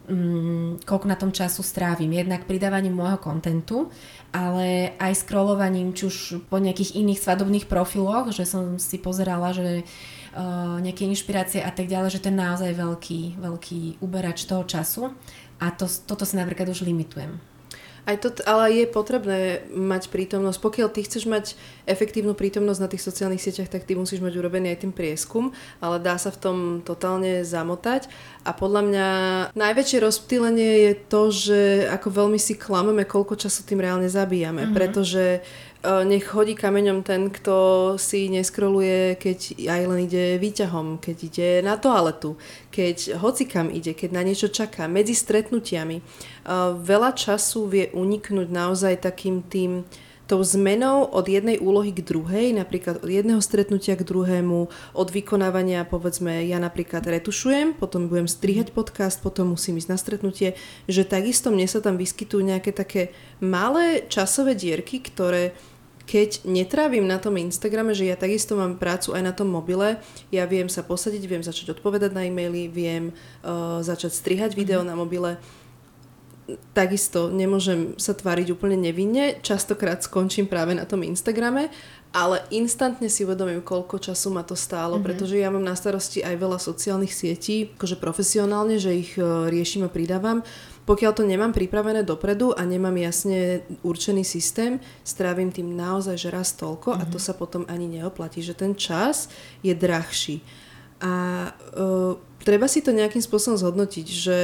mm, 0.08 0.88
koľko 0.88 1.06
na 1.06 1.16
tom 1.20 1.28
času 1.28 1.60
strávim. 1.60 2.08
Jednak 2.08 2.48
pridávaním 2.48 2.96
môjho 2.96 3.20
kontentu, 3.20 3.92
ale 4.32 4.96
aj 4.96 5.20
scrollovaním, 5.20 5.92
či 5.92 6.08
už 6.08 6.16
po 6.48 6.56
nejakých 6.56 6.96
iných 6.98 7.20
svadobných 7.20 7.68
profiloch, 7.68 8.32
že 8.32 8.48
som 8.48 8.80
si 8.80 8.96
pozerala, 8.96 9.52
že 9.52 9.84
uh, 9.84 10.80
nejaké 10.80 11.06
inšpirácie 11.06 11.60
a 11.60 11.70
tak 11.70 11.90
ďalej, 11.90 12.16
že 12.18 12.22
to 12.22 12.28
je 12.32 12.40
naozaj 12.40 12.70
veľký, 12.74 13.20
veľký 13.38 13.80
uberač 14.00 14.46
toho 14.46 14.64
času. 14.64 15.12
A 15.60 15.70
to, 15.70 15.84
toto 15.86 16.24
si 16.24 16.34
napríklad 16.40 16.72
už 16.72 16.82
limitujem. 16.88 17.36
Aj 18.08 18.16
to, 18.16 18.32
ale 18.48 18.72
je 18.72 18.86
potrebné 18.88 19.60
mať 19.70 20.08
prítomnosť. 20.08 20.58
Pokiaľ 20.58 20.88
ty 20.88 21.04
chceš 21.04 21.28
mať 21.28 21.52
efektívnu 21.84 22.32
prítomnosť 22.32 22.80
na 22.80 22.88
tých 22.88 23.04
sociálnych 23.04 23.44
sieťach, 23.44 23.68
tak 23.68 23.84
ty 23.84 23.92
musíš 23.92 24.24
mať 24.24 24.40
urobený 24.40 24.72
aj 24.72 24.88
ten 24.88 24.92
prieskum, 24.92 25.52
ale 25.84 26.00
dá 26.00 26.16
sa 26.16 26.32
v 26.32 26.40
tom 26.40 26.56
totálne 26.80 27.44
zamotať. 27.44 28.08
A 28.40 28.56
podľa 28.56 28.82
mňa 28.88 29.08
najväčšie 29.52 29.98
rozptýlenie 30.00 30.72
je 30.90 30.92
to, 31.12 31.22
že 31.28 31.60
ako 31.92 32.08
veľmi 32.24 32.40
si 32.40 32.56
klameme, 32.56 33.04
koľko 33.04 33.36
času 33.36 33.68
tým 33.68 33.84
reálne 33.84 34.08
zabíjame. 34.08 34.64
Mm-hmm. 34.64 34.76
Pretože 34.76 35.44
E, 35.44 35.69
nech 35.80 36.28
chodí 36.28 36.52
kameňom 36.52 37.00
ten, 37.00 37.32
kto 37.32 37.96
si 37.96 38.28
neskroluje, 38.28 39.16
keď 39.16 39.64
aj 39.64 39.82
len 39.88 40.00
ide 40.04 40.36
výťahom, 40.36 41.00
keď 41.00 41.16
ide 41.24 41.48
na 41.64 41.80
toaletu, 41.80 42.36
keď 42.68 43.16
hoci 43.16 43.48
kam 43.48 43.72
ide, 43.72 43.96
keď 43.96 44.12
na 44.12 44.20
niečo 44.20 44.52
čaká, 44.52 44.84
medzi 44.84 45.16
stretnutiami. 45.16 45.96
E, 45.96 46.02
veľa 46.84 47.16
času 47.16 47.64
vie 47.64 47.88
uniknúť 47.96 48.48
naozaj 48.52 49.00
takým 49.00 49.40
tým 49.40 49.88
tou 50.30 50.38
zmenou 50.46 51.10
od 51.10 51.26
jednej 51.26 51.58
úlohy 51.58 51.90
k 51.90 52.06
druhej, 52.06 52.54
napríklad 52.54 53.02
od 53.02 53.10
jedného 53.10 53.42
stretnutia 53.42 53.98
k 53.98 54.06
druhému, 54.06 54.70
od 54.94 55.08
vykonávania, 55.10 55.82
povedzme, 55.82 56.46
ja 56.46 56.62
napríklad 56.62 57.02
retušujem, 57.02 57.74
potom 57.74 58.06
budem 58.06 58.30
strihať 58.30 58.70
podcast, 58.70 59.18
potom 59.18 59.58
musím 59.58 59.82
ísť 59.82 59.90
na 59.90 59.98
stretnutie, 59.98 60.54
že 60.86 61.02
takisto 61.02 61.50
mne 61.50 61.66
sa 61.66 61.82
tam 61.82 61.98
vyskytujú 61.98 62.46
nejaké 62.46 62.70
také 62.70 63.10
malé 63.42 64.06
časové 64.06 64.54
dierky, 64.54 65.02
ktoré 65.02 65.50
keď 66.10 66.42
netrávim 66.42 67.06
na 67.06 67.22
tom 67.22 67.38
Instagrame, 67.38 67.94
že 67.94 68.10
ja 68.10 68.18
takisto 68.18 68.58
mám 68.58 68.82
prácu 68.82 69.14
aj 69.14 69.22
na 69.22 69.30
tom 69.30 69.46
mobile, 69.46 70.02
ja 70.34 70.42
viem 70.42 70.66
sa 70.66 70.82
posadiť, 70.82 71.22
viem 71.22 71.46
začať 71.46 71.78
odpovedať 71.78 72.10
na 72.10 72.26
e-maily, 72.26 72.66
viem 72.66 73.14
uh, 73.14 73.78
začať 73.78 74.10
strihať 74.18 74.58
video 74.58 74.82
mm-hmm. 74.82 74.90
na 74.90 74.98
mobile, 74.98 75.30
takisto 76.72 77.28
nemôžem 77.28 77.94
sa 78.00 78.16
tváriť 78.16 78.54
úplne 78.54 78.78
nevinne, 78.78 79.38
častokrát 79.44 80.02
skončím 80.02 80.48
práve 80.48 80.74
na 80.74 80.88
tom 80.88 81.04
Instagrame, 81.04 81.68
ale 82.10 82.42
instantne 82.50 83.06
si 83.06 83.22
uvedomím, 83.22 83.62
koľko 83.62 84.02
času 84.02 84.34
ma 84.34 84.42
to 84.42 84.58
stálo, 84.58 84.98
mm-hmm. 84.98 85.06
pretože 85.06 85.38
ja 85.38 85.46
mám 85.46 85.62
na 85.62 85.78
starosti 85.78 86.26
aj 86.26 86.34
veľa 86.34 86.58
sociálnych 86.58 87.14
sietí, 87.14 87.70
akože 87.78 88.02
profesionálne, 88.02 88.82
že 88.82 88.90
ich 88.98 89.14
uh, 89.14 89.46
riešim 89.46 89.86
a 89.86 89.90
pridávam 89.90 90.42
pokiaľ 90.90 91.12
to 91.14 91.22
nemám 91.22 91.54
pripravené 91.54 92.02
dopredu 92.02 92.50
a 92.50 92.66
nemám 92.66 92.98
jasne 92.98 93.62
určený 93.86 94.26
systém, 94.26 94.82
strávim 95.06 95.54
tým 95.54 95.78
naozaj 95.78 96.18
že 96.18 96.34
raz 96.34 96.50
toľko 96.58 96.98
mm-hmm. 96.98 97.06
a 97.06 97.10
to 97.14 97.18
mhm. 97.22 97.24
sa 97.30 97.32
potom 97.38 97.62
ani 97.70 97.86
neoplatí, 97.86 98.42
že 98.42 98.58
ten 98.58 98.74
čas 98.74 99.30
je 99.62 99.70
drahší. 99.70 100.42
A 101.00 101.12
uh, 101.76 102.20
treba 102.44 102.68
si 102.68 102.84
to 102.84 102.92
nejakým 102.92 103.24
spôsobom 103.24 103.56
zhodnotiť, 103.56 104.06
že 104.06 104.38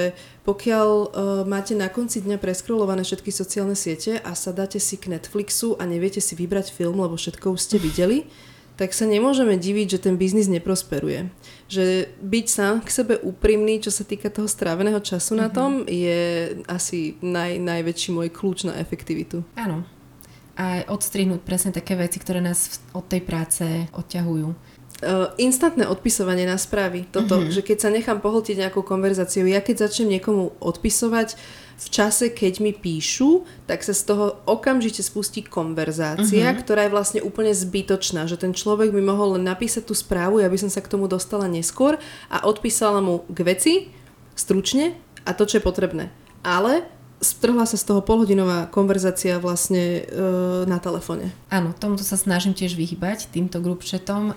pokiaľ 0.45 0.89
uh, 0.89 1.09
máte 1.45 1.77
na 1.77 1.89
konci 1.93 2.25
dňa 2.25 2.41
preskrolované 2.41 3.05
všetky 3.05 3.29
sociálne 3.29 3.77
siete 3.77 4.21
a 4.21 4.33
sadáte 4.33 4.81
si 4.81 4.97
k 4.97 5.13
Netflixu 5.13 5.77
a 5.77 5.85
neviete 5.85 6.21
si 6.21 6.33
vybrať 6.33 6.73
film, 6.73 7.01
lebo 7.01 7.17
všetko 7.17 7.57
už 7.57 7.61
ste 7.61 7.77
videli, 7.77 8.29
tak 8.77 8.93
sa 8.93 9.09
nemôžeme 9.09 9.57
diviť, 9.57 9.97
že 9.97 10.03
ten 10.05 10.21
biznis 10.21 10.53
neprosperuje. 10.53 11.33
Že 11.73 12.13
byť 12.21 12.47
sám 12.47 12.85
k 12.85 12.89
sebe 12.93 13.15
úprimný, 13.25 13.81
čo 13.81 13.89
sa 13.89 14.05
týka 14.05 14.29
toho 14.29 14.45
stráveného 14.45 15.01
času 15.01 15.33
mm-hmm. 15.33 15.43
na 15.43 15.49
mhm. 15.49 15.55
tom, 15.57 15.71
je 15.89 16.21
asi 16.69 17.17
naj, 17.25 17.57
najväčší 17.57 18.13
môj 18.13 18.29
kľúč 18.29 18.69
na 18.69 18.77
efektivitu. 18.77 19.41
Áno. 19.57 19.89
A 20.57 20.89
odstrihnúť 20.89 21.45
presne 21.45 21.73
také 21.73 21.97
veci, 22.01 22.17
ktoré 22.17 22.41
nás 22.41 22.81
od 22.97 23.05
tej 23.05 23.21
práce 23.25 23.65
odťahujú. 23.93 24.49
Uh, 24.97 25.29
instantné 25.37 25.85
odpisovanie 25.85 26.49
na 26.49 26.57
správy. 26.57 27.05
Toto, 27.13 27.37
mm-hmm. 27.37 27.53
že 27.53 27.61
keď 27.61 27.79
sa 27.85 27.93
nechám 27.93 28.25
pohltiť 28.25 28.65
nejakou 28.65 28.81
konverzáciou, 28.81 29.45
ja 29.45 29.61
keď 29.61 29.85
začnem 29.85 30.17
niekomu 30.17 30.57
odpisovať, 30.57 31.37
v 31.77 31.89
čase, 31.93 32.33
keď 32.33 32.65
mi 32.65 32.73
píšu, 32.73 33.45
tak 33.69 33.85
sa 33.85 33.93
z 33.93 34.09
toho 34.09 34.41
okamžite 34.49 35.05
spustí 35.05 35.45
konverzácia, 35.45 36.49
uh-huh. 36.49 36.61
ktorá 36.65 36.89
je 36.89 36.95
vlastne 36.97 37.21
úplne 37.21 37.53
zbytočná, 37.53 38.25
že 38.25 38.41
ten 38.41 38.57
človek 38.57 38.97
by 38.97 39.03
mohol 39.05 39.37
len 39.37 39.45
napísať 39.45 39.85
tú 39.85 39.93
správu, 39.93 40.41
aby 40.41 40.57
som 40.57 40.73
sa 40.73 40.81
k 40.81 40.89
tomu 40.89 41.05
dostala 41.05 41.45
neskôr 41.45 42.01
a 42.33 42.49
odpísala 42.49 43.05
mu 43.05 43.29
k 43.29 43.39
veci, 43.45 43.75
stručne 44.33 44.97
a 45.29 45.37
to, 45.37 45.45
čo 45.45 45.61
je 45.61 45.67
potrebné. 45.69 46.09
Ale 46.41 46.89
strhla 47.21 47.65
sa 47.65 47.81
z 47.81 47.89
toho 47.89 48.05
polhodinová 48.05 48.69
konverzácia 48.69 49.41
vlastne 49.41 50.05
e, 50.05 50.23
na 50.69 50.77
telefóne. 50.77 51.33
Áno, 51.49 51.73
tomuto 51.73 52.05
sa 52.05 52.21
snažím 52.21 52.53
tiež 52.53 52.77
vyhybať, 52.77 53.33
týmto 53.33 53.65
group 53.65 53.81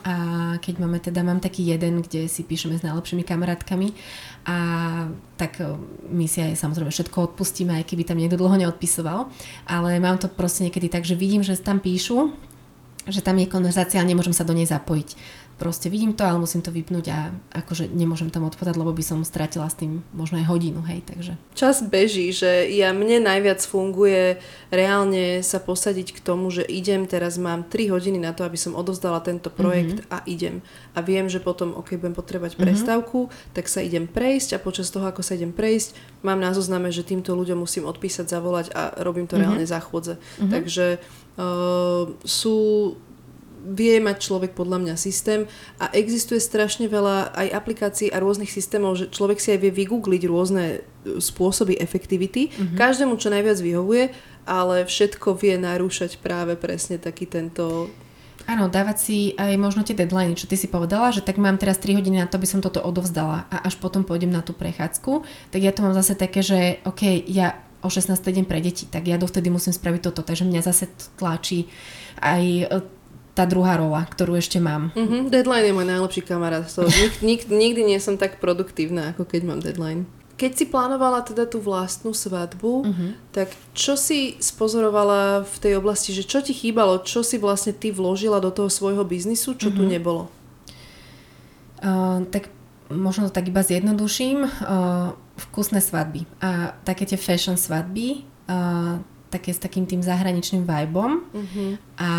a 0.08 0.15
keď 0.63 0.76
máme 0.80 1.04
teda, 1.04 1.20
mám 1.20 1.44
taký 1.44 1.68
jeden, 1.68 2.00
kde 2.00 2.32
si 2.32 2.48
píšeme 2.48 2.80
s 2.80 2.86
najlepšími 2.88 3.28
kamarátkami. 3.28 3.92
A 4.48 4.58
tak 5.36 5.60
e, 5.60 5.76
my 6.08 6.26
si 6.32 6.39
aj 6.39 6.56
samozrejme 6.56 6.88
všetko 6.88 7.36
odpustíme, 7.36 7.76
aj 7.76 7.84
keby 7.84 8.08
tam 8.08 8.15
niekto 8.15 8.39
dlho 8.39 8.56
neodpisoval, 8.56 9.28
ale 9.68 10.00
mám 10.00 10.15
to 10.15 10.32
proste 10.32 10.63
niekedy 10.63 10.88
tak, 10.88 11.04
že 11.04 11.20
vidím, 11.20 11.44
že 11.44 11.60
tam 11.60 11.84
píšu, 11.84 12.32
že 13.12 13.20
tam 13.20 13.36
je 13.44 13.52
konverzácia, 13.52 14.00
ale 14.00 14.15
nemôžem 14.15 14.32
sa 14.32 14.48
do 14.48 14.56
nej 14.56 14.70
zapojiť 14.70 15.38
proste 15.60 15.91
vidím 15.91 16.15
to, 16.15 16.24
ale 16.24 16.39
musím 16.39 16.63
to 16.63 16.72
vypnúť 16.72 17.06
a 17.12 17.36
akože 17.52 17.91
nemôžem 17.91 18.32
tam 18.32 18.48
odpovedať, 18.48 18.80
lebo 18.80 18.95
by 18.95 19.04
som 19.04 19.28
stratila 19.28 19.67
s 19.67 19.76
tým 19.76 20.00
možno 20.15 20.39
aj 20.39 20.48
hodinu, 20.48 20.80
hej, 20.88 21.04
takže. 21.04 21.36
Čas 21.52 21.84
beží, 21.84 22.32
že 22.32 22.72
ja 22.72 22.95
mne 22.95 23.28
najviac 23.28 23.60
funguje 23.60 24.39
reálne 24.72 25.43
sa 25.43 25.60
posadiť 25.60 26.15
k 26.15 26.19
tomu, 26.24 26.48
že 26.48 26.63
idem, 26.63 27.04
teraz 27.04 27.36
mám 27.36 27.67
3 27.67 27.91
hodiny 27.91 28.24
na 28.24 28.32
to, 28.32 28.48
aby 28.48 28.56
som 28.56 28.72
odovzdala 28.72 29.19
tento 29.19 29.52
projekt 29.52 30.08
mm-hmm. 30.08 30.15
a 30.15 30.23
idem. 30.23 30.63
A 30.96 31.04
viem, 31.04 31.27
že 31.27 31.44
potom, 31.44 31.75
ok, 31.75 32.00
budem 32.00 32.15
potrebať 32.15 32.56
mm-hmm. 32.56 32.63
prestávku, 32.63 33.27
tak 33.52 33.67
sa 33.67 33.83
idem 33.83 34.08
prejsť 34.08 34.56
a 34.56 34.63
počas 34.63 34.88
toho, 34.88 35.04
ako 35.04 35.19
sa 35.19 35.36
idem 35.36 35.52
prejsť, 35.52 36.23
mám 36.23 36.40
na 36.40 36.56
zozname, 36.56 36.88
že 36.96 37.04
týmto 37.04 37.36
ľuďom 37.36 37.60
musím 37.60 37.83
odpísať, 37.83 38.31
zavolať 38.31 38.71
a 38.71 39.04
robím 39.04 39.27
to 39.27 39.36
mm-hmm. 39.36 39.44
reálne 39.44 39.65
za 39.67 39.83
chôdze. 39.83 40.15
Mm-hmm. 40.15 40.52
Takže 40.56 40.88
uh, 41.36 42.04
sú 42.23 42.58
vie 43.60 43.99
mať 43.99 44.17
človek 44.23 44.51
podľa 44.55 44.77
mňa 44.81 44.95
systém 44.95 45.45
a 45.77 45.91
existuje 45.91 46.39
strašne 46.39 46.87
veľa 46.87 47.35
aj 47.35 47.47
aplikácií 47.51 48.07
a 48.10 48.23
rôznych 48.23 48.49
systémov, 48.49 48.95
že 48.95 49.12
človek 49.12 49.37
si 49.39 49.51
aj 49.53 49.60
vie 49.60 49.71
vygoogliť 49.73 50.21
rôzne 50.25 50.65
e, 50.79 51.19
spôsoby 51.19 51.75
efektivity. 51.77 52.49
Mm-hmm. 52.49 52.77
Každému 52.79 53.19
čo 53.19 53.29
najviac 53.29 53.60
vyhovuje, 53.60 54.15
ale 54.49 54.87
všetko 54.87 55.35
vie 55.37 55.60
narúšať 55.60 56.23
práve 56.23 56.55
presne 56.55 56.97
taký 56.97 57.27
tento 57.27 57.91
Áno, 58.49 58.65
dávať 58.65 58.97
si 58.97 59.17
aj 59.37 59.62
možno 59.62 59.85
tie 59.85 59.93
deadliny, 59.93 60.33
čo 60.33 60.49
ty 60.49 60.57
si 60.57 60.65
povedala, 60.65 61.13
že 61.13 61.21
tak 61.21 61.37
mám 61.37 61.62
teraz 61.62 61.77
3 61.77 62.01
hodiny 62.01 62.17
na 62.17 62.25
to, 62.25 62.41
aby 62.41 62.49
som 62.49 62.65
toto 62.65 62.81
odovzdala 62.81 63.45
a 63.45 63.62
až 63.62 63.77
potom 63.77 64.01
pôjdem 64.01 64.33
na 64.33 64.41
tú 64.41 64.57
prechádzku, 64.57 65.21
tak 65.53 65.62
ja 65.62 65.69
to 65.69 65.85
mám 65.85 65.93
zase 65.93 66.17
také, 66.17 66.41
že 66.41 66.81
OK, 66.81 67.29
ja 67.29 67.62
o 67.85 67.87
16. 67.93 68.17
deň 68.17 68.45
pre 68.49 68.57
deti, 68.57 68.89
tak 68.89 69.05
ja 69.05 69.21
dovtedy 69.21 69.53
musím 69.53 69.71
spraviť 69.71 70.01
toto, 70.10 70.25
takže 70.25 70.49
mňa 70.49 70.62
zase 70.65 70.89
tlačí 71.15 71.69
aj 72.19 72.43
e, 72.43 72.65
tá 73.40 73.48
druhá 73.48 73.79
rola, 73.79 74.04
ktorú 74.04 74.35
ešte 74.35 74.60
mám. 74.60 74.92
Mm-hmm, 74.92 75.31
deadline 75.31 75.71
je 75.71 75.77
môj 75.79 75.87
najlepší 75.87 76.21
kamarát. 76.27 76.67
So, 76.67 76.83
nik, 77.00 77.23
nik, 77.23 77.48
nikdy 77.48 77.87
nie 77.87 78.00
som 78.04 78.19
tak 78.19 78.44
produktívna, 78.44 79.15
ako 79.15 79.23
keď 79.23 79.42
mám 79.48 79.63
deadline. 79.63 80.04
Keď 80.35 80.52
si 80.56 80.65
plánovala 80.67 81.23
teda 81.23 81.48
tú 81.48 81.63
vlastnú 81.63 82.15
svadbu, 82.15 82.73
uh-huh. 82.83 83.12
tak 83.35 83.52
čo 83.75 84.00
si 84.00 84.40
spozorovala 84.40 85.44
v 85.44 85.56
tej 85.60 85.73
oblasti, 85.79 86.15
že 86.15 86.23
čo 86.23 86.40
ti 86.40 86.56
chýbalo, 86.56 87.04
čo 87.04 87.27
si 87.27 87.35
vlastne 87.35 87.75
ty 87.75 87.92
vložila 87.92 88.40
do 88.40 88.48
toho 88.48 88.71
svojho 88.71 89.04
biznisu, 89.04 89.56
čo 89.56 89.67
uh-huh. 89.67 89.77
tu 89.79 89.83
mhm. 89.83 89.92
nebolo? 89.92 90.23
Uh, 91.79 92.23
tak 92.31 92.52
možno 92.87 93.27
to 93.27 93.35
tak 93.35 93.52
iba 93.52 93.63
zjednoduším. 93.63 94.48
Uh, 94.63 95.15
vkusné 95.40 95.79
svadby 95.79 96.27
a 96.44 96.75
také 96.83 97.08
tie 97.08 97.15
fashion 97.15 97.56
svadby, 97.56 98.27
uh, 98.52 99.00
také 99.31 99.56
s 99.56 99.60
takým 99.63 99.87
tým 99.87 100.04
zahraničným 100.04 100.67
vibom 100.67 101.23
uh-huh. 101.31 101.79
a 101.96 102.12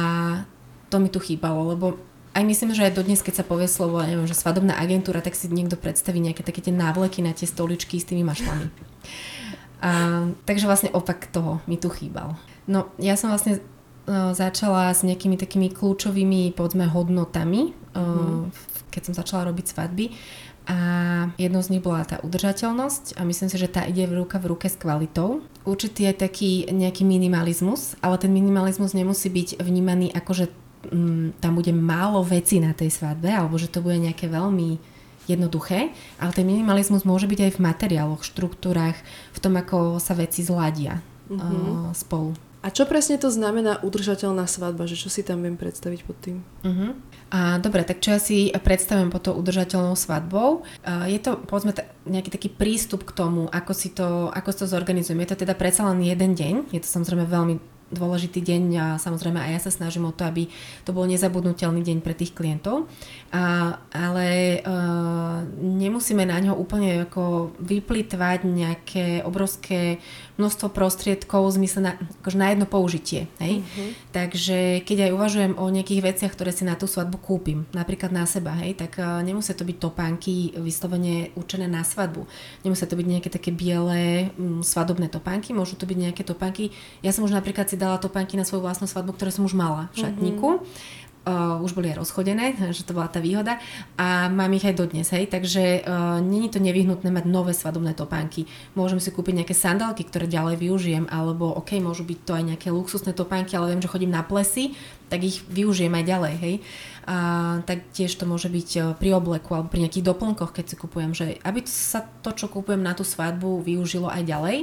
to 0.90 0.96
mi 0.98 1.08
tu 1.08 1.22
chýbalo, 1.22 1.70
lebo 1.70 1.96
aj 2.30 2.44
myslím, 2.46 2.70
že 2.74 2.86
aj 2.86 2.94
dodnes, 2.94 3.22
keď 3.22 3.42
sa 3.42 3.44
povie 3.46 3.66
slovo, 3.66 3.98
neviem, 4.02 4.26
že 4.26 4.38
svadobná 4.38 4.78
agentúra, 4.78 5.18
tak 5.18 5.34
si 5.34 5.50
niekto 5.50 5.74
predstaví 5.74 6.22
nejaké 6.22 6.46
také 6.46 6.62
tie 6.62 6.74
návleky 6.74 7.22
na 7.26 7.34
tie 7.34 7.46
stoličky 7.46 7.98
s 7.98 8.06
tými 8.06 8.22
mašlami. 8.22 8.70
A, 9.82 9.90
takže 10.46 10.68
vlastne 10.68 10.94
opak 10.94 11.26
toho 11.32 11.58
mi 11.66 11.74
tu 11.80 11.90
chýbal. 11.90 12.38
No, 12.70 12.92
ja 13.02 13.18
som 13.18 13.34
vlastne 13.34 13.58
uh, 13.58 14.30
začala 14.30 14.94
s 14.94 15.02
nejakými 15.02 15.34
takými 15.34 15.74
kľúčovými, 15.74 16.54
povedzme, 16.54 16.86
hodnotami, 16.86 17.74
uh, 17.96 18.46
mm. 18.46 18.54
keď 18.94 19.02
som 19.10 19.14
začala 19.16 19.50
robiť 19.50 19.66
svadby. 19.66 20.14
A 20.70 20.78
jednou 21.34 21.66
z 21.66 21.74
nich 21.74 21.82
bola 21.82 22.06
tá 22.06 22.22
udržateľnosť 22.22 23.18
a 23.18 23.26
myslím 23.26 23.48
si, 23.50 23.58
že 23.58 23.66
tá 23.66 23.82
ide 23.90 24.06
v 24.06 24.22
ruka 24.22 24.38
v 24.38 24.54
ruke 24.54 24.70
s 24.70 24.78
kvalitou. 24.78 25.42
Určitý 25.66 26.06
je 26.06 26.14
taký 26.14 26.50
nejaký 26.70 27.02
minimalizmus, 27.02 27.98
ale 27.98 28.22
ten 28.22 28.30
minimalizmus 28.30 28.94
nemusí 28.94 29.26
byť 29.32 29.58
vnímaný 29.58 30.14
ako, 30.14 30.30
že 30.30 30.46
tam 31.40 31.52
bude 31.52 31.72
málo 31.76 32.24
veci 32.24 32.56
na 32.56 32.72
tej 32.72 32.88
svadbe, 32.88 33.28
alebo 33.28 33.60
že 33.60 33.68
to 33.68 33.84
bude 33.84 34.00
nejaké 34.00 34.32
veľmi 34.32 34.80
jednoduché, 35.28 35.94
ale 36.18 36.32
ten 36.34 36.48
minimalizmus 36.48 37.06
môže 37.06 37.30
byť 37.30 37.40
aj 37.46 37.52
v 37.54 37.62
materiáloch, 37.62 38.26
štruktúrach, 38.26 38.98
v 39.30 39.38
tom, 39.38 39.54
ako 39.54 40.02
sa 40.02 40.16
veci 40.16 40.42
zladia 40.42 41.04
mm-hmm. 41.30 41.94
spolu. 41.94 42.34
A 42.60 42.68
čo 42.68 42.84
presne 42.84 43.16
to 43.16 43.32
znamená 43.32 43.80
udržateľná 43.80 44.44
svadba? 44.44 44.84
Že 44.84 44.96
čo 45.00 45.08
si 45.08 45.24
tam 45.24 45.40
viem 45.40 45.56
predstaviť 45.56 46.00
pod 46.04 46.16
tým? 46.20 46.44
Uh-huh. 46.60 46.92
A 47.32 47.56
dobre, 47.56 47.88
tak 47.88 48.04
čo 48.04 48.12
ja 48.12 48.20
si 48.20 48.52
predstavím 48.52 49.08
pod 49.08 49.24
tou 49.24 49.32
udržateľnou 49.32 49.96
svadbou? 49.96 50.60
Uh, 50.84 51.08
je 51.08 51.24
to, 51.24 51.40
povedzme, 51.48 51.72
t- 51.72 51.88
nejaký 52.04 52.28
taký 52.28 52.52
prístup 52.52 53.08
k 53.08 53.16
tomu, 53.16 53.48
ako 53.48 53.72
si 53.72 53.96
to, 53.96 54.28
ako 54.28 54.52
si 54.52 54.58
to 54.60 54.66
zorganizujem. 54.68 55.24
Je 55.24 55.32
to 55.32 55.40
teda 55.40 55.56
predsa 55.56 55.88
len 55.88 56.04
jeden 56.04 56.36
deň, 56.36 56.68
je 56.68 56.80
to 56.84 56.88
samozrejme 56.90 57.24
veľmi 57.24 57.56
dôležitý 57.90 58.40
deň 58.40 58.62
a 58.78 58.86
samozrejme 58.96 59.38
aj 59.38 59.50
ja 59.50 59.60
sa 59.66 59.74
snažím 59.74 60.06
o 60.06 60.14
to, 60.14 60.22
aby 60.24 60.46
to 60.86 60.94
bol 60.94 61.04
nezabudnutelný 61.04 61.82
deň 61.82 61.98
pre 62.00 62.14
tých 62.14 62.32
klientov. 62.32 62.86
A, 63.34 63.76
ale 63.90 64.60
uh, 64.62 65.42
nemusíme 65.58 66.22
na 66.26 66.38
ňo 66.38 66.54
úplne 66.54 67.06
ako 67.06 67.54
vyplitvať 67.58 68.46
nejaké 68.46 69.06
obrovské 69.26 69.98
množstvo 70.40 70.72
prostriedkov 70.72 71.52
v 71.52 71.56
zmysle 71.60 71.80
na, 71.84 71.92
akože 72.24 72.38
na 72.40 72.48
jedno 72.50 72.64
použitie. 72.64 73.28
Hej? 73.36 73.60
Uh-huh. 73.60 73.90
Takže 74.16 74.80
keď 74.88 75.06
aj 75.06 75.14
uvažujem 75.14 75.52
o 75.60 75.64
nejakých 75.68 76.00
veciach, 76.00 76.32
ktoré 76.32 76.50
si 76.56 76.64
na 76.64 76.74
tú 76.80 76.88
svadbu 76.88 77.20
kúpim, 77.20 77.68
napríklad 77.76 78.08
na 78.08 78.24
seba, 78.24 78.56
hej, 78.64 78.80
tak 78.80 78.96
uh, 78.96 79.20
nemusia 79.20 79.52
to 79.52 79.68
byť 79.68 79.76
topánky 79.76 80.56
vyslovene 80.56 81.36
určené 81.36 81.68
na 81.68 81.84
svadbu. 81.84 82.24
Nemusia 82.64 82.88
to 82.88 82.96
byť 82.96 83.06
nejaké 83.06 83.28
také 83.28 83.52
biele 83.52 84.32
um, 84.40 84.64
svadobné 84.64 85.12
topánky, 85.12 85.52
môžu 85.52 85.76
to 85.76 85.84
byť 85.84 85.98
nejaké 86.00 86.22
topánky. 86.24 86.72
Ja 87.04 87.12
som 87.12 87.28
už 87.28 87.36
napríklad 87.36 87.68
si 87.68 87.76
dala 87.76 88.00
topánky 88.00 88.40
na 88.40 88.48
svoju 88.48 88.64
vlastnú 88.64 88.88
svadbu, 88.88 89.14
ktoré 89.14 89.28
som 89.28 89.44
už 89.44 89.52
mala 89.52 89.92
v 89.92 90.08
šatníku. 90.08 90.64
Mm-hmm. 90.64 90.98
Uh, 91.30 91.62
už 91.62 91.78
boli 91.78 91.94
aj 91.94 92.02
rozchodené, 92.02 92.58
že 92.74 92.82
to 92.82 92.90
bola 92.90 93.06
tá 93.06 93.22
výhoda 93.22 93.62
a 93.94 94.26
mám 94.26 94.50
ich 94.50 94.66
aj 94.66 94.74
dodnes, 94.74 95.06
hej, 95.14 95.30
takže 95.30 95.86
uh, 95.86 96.18
není 96.18 96.50
to 96.50 96.58
nevyhnutné 96.58 97.06
mať 97.06 97.22
nové 97.30 97.54
svadobné 97.54 97.94
topánky. 97.94 98.50
Môžem 98.74 98.98
si 98.98 99.14
kúpiť 99.14 99.38
nejaké 99.38 99.54
sandálky, 99.54 100.02
ktoré 100.02 100.26
ďalej 100.26 100.58
využijem, 100.58 101.06
alebo 101.06 101.54
ok, 101.54 101.78
môžu 101.78 102.02
byť 102.02 102.18
to 102.26 102.32
aj 102.34 102.44
nejaké 102.50 102.68
luxusné 102.74 103.14
topánky, 103.14 103.54
ale 103.54 103.70
viem, 103.70 103.78
že 103.78 103.86
chodím 103.86 104.10
na 104.10 104.26
plesy, 104.26 104.74
tak 105.06 105.22
ich 105.22 105.38
využijem 105.46 105.94
aj 105.94 106.04
ďalej, 106.10 106.34
hej. 106.42 106.54
A 107.06 107.16
tak 107.62 107.86
tiež 107.94 108.10
to 108.18 108.26
môže 108.26 108.50
byť 108.50 108.98
pri 108.98 109.10
obleku 109.14 109.54
alebo 109.54 109.70
pri 109.70 109.86
nejakých 109.86 110.10
doplnkoch, 110.10 110.50
keď 110.50 110.64
si 110.66 110.74
kupujem, 110.74 111.14
že 111.14 111.38
aby 111.46 111.62
sa 111.62 112.02
to, 112.26 112.34
čo 112.34 112.50
kupujem 112.50 112.82
na 112.82 112.98
tú 112.98 113.06
svadbu, 113.06 113.62
využilo 113.62 114.10
aj 114.10 114.26
ďalej, 114.26 114.56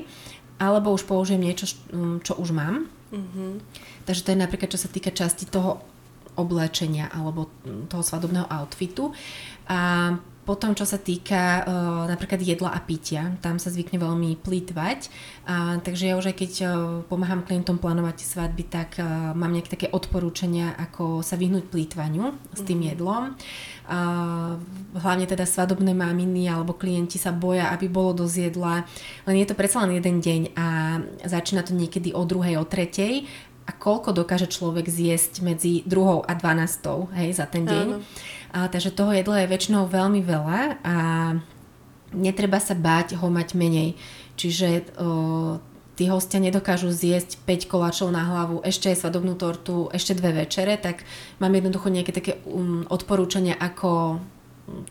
alebo 0.60 0.92
už 0.92 1.08
použijem 1.08 1.48
niečo, 1.48 1.72
čo 2.28 2.34
už 2.36 2.52
mám, 2.52 2.92
Mm-hmm. 3.08 3.52
Takže 4.04 4.24
to 4.24 4.32
je 4.36 4.44
napríklad, 4.44 4.70
čo 4.72 4.80
sa 4.80 4.92
týka 4.92 5.16
časti 5.16 5.48
toho 5.48 5.80
oblečenia 6.38 7.10
alebo 7.12 7.50
toho 7.90 8.04
svadobného 8.06 8.48
outfitu. 8.48 9.12
A 9.68 10.14
potom, 10.48 10.72
čo 10.72 10.88
sa 10.88 10.96
týka 10.96 11.68
uh, 11.68 12.08
napríklad 12.08 12.40
jedla 12.40 12.72
a 12.72 12.80
pitia, 12.80 13.36
tam 13.44 13.60
sa 13.60 13.68
zvykne 13.68 14.00
veľmi 14.00 14.40
plýtvať. 14.40 15.12
Uh, 15.44 15.84
takže 15.84 16.08
ja 16.08 16.16
už 16.16 16.32
aj 16.32 16.36
keď 16.40 16.52
uh, 16.64 16.70
pomáham 17.12 17.44
klientom 17.44 17.76
plánovať 17.76 18.24
svadby, 18.24 18.64
tak 18.64 18.96
uh, 18.96 19.36
mám 19.36 19.52
nejaké 19.52 19.76
také 19.76 19.88
odporúčania, 19.92 20.72
ako 20.80 21.20
sa 21.20 21.36
vyhnúť 21.36 21.68
plýtvaniu 21.68 22.32
s 22.56 22.64
tým 22.64 22.80
mm-hmm. 22.80 22.92
jedlom. 22.96 23.36
Uh, 23.92 24.56
hlavne 24.96 25.28
teda 25.28 25.44
svadobné 25.44 25.92
maminy 25.92 26.48
alebo 26.48 26.80
klienti 26.80 27.20
sa 27.20 27.36
boja, 27.36 27.68
aby 27.76 27.92
bolo 27.92 28.16
dosť 28.24 28.36
jedla. 28.48 28.88
Len 29.28 29.36
je 29.44 29.48
to 29.52 29.60
predsa 29.60 29.84
len 29.84 30.00
jeden 30.00 30.24
deň 30.24 30.42
a 30.56 30.68
začína 31.28 31.68
to 31.68 31.76
niekedy 31.76 32.16
o 32.16 32.24
druhej, 32.24 32.56
o 32.56 32.64
tretej 32.64 33.28
a 33.68 33.72
koľko 33.76 34.16
dokáže 34.16 34.48
človek 34.48 34.88
zjesť 34.88 35.44
medzi 35.44 35.84
druhou 35.84 36.24
a 36.24 36.32
dvanastou 36.34 37.12
hej, 37.20 37.36
za 37.36 37.44
ten 37.44 37.68
deň. 37.68 37.88
Áno. 37.92 38.00
A, 38.56 38.72
takže 38.72 38.96
toho 38.96 39.12
jedla 39.12 39.44
je 39.44 39.52
väčšinou 39.52 39.92
veľmi 39.92 40.24
veľa 40.24 40.60
a 40.88 40.96
netreba 42.16 42.64
sa 42.64 42.74
báť 42.74 43.20
ho 43.20 43.28
mať 43.28 43.60
menej. 43.60 44.00
Čiže 44.40 44.96
o, 44.96 45.60
tí 46.00 46.08
hostia 46.08 46.40
nedokážu 46.40 46.94
zjesť 46.94 47.42
5 47.44 47.68
koláčov 47.68 48.08
na 48.14 48.24
hlavu, 48.24 48.64
ešte 48.64 48.94
aj 48.94 49.04
svadobnú 49.04 49.36
tortu, 49.36 49.92
ešte 49.92 50.16
dve 50.16 50.46
večere, 50.46 50.80
tak 50.80 51.04
mám 51.42 51.52
jednoducho 51.52 51.90
nejaké 51.90 52.12
také 52.14 52.32
um, 52.46 52.86
odporúčania, 52.88 53.58
ako 53.58 54.22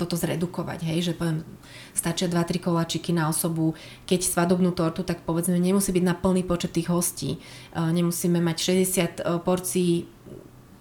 toto 0.01 0.17
zredukovať, 0.17 0.89
hej, 0.89 1.13
že 1.13 1.13
poviem, 1.13 1.45
stačia 1.93 2.33
2-3 2.33 2.65
koláčiky 2.65 3.13
na 3.13 3.29
osobu, 3.29 3.77
keď 4.09 4.25
svadobnú 4.25 4.73
tortu, 4.73 5.05
tak 5.05 5.21
povedzme 5.29 5.61
nemusí 5.61 5.93
byť 5.93 6.05
na 6.05 6.17
plný 6.17 6.49
počet 6.49 6.73
tých 6.73 6.89
hostí, 6.89 7.37
nemusíme 7.77 8.41
mať 8.41 8.57
60 8.57 9.21
e, 9.21 9.41
porcií 9.45 10.09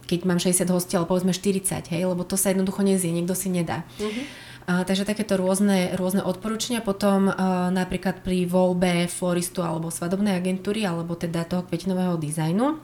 keď 0.05 0.19
mám 0.21 0.37
60 0.37 0.69
hostí, 0.69 0.93
ale 0.93 1.09
povedzme 1.09 1.33
40, 1.33 1.65
hej, 1.89 2.05
lebo 2.05 2.21
to 2.21 2.37
sa 2.37 2.53
jednoducho 2.53 2.85
nezie, 2.85 3.09
niekto 3.09 3.33
si 3.33 3.49
nedá. 3.49 3.81
Uh-huh. 3.97 4.21
Uh, 4.65 4.81
takže 4.81 5.05
takéto 5.05 5.37
rôzne, 5.37 5.93
rôzne 5.97 6.25
odporúčania. 6.25 6.81
Potom 6.81 7.29
uh, 7.29 7.69
napríklad 7.69 8.21
pri 8.25 8.49
voľbe 8.49 9.09
floristu 9.09 9.61
alebo 9.61 9.93
svadobnej 9.93 10.37
agentúry, 10.37 10.85
alebo 10.85 11.17
teda 11.17 11.45
toho 11.45 11.65
kvetinového 11.65 12.17
dizajnu 12.21 12.77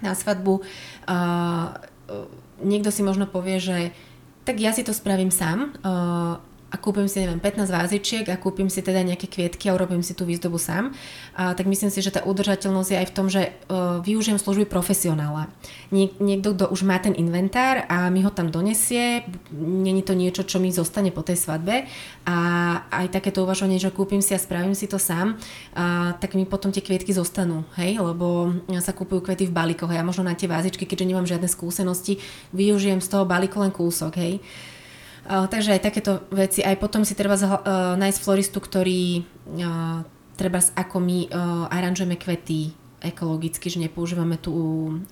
na 0.00 0.12
svadbu, 0.12 0.60
uh, 0.60 1.76
niekto 2.60 2.92
si 2.92 3.00
možno 3.00 3.24
povie, 3.28 3.60
že 3.60 3.78
tak 4.46 4.62
ja 4.62 4.70
si 4.70 4.86
to 4.86 4.94
spravím 4.94 5.34
sám 5.34 5.74
a 6.66 6.74
kúpim 6.74 7.06
si, 7.06 7.22
neviem, 7.22 7.38
15 7.38 7.70
vázičiek 7.70 8.26
a 8.26 8.40
kúpim 8.42 8.66
si 8.66 8.82
teda 8.82 9.06
nejaké 9.06 9.30
kvietky 9.30 9.70
a 9.70 9.78
urobím 9.78 10.02
si 10.02 10.18
tú 10.18 10.26
výzdobu 10.26 10.58
sám, 10.58 10.90
a, 11.38 11.54
tak 11.54 11.70
myslím 11.70 11.94
si, 11.94 12.02
že 12.02 12.10
tá 12.10 12.26
udržateľnosť 12.26 12.90
je 12.90 12.98
aj 12.98 13.06
v 13.06 13.14
tom, 13.14 13.26
že 13.30 13.42
uh, 13.70 14.02
využijem 14.02 14.34
služby 14.34 14.66
profesionála. 14.66 15.46
Nie, 15.94 16.10
niekto, 16.18 16.58
kto 16.58 16.66
už 16.74 16.82
má 16.82 16.98
ten 16.98 17.14
inventár 17.14 17.86
a 17.86 18.10
mi 18.10 18.26
ho 18.26 18.34
tam 18.34 18.50
donesie, 18.50 19.22
není 19.54 20.02
to 20.02 20.18
niečo, 20.18 20.42
čo 20.42 20.58
mi 20.58 20.74
zostane 20.74 21.14
po 21.14 21.22
tej 21.22 21.38
svadbe 21.38 21.86
a 22.26 22.36
aj 22.90 23.14
takéto 23.14 23.46
uvažovanie, 23.46 23.78
že 23.78 23.94
kúpim 23.94 24.18
si 24.18 24.34
a 24.34 24.42
spravím 24.42 24.74
si 24.74 24.90
to 24.90 24.98
sám, 24.98 25.38
a, 25.78 26.18
tak 26.18 26.34
mi 26.34 26.42
potom 26.50 26.74
tie 26.74 26.82
kvietky 26.82 27.14
zostanú, 27.14 27.62
hej, 27.78 28.02
lebo 28.02 28.58
sa 28.82 28.90
kúpujú 28.90 29.22
kvety 29.22 29.46
v 29.46 29.54
balíkoch 29.54 29.94
a 29.94 30.02
ja 30.02 30.04
možno 30.04 30.26
na 30.26 30.34
tie 30.34 30.50
vázičky, 30.50 30.82
keďže 30.82 31.06
nemám 31.06 31.30
žiadne 31.30 31.46
skúsenosti, 31.46 32.18
využijem 32.50 32.98
z 32.98 33.06
toho 33.06 33.22
balíku 33.22 33.62
len 33.62 33.70
kúsok, 33.70 34.18
hej. 34.18 34.42
Uh, 35.26 35.50
takže 35.50 35.74
aj 35.74 35.82
takéto 35.82 36.22
veci. 36.30 36.62
Aj 36.62 36.78
potom 36.78 37.02
si 37.02 37.18
treba 37.18 37.34
uh, 37.34 37.98
nájsť 37.98 38.18
floristu, 38.22 38.62
ktorý 38.62 39.26
uh, 39.58 40.06
treba 40.38 40.60
ako 40.60 40.96
my 41.00 41.32
aranžujeme 41.72 42.20
kvety 42.20 42.86
ekologicky, 43.04 43.68
že 43.68 43.78
nepoužívame 43.78 44.40
tú 44.40 44.52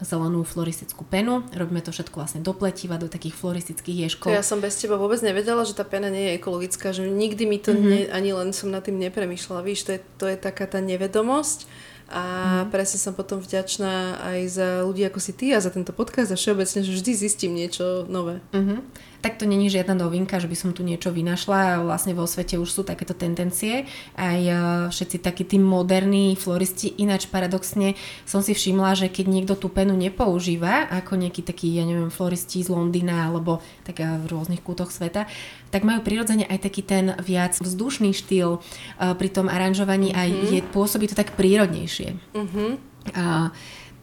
zelenú 0.00 0.42
floristickú 0.42 1.04
penu, 1.04 1.44
robíme 1.52 1.84
to 1.84 1.92
všetko 1.92 2.16
vlastne 2.16 2.40
do 2.40 2.56
pletiva, 2.56 2.96
do 2.96 3.12
takých 3.12 3.36
floristických 3.36 4.08
ješkov. 4.08 4.32
To 4.32 4.36
ja 4.36 4.44
som 4.44 4.58
bez 4.58 4.80
teba 4.80 4.96
vôbec 4.96 5.20
nevedela, 5.20 5.62
že 5.68 5.76
tá 5.76 5.84
pena 5.84 6.08
nie 6.08 6.32
je 6.32 6.36
ekologická, 6.40 6.96
že 6.96 7.06
nikdy 7.06 7.44
mi 7.44 7.58
to 7.60 7.76
mm-hmm. 7.76 7.88
ne, 7.88 8.00
ani 8.10 8.30
len 8.32 8.50
som 8.56 8.72
nad 8.72 8.82
tým 8.82 8.96
nepremýšľala. 8.98 9.64
Víš, 9.64 9.84
to 9.86 9.90
je, 9.96 10.00
to 10.16 10.24
je 10.32 10.36
taká 10.40 10.64
tá 10.64 10.80
nevedomosť 10.80 11.68
a 12.04 12.22
mm. 12.64 12.68
presne 12.68 13.00
som 13.00 13.16
potom 13.16 13.40
vďačná 13.40 14.20
aj 14.20 14.40
za 14.52 14.68
ľudí 14.84 15.08
ako 15.08 15.20
si 15.24 15.32
ty 15.32 15.56
a 15.56 15.64
za 15.64 15.72
tento 15.72 15.92
podcast 15.96 16.32
a 16.32 16.36
všeobecne, 16.36 16.84
že 16.84 16.92
vždy 16.92 17.12
zistím 17.16 17.56
niečo 17.56 18.04
nové. 18.08 18.44
Mm-hmm 18.52 19.12
tak 19.24 19.40
to 19.40 19.48
není 19.48 19.72
žiadna 19.72 19.96
novinka, 19.96 20.36
že 20.36 20.44
by 20.44 20.52
som 20.52 20.76
tu 20.76 20.84
niečo 20.84 21.08
vynašla. 21.08 21.80
Vlastne 21.80 22.12
vo 22.12 22.28
svete 22.28 22.60
už 22.60 22.68
sú 22.68 22.84
takéto 22.84 23.16
tendencie. 23.16 23.88
Aj 24.12 24.36
e, 24.36 24.52
všetci 24.92 25.24
takí 25.24 25.48
tí 25.48 25.56
moderní 25.56 26.36
floristi. 26.36 26.92
Ináč 27.00 27.32
paradoxne 27.32 27.96
som 28.28 28.44
si 28.44 28.52
všimla, 28.52 28.92
že 28.92 29.08
keď 29.08 29.26
niekto 29.32 29.54
tú 29.56 29.72
penu 29.72 29.96
nepoužíva, 29.96 30.92
ako 30.92 31.16
nejaký 31.16 31.40
taký, 31.40 31.72
ja 31.72 31.88
neviem, 31.88 32.12
floristi 32.12 32.60
z 32.60 32.68
Londýna 32.68 33.32
alebo 33.32 33.64
tak 33.88 34.04
v 34.04 34.28
rôznych 34.28 34.60
kútoch 34.60 34.92
sveta, 34.92 35.24
tak 35.72 35.88
majú 35.88 36.04
prirodzene 36.04 36.44
aj 36.44 36.60
taký 36.60 36.84
ten 36.84 37.16
viac 37.24 37.56
vzdušný 37.56 38.12
štýl 38.12 38.60
e, 38.60 39.16
pri 39.16 39.28
tom 39.32 39.48
aranžovaní 39.48 40.12
mm-hmm. 40.12 40.52
a 40.52 40.52
je, 40.52 40.60
pôsobí 40.68 41.08
to 41.08 41.16
tak 41.16 41.32
prírodnejšie. 41.32 42.12
Mm-hmm. 42.36 42.70
A, 43.16 43.48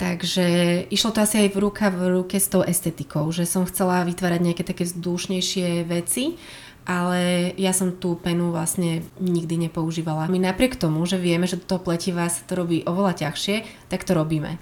Takže 0.01 0.45
išlo 0.89 1.13
to 1.13 1.21
asi 1.21 1.45
aj 1.45 1.49
v 1.53 1.61
ruka 1.61 1.93
v 1.93 2.09
ruke 2.09 2.41
s 2.41 2.49
tou 2.49 2.65
estetikou, 2.65 3.29
že 3.29 3.45
som 3.45 3.69
chcela 3.69 4.01
vytvárať 4.01 4.41
nejaké 4.41 4.63
také 4.65 4.89
vzdušnejšie 4.89 5.85
veci, 5.85 6.41
ale 6.89 7.53
ja 7.53 7.69
som 7.69 7.93
tú 7.93 8.17
penu 8.17 8.49
vlastne 8.49 9.05
nikdy 9.21 9.69
nepoužívala. 9.69 10.25
My 10.25 10.41
napriek 10.41 10.73
tomu, 10.73 11.05
že 11.05 11.21
vieme, 11.21 11.45
že 11.45 11.61
to 11.61 11.77
pletivá 11.77 12.25
sa 12.33 12.41
to 12.49 12.57
robí 12.57 12.81
oveľa 12.81 13.29
ťažšie, 13.29 13.85
tak 13.93 14.01
to 14.01 14.17
robíme. 14.17 14.57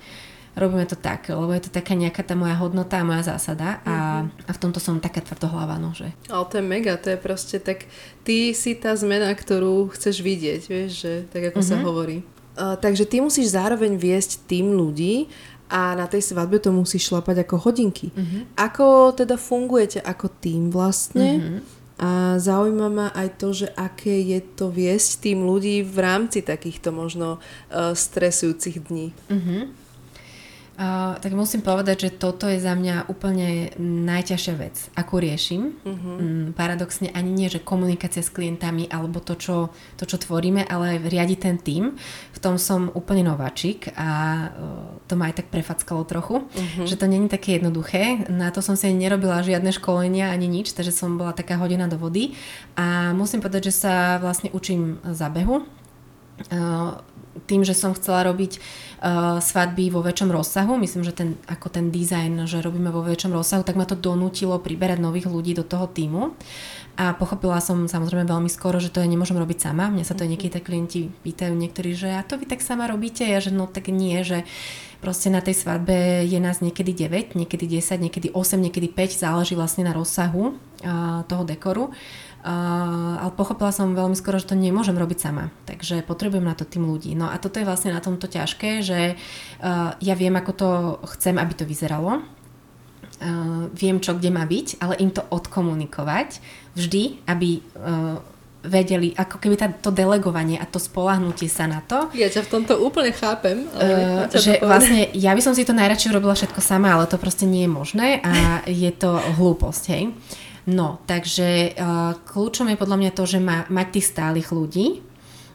Robíme 0.60 0.84
to 0.84 1.00
tak, 1.00 1.32
lebo 1.32 1.56
je 1.56 1.64
to 1.64 1.72
taká 1.72 1.96
nejaká 1.96 2.20
tá 2.20 2.36
moja 2.36 2.60
hodnota 2.60 3.00
moja 3.08 3.32
zásada 3.32 3.80
a, 3.88 4.28
mm-hmm. 4.28 4.44
a 4.44 4.52
v 4.52 4.60
tomto 4.60 4.84
som 4.84 5.00
taká 5.00 5.24
tvrdohlava, 5.24 5.80
no, 5.80 5.96
že... 5.96 6.12
Ale 6.28 6.44
to 6.52 6.60
je 6.60 6.66
mega, 6.68 7.00
to 7.00 7.16
je 7.16 7.20
proste 7.22 7.64
tak, 7.64 7.88
ty 8.28 8.52
si 8.52 8.76
tá 8.76 8.92
zmena, 9.00 9.32
ktorú 9.32 9.88
chceš 9.96 10.20
vidieť, 10.20 10.62
vieš, 10.68 10.92
že 11.00 11.14
tak 11.32 11.56
ako 11.56 11.64
mm-hmm. 11.64 11.80
sa 11.80 11.86
hovorí. 11.88 12.28
Uh, 12.60 12.76
takže 12.76 13.08
ty 13.08 13.24
musíš 13.24 13.56
zároveň 13.56 13.96
viesť 13.96 14.44
tým 14.52 14.76
ľudí 14.76 15.32
a 15.72 15.96
na 15.96 16.12
tej 16.12 16.20
svadbe 16.20 16.60
to 16.60 16.76
musíš 16.76 17.08
šlapať 17.08 17.48
ako 17.48 17.56
hodinky. 17.70 18.12
Uh-huh. 18.12 18.44
Ako 18.60 19.16
teda 19.16 19.40
fungujete 19.40 20.04
ako 20.04 20.28
tým 20.44 20.68
vlastne? 20.68 21.30
Uh-huh. 21.40 21.60
A 22.00 22.10
zaujíma 22.36 22.88
ma 22.92 23.08
aj 23.16 23.28
to, 23.40 23.56
že 23.56 23.68
aké 23.80 24.20
je 24.24 24.44
to 24.60 24.68
viesť 24.68 25.24
tým 25.30 25.48
ľudí 25.48 25.86
v 25.88 25.98
rámci 26.04 26.44
takýchto 26.44 26.92
možno 26.92 27.40
uh, 27.40 27.96
stresujúcich 27.96 28.92
dní. 28.92 29.16
Uh-huh. 29.32 29.72
Uh, 30.80 31.20
tak 31.20 31.36
musím 31.36 31.60
povedať, 31.60 32.08
že 32.08 32.16
toto 32.16 32.48
je 32.48 32.56
za 32.56 32.72
mňa 32.72 33.12
úplne 33.12 33.76
najťažšia 33.76 34.56
vec, 34.56 34.88
akú 34.96 35.20
riešim. 35.20 35.76
Uh-huh. 35.84 36.16
Um, 36.16 36.56
paradoxne 36.56 37.12
ani 37.12 37.36
nie, 37.36 37.52
že 37.52 37.60
komunikácia 37.60 38.24
s 38.24 38.32
klientami 38.32 38.88
alebo 38.88 39.20
to 39.20 39.36
čo, 39.36 39.76
to, 40.00 40.08
čo 40.08 40.16
tvoríme, 40.16 40.64
ale 40.64 41.04
riadi 41.04 41.36
ten 41.36 41.60
tým. 41.60 42.00
V 42.32 42.40
tom 42.40 42.56
som 42.56 42.88
úplne 42.96 43.28
nováčik 43.28 43.92
a 44.00 44.08
uh, 44.48 45.04
to 45.04 45.20
ma 45.20 45.28
aj 45.28 45.44
tak 45.44 45.52
prefackalo 45.52 46.08
trochu, 46.08 46.48
uh-huh. 46.48 46.88
že 46.88 46.96
to 46.96 47.12
není 47.12 47.28
také 47.28 47.60
jednoduché. 47.60 48.32
Na 48.32 48.48
to 48.48 48.64
som 48.64 48.80
si 48.80 48.88
nerobila 48.96 49.44
žiadne 49.44 49.76
školenia 49.76 50.32
ani 50.32 50.48
nič, 50.48 50.72
takže 50.72 50.96
som 50.96 51.20
bola 51.20 51.36
taká 51.36 51.60
hodina 51.60 51.92
do 51.92 52.00
vody. 52.00 52.40
A 52.80 53.12
musím 53.12 53.44
povedať, 53.44 53.68
že 53.68 53.84
sa 53.84 54.16
vlastne 54.24 54.48
učím 54.56 55.04
zabehu. 55.04 55.68
Uh, 56.56 57.04
tým, 57.46 57.62
že 57.68 57.78
som 57.78 57.96
chcela 57.96 58.26
robiť 58.28 58.58
uh, 58.58 59.38
svadby 59.40 59.94
vo 59.94 60.02
väčšom 60.04 60.30
rozsahu, 60.34 60.76
myslím, 60.82 61.04
že 61.06 61.14
ten, 61.14 61.30
ako 61.46 61.68
ten 61.70 61.94
dizajn, 61.94 62.50
že 62.50 62.64
robíme 62.64 62.90
vo 62.90 63.06
väčšom 63.06 63.32
rozsahu, 63.32 63.64
tak 63.64 63.78
ma 63.78 63.86
to 63.86 64.00
donútilo 64.00 64.58
priberať 64.60 65.00
nových 65.00 65.30
ľudí 65.30 65.56
do 65.56 65.64
toho 65.64 65.88
týmu. 65.88 66.36
A 67.00 67.16
pochopila 67.16 67.64
som 67.64 67.88
samozrejme 67.88 68.28
veľmi 68.28 68.52
skoro, 68.52 68.76
že 68.84 68.92
to 68.92 69.00
ja 69.00 69.08
nemôžem 69.08 69.40
robiť 69.40 69.72
sama. 69.72 69.88
Mňa 69.88 70.04
sa 70.04 70.20
to 70.20 70.28
niekedy 70.28 70.60
tak 70.60 70.68
klienti 70.68 71.08
pýtajú 71.08 71.56
niektorí, 71.56 71.96
že 71.96 72.12
a 72.12 72.28
to 72.28 72.36
vy 72.36 72.44
tak 72.44 72.60
sama 72.60 72.92
robíte? 72.92 73.24
Ja, 73.24 73.40
že 73.40 73.56
no 73.56 73.72
tak 73.72 73.88
nie, 73.88 74.20
že 74.28 74.44
proste 75.00 75.32
na 75.32 75.40
tej 75.40 75.56
svadbe 75.56 76.28
je 76.28 76.40
nás 76.44 76.60
niekedy 76.60 76.92
9, 76.92 77.40
niekedy 77.40 77.80
10, 77.80 78.04
niekedy 78.04 78.28
8, 78.36 78.60
niekedy 78.60 78.92
5, 78.92 79.16
záleží 79.16 79.56
vlastne 79.56 79.88
na 79.88 79.96
rozsahu 79.96 80.60
uh, 80.84 81.24
toho 81.24 81.48
dekoru. 81.48 81.96
Uh, 82.40 83.20
ale 83.20 83.36
pochopila 83.36 83.68
som 83.76 83.92
veľmi 83.92 84.16
skoro, 84.16 84.40
že 84.40 84.48
to 84.48 84.56
nemôžem 84.56 84.96
robiť 84.96 85.20
sama. 85.20 85.52
Takže 85.68 86.08
potrebujem 86.08 86.48
na 86.48 86.56
to 86.56 86.64
tým 86.64 86.88
ľudí. 86.88 87.12
No 87.12 87.28
a 87.28 87.36
toto 87.36 87.60
je 87.60 87.68
vlastne 87.68 87.92
na 87.92 88.00
tomto 88.00 88.32
ťažké, 88.32 88.80
že 88.80 89.20
uh, 89.20 89.92
ja 90.00 90.16
viem, 90.16 90.32
ako 90.40 90.52
to 90.56 90.70
chcem, 91.20 91.36
aby 91.36 91.52
to 91.52 91.68
vyzeralo. 91.68 92.24
Uh, 93.20 93.68
viem, 93.76 94.00
čo 94.00 94.16
kde 94.16 94.32
má 94.32 94.48
byť, 94.48 94.80
ale 94.80 94.96
im 95.04 95.12
to 95.12 95.20
odkomunikovať 95.20 96.40
vždy, 96.80 97.28
aby 97.28 97.60
uh, 97.60 98.24
vedeli, 98.64 99.12
ako 99.20 99.36
keby 99.36 99.56
tá, 99.60 99.68
to 99.76 99.92
delegovanie 99.92 100.56
a 100.56 100.64
to 100.64 100.80
spolahnutie 100.80 101.52
sa 101.52 101.68
na 101.68 101.84
to. 101.84 102.08
Ja 102.16 102.32
ťa 102.32 102.48
v 102.48 102.50
tomto 102.56 102.80
úplne 102.80 103.12
chápem. 103.12 103.68
Ale 103.76 104.28
uh, 104.28 104.32
že 104.32 104.64
vlastne 104.64 105.12
ja 105.12 105.36
by 105.36 105.44
som 105.44 105.52
si 105.52 105.68
to 105.68 105.76
najradšej 105.76 106.16
robila 106.16 106.40
všetko 106.40 106.64
sama, 106.64 106.96
ale 106.96 107.04
to 107.04 107.20
proste 107.20 107.44
nie 107.44 107.68
je 107.68 107.72
možné 107.72 108.24
a 108.24 108.64
je 108.64 108.92
to 108.96 109.20
hlúposť, 109.36 109.84
hej. 109.92 110.16
No, 110.68 111.00
takže 111.08 111.78
uh, 111.78 112.20
kľúčom 112.28 112.68
je 112.68 112.80
podľa 112.80 112.98
mňa 113.00 113.12
to, 113.16 113.24
že 113.24 113.40
má, 113.40 113.64
mať 113.72 113.88
tých 113.96 114.10
stálych 114.12 114.50
ľudí, 114.52 115.00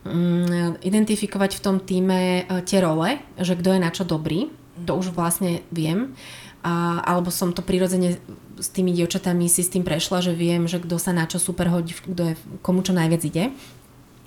um, 0.05 0.77
identifikovať 0.81 1.61
v 1.61 1.63
tom 1.65 1.77
týme 1.83 2.45
uh, 2.45 2.65
tie 2.65 2.81
role, 2.81 3.21
že 3.37 3.59
kto 3.59 3.77
je 3.77 3.85
na 3.85 3.91
čo 3.93 4.09
dobrý, 4.09 4.49
to 4.81 4.93
už 4.97 5.13
vlastne 5.13 5.61
viem, 5.69 6.17
uh, 6.65 7.05
alebo 7.05 7.29
som 7.29 7.53
to 7.53 7.61
prirodzene 7.61 8.17
s 8.59 8.69
tými 8.71 8.95
dievčatami 8.95 9.51
si 9.51 9.67
s 9.67 9.73
tým 9.73 9.83
prešla, 9.83 10.23
že 10.23 10.33
viem, 10.33 10.71
že 10.71 10.79
kto 10.79 10.97
sa 10.97 11.11
na 11.11 11.27
čo 11.27 11.43
super 11.43 11.69
hodí, 11.69 11.95
kto 11.95 12.33
je, 12.33 12.35
komu 12.63 12.87
čo 12.87 12.95
najviac 12.95 13.23
ide. 13.27 13.51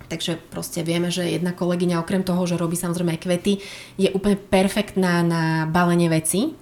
Takže 0.08 0.40
proste 0.40 0.88
vieme, 0.88 1.12
že 1.12 1.28
jedna 1.28 1.52
kolegyňa 1.52 2.00
okrem 2.00 2.24
toho, 2.24 2.48
že 2.48 2.56
robí 2.56 2.80
samozrejme 2.80 3.20
aj 3.20 3.24
kvety, 3.28 3.54
je 4.00 4.10
úplne 4.16 4.40
perfektná 4.40 5.20
na 5.20 5.44
balenie 5.68 6.08
veci, 6.08 6.56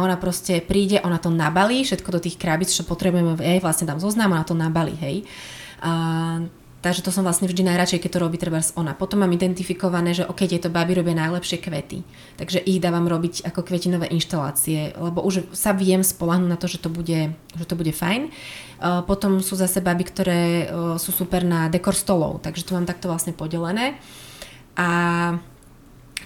ona 0.00 0.16
proste 0.16 0.64
príde, 0.64 0.98
ona 1.04 1.20
to 1.20 1.28
nabalí, 1.28 1.84
všetko 1.84 2.10
do 2.16 2.20
tých 2.24 2.40
krabic, 2.40 2.72
čo 2.72 2.82
potrebujeme, 2.88 3.36
jej 3.36 3.60
vlastne 3.60 3.86
tam 3.86 4.00
zoznam, 4.00 4.32
ona 4.32 4.44
to 4.44 4.56
nabalí, 4.56 4.96
hej. 4.98 5.16
A, 5.84 6.44
Takže 6.80 7.04
to 7.04 7.12
som 7.12 7.28
vlastne 7.28 7.44
vždy 7.44 7.60
najradšej, 7.60 8.00
keď 8.00 8.10
to 8.16 8.24
robí 8.24 8.40
treba 8.40 8.64
ona. 8.72 8.96
Potom 8.96 9.20
mám 9.20 9.28
identifikované, 9.36 10.16
že 10.16 10.24
ok, 10.24 10.48
tieto 10.48 10.72
baby 10.72 10.96
robia 10.96 11.12
najlepšie 11.12 11.60
kvety. 11.60 12.00
Takže 12.40 12.56
ich 12.64 12.80
dávam 12.80 13.04
robiť 13.04 13.44
ako 13.44 13.68
kvetinové 13.68 14.08
inštalácie, 14.08 14.96
lebo 14.96 15.20
už 15.20 15.52
sa 15.52 15.76
viem 15.76 16.00
spolahnúť 16.00 16.48
na 16.48 16.56
to, 16.56 16.72
že 16.72 16.80
to 16.80 16.88
bude, 16.88 17.36
že 17.36 17.64
to 17.68 17.76
bude 17.76 17.92
fajn. 17.92 18.32
Potom 19.04 19.44
sú 19.44 19.60
zase 19.60 19.84
baby, 19.84 20.08
ktoré 20.08 20.42
sú 20.96 21.12
super 21.12 21.44
na 21.44 21.68
dekor 21.68 21.92
stolov, 21.92 22.40
takže 22.40 22.64
to 22.64 22.72
mám 22.72 22.88
takto 22.88 23.12
vlastne 23.12 23.36
podelené. 23.36 24.00
A 24.72 24.88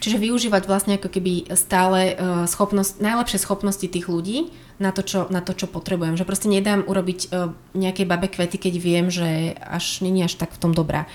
Čiže 0.05 0.21
využívať 0.21 0.69
vlastne 0.69 1.01
ako 1.01 1.09
keby 1.09 1.49
stále 1.57 2.13
uh, 2.13 2.45
schopnosť, 2.45 3.01
najlepšie 3.01 3.41
schopnosti 3.41 3.89
tých 3.89 4.05
ľudí 4.05 4.53
na 4.77 4.93
to, 4.93 5.01
čo, 5.01 5.33
na 5.33 5.41
to, 5.41 5.57
čo 5.57 5.65
potrebujem. 5.65 6.21
Že 6.21 6.29
proste 6.29 6.53
nedám 6.53 6.85
urobiť 6.85 7.33
uh, 7.33 7.57
nejaké 7.73 8.05
babe 8.05 8.29
kvety, 8.29 8.61
keď 8.61 8.75
viem, 8.77 9.09
že 9.09 9.57
až 9.57 10.05
není 10.05 10.21
až 10.21 10.37
tak 10.37 10.53
v 10.53 10.61
tom 10.61 10.77
dobrá. 10.77 11.09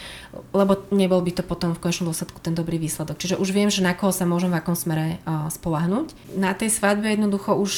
Lebo 0.58 0.90
nebol 0.90 1.22
by 1.22 1.38
to 1.38 1.44
potom 1.46 1.78
v 1.78 1.82
konečnom 1.86 2.10
dôsledku 2.10 2.42
ten 2.42 2.58
dobrý 2.58 2.82
výsledok. 2.82 3.22
Čiže 3.22 3.38
už 3.38 3.54
viem, 3.54 3.70
že 3.70 3.86
na 3.86 3.94
koho 3.94 4.10
sa 4.10 4.26
môžem 4.26 4.50
v 4.50 4.58
akom 4.58 4.74
smere 4.74 5.22
uh, 5.22 5.46
spolahnuť. 5.54 6.34
Na 6.34 6.58
tej 6.58 6.74
svadbe 6.74 7.14
jednoducho 7.14 7.62
už 7.62 7.74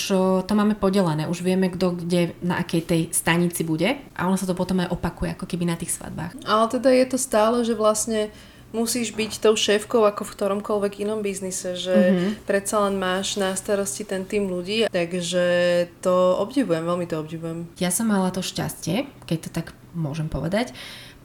to 0.47 0.53
máme 0.55 0.79
podelené. 0.79 1.27
Už 1.27 1.43
vieme, 1.43 1.67
kto 1.67 1.91
kde 1.91 2.39
na 2.39 2.63
akej 2.63 2.87
tej 2.87 3.01
stanici 3.11 3.67
bude. 3.67 3.99
A 4.15 4.31
ono 4.31 4.39
sa 4.39 4.47
to 4.47 4.55
potom 4.55 4.79
aj 4.79 4.95
opakuje, 4.95 5.35
ako 5.35 5.43
keby 5.43 5.67
na 5.67 5.75
tých 5.75 5.91
svadbách. 5.91 6.39
Ale 6.47 6.71
teda 6.71 6.87
je 6.87 7.05
to 7.11 7.17
stále, 7.19 7.67
že 7.67 7.75
vlastne 7.75 8.31
musíš 8.71 9.11
byť 9.15 9.43
tou 9.43 9.55
šéfkou 9.55 10.03
ako 10.07 10.23
v 10.27 10.33
ktoromkoľvek 10.35 11.03
inom 11.03 11.19
biznise, 11.19 11.75
že 11.75 11.91
mm-hmm. 11.91 12.31
predsa 12.47 12.87
len 12.87 12.95
máš 12.97 13.35
na 13.35 13.51
starosti 13.55 14.07
ten 14.07 14.23
tým 14.23 14.47
ľudí, 14.47 14.87
takže 14.87 15.43
to 15.99 16.39
obdivujem, 16.39 16.83
veľmi 16.83 17.05
to 17.07 17.19
obdivujem. 17.19 17.67
Ja 17.79 17.91
som 17.91 18.09
mala 18.09 18.31
to 18.31 18.39
šťastie, 18.39 19.07
keď 19.27 19.37
to 19.43 19.49
tak 19.51 19.67
môžem 19.91 20.31
povedať, 20.31 20.71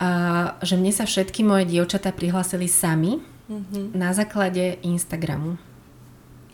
a, 0.02 0.58
že 0.60 0.76
mne 0.76 0.92
sa 0.92 1.06
všetky 1.06 1.46
moje 1.46 1.70
dievčatá 1.70 2.10
prihlásili 2.12 2.66
sami 2.66 3.22
mm-hmm. 3.48 3.94
na 3.94 4.10
základe 4.12 4.82
Instagramu. 4.82 5.56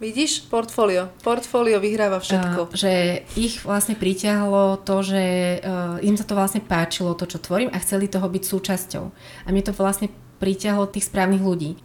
Vidíš? 0.02 0.50
Portfólio. 0.50 1.14
Portfólio 1.22 1.78
vyhráva 1.78 2.18
všetko. 2.18 2.60
Uh, 2.66 2.74
že 2.74 3.22
ich 3.38 3.62
vlastne 3.62 3.94
pritiahlo 3.94 4.82
to, 4.82 4.98
že 4.98 5.22
uh, 5.62 6.02
im 6.02 6.18
sa 6.18 6.26
to 6.26 6.34
vlastne 6.34 6.58
páčilo, 6.58 7.14
to, 7.14 7.22
čo 7.22 7.38
tvorím 7.38 7.70
a 7.70 7.78
chceli 7.78 8.10
toho 8.10 8.26
byť 8.26 8.42
súčasťou. 8.42 9.04
A 9.46 9.48
mne 9.54 9.62
to 9.62 9.70
vlastne 9.78 10.10
pritiahlo 10.42 10.90
tých 10.90 11.06
správnych 11.06 11.38
ľudí. 11.38 11.78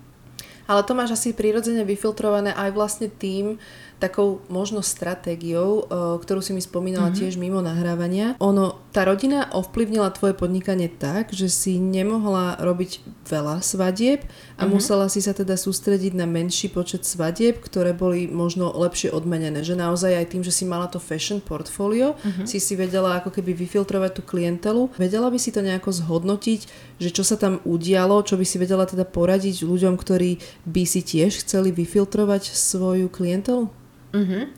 Ale 0.66 0.82
to 0.82 0.98
máš 0.98 1.14
asi 1.14 1.38
prirodzene 1.38 1.86
vyfiltrované 1.86 2.58
aj 2.58 2.74
vlastne 2.74 3.08
tým, 3.08 3.62
takou 3.98 4.46
možno 4.48 4.86
stratégiou, 4.86 5.86
eh, 5.86 5.86
ktorú 6.22 6.40
si 6.42 6.54
mi 6.54 6.62
spomínala 6.62 7.10
mm-hmm. 7.10 7.20
tiež 7.20 7.34
mimo 7.42 7.60
nahrávania. 7.66 8.38
Ono, 8.38 8.78
tá 8.94 9.06
rodina 9.06 9.50
ovplyvnila 9.54 10.14
tvoje 10.14 10.38
podnikanie 10.38 10.90
tak, 10.90 11.34
že 11.34 11.50
si 11.50 11.82
nemohla 11.82 12.62
robiť 12.62 13.02
veľa 13.26 13.62
svadieb 13.66 14.26
a 14.58 14.66
mm-hmm. 14.66 14.70
musela 14.70 15.10
si 15.10 15.22
sa 15.22 15.34
teda 15.34 15.58
sústrediť 15.58 16.14
na 16.14 16.30
menší 16.30 16.70
počet 16.70 17.06
svadieb, 17.06 17.58
ktoré 17.58 17.94
boli 17.98 18.30
možno 18.30 18.70
lepšie 18.70 19.10
odmenené. 19.10 19.66
Že 19.66 19.82
naozaj 19.82 20.14
aj 20.14 20.26
tým, 20.30 20.44
že 20.46 20.54
si 20.54 20.64
mala 20.70 20.86
to 20.90 21.02
fashion 21.02 21.42
portfólio, 21.42 22.14
mm-hmm. 22.18 22.46
si 22.46 22.62
si 22.62 22.78
vedela 22.78 23.18
ako 23.18 23.34
keby 23.34 23.58
vyfiltrovať 23.58 24.12
tú 24.18 24.22
klientelu. 24.22 24.94
Vedela 25.02 25.34
by 25.34 25.40
si 25.42 25.50
to 25.50 25.66
nejako 25.66 25.90
zhodnotiť, 25.90 26.60
že 27.02 27.10
čo 27.10 27.26
sa 27.26 27.38
tam 27.38 27.62
udialo, 27.66 28.22
čo 28.22 28.38
by 28.38 28.46
si 28.46 28.62
vedela 28.62 28.86
teda 28.86 29.10
poradiť 29.10 29.66
ľuďom, 29.66 29.98
ktorí 29.98 30.38
by 30.70 30.84
si 30.86 31.02
tiež 31.02 31.42
chceli 31.42 31.74
vyfiltrovať 31.74 32.54
svoju 32.54 33.10
klientelu? 33.10 33.87
Uh-huh. 34.18 34.50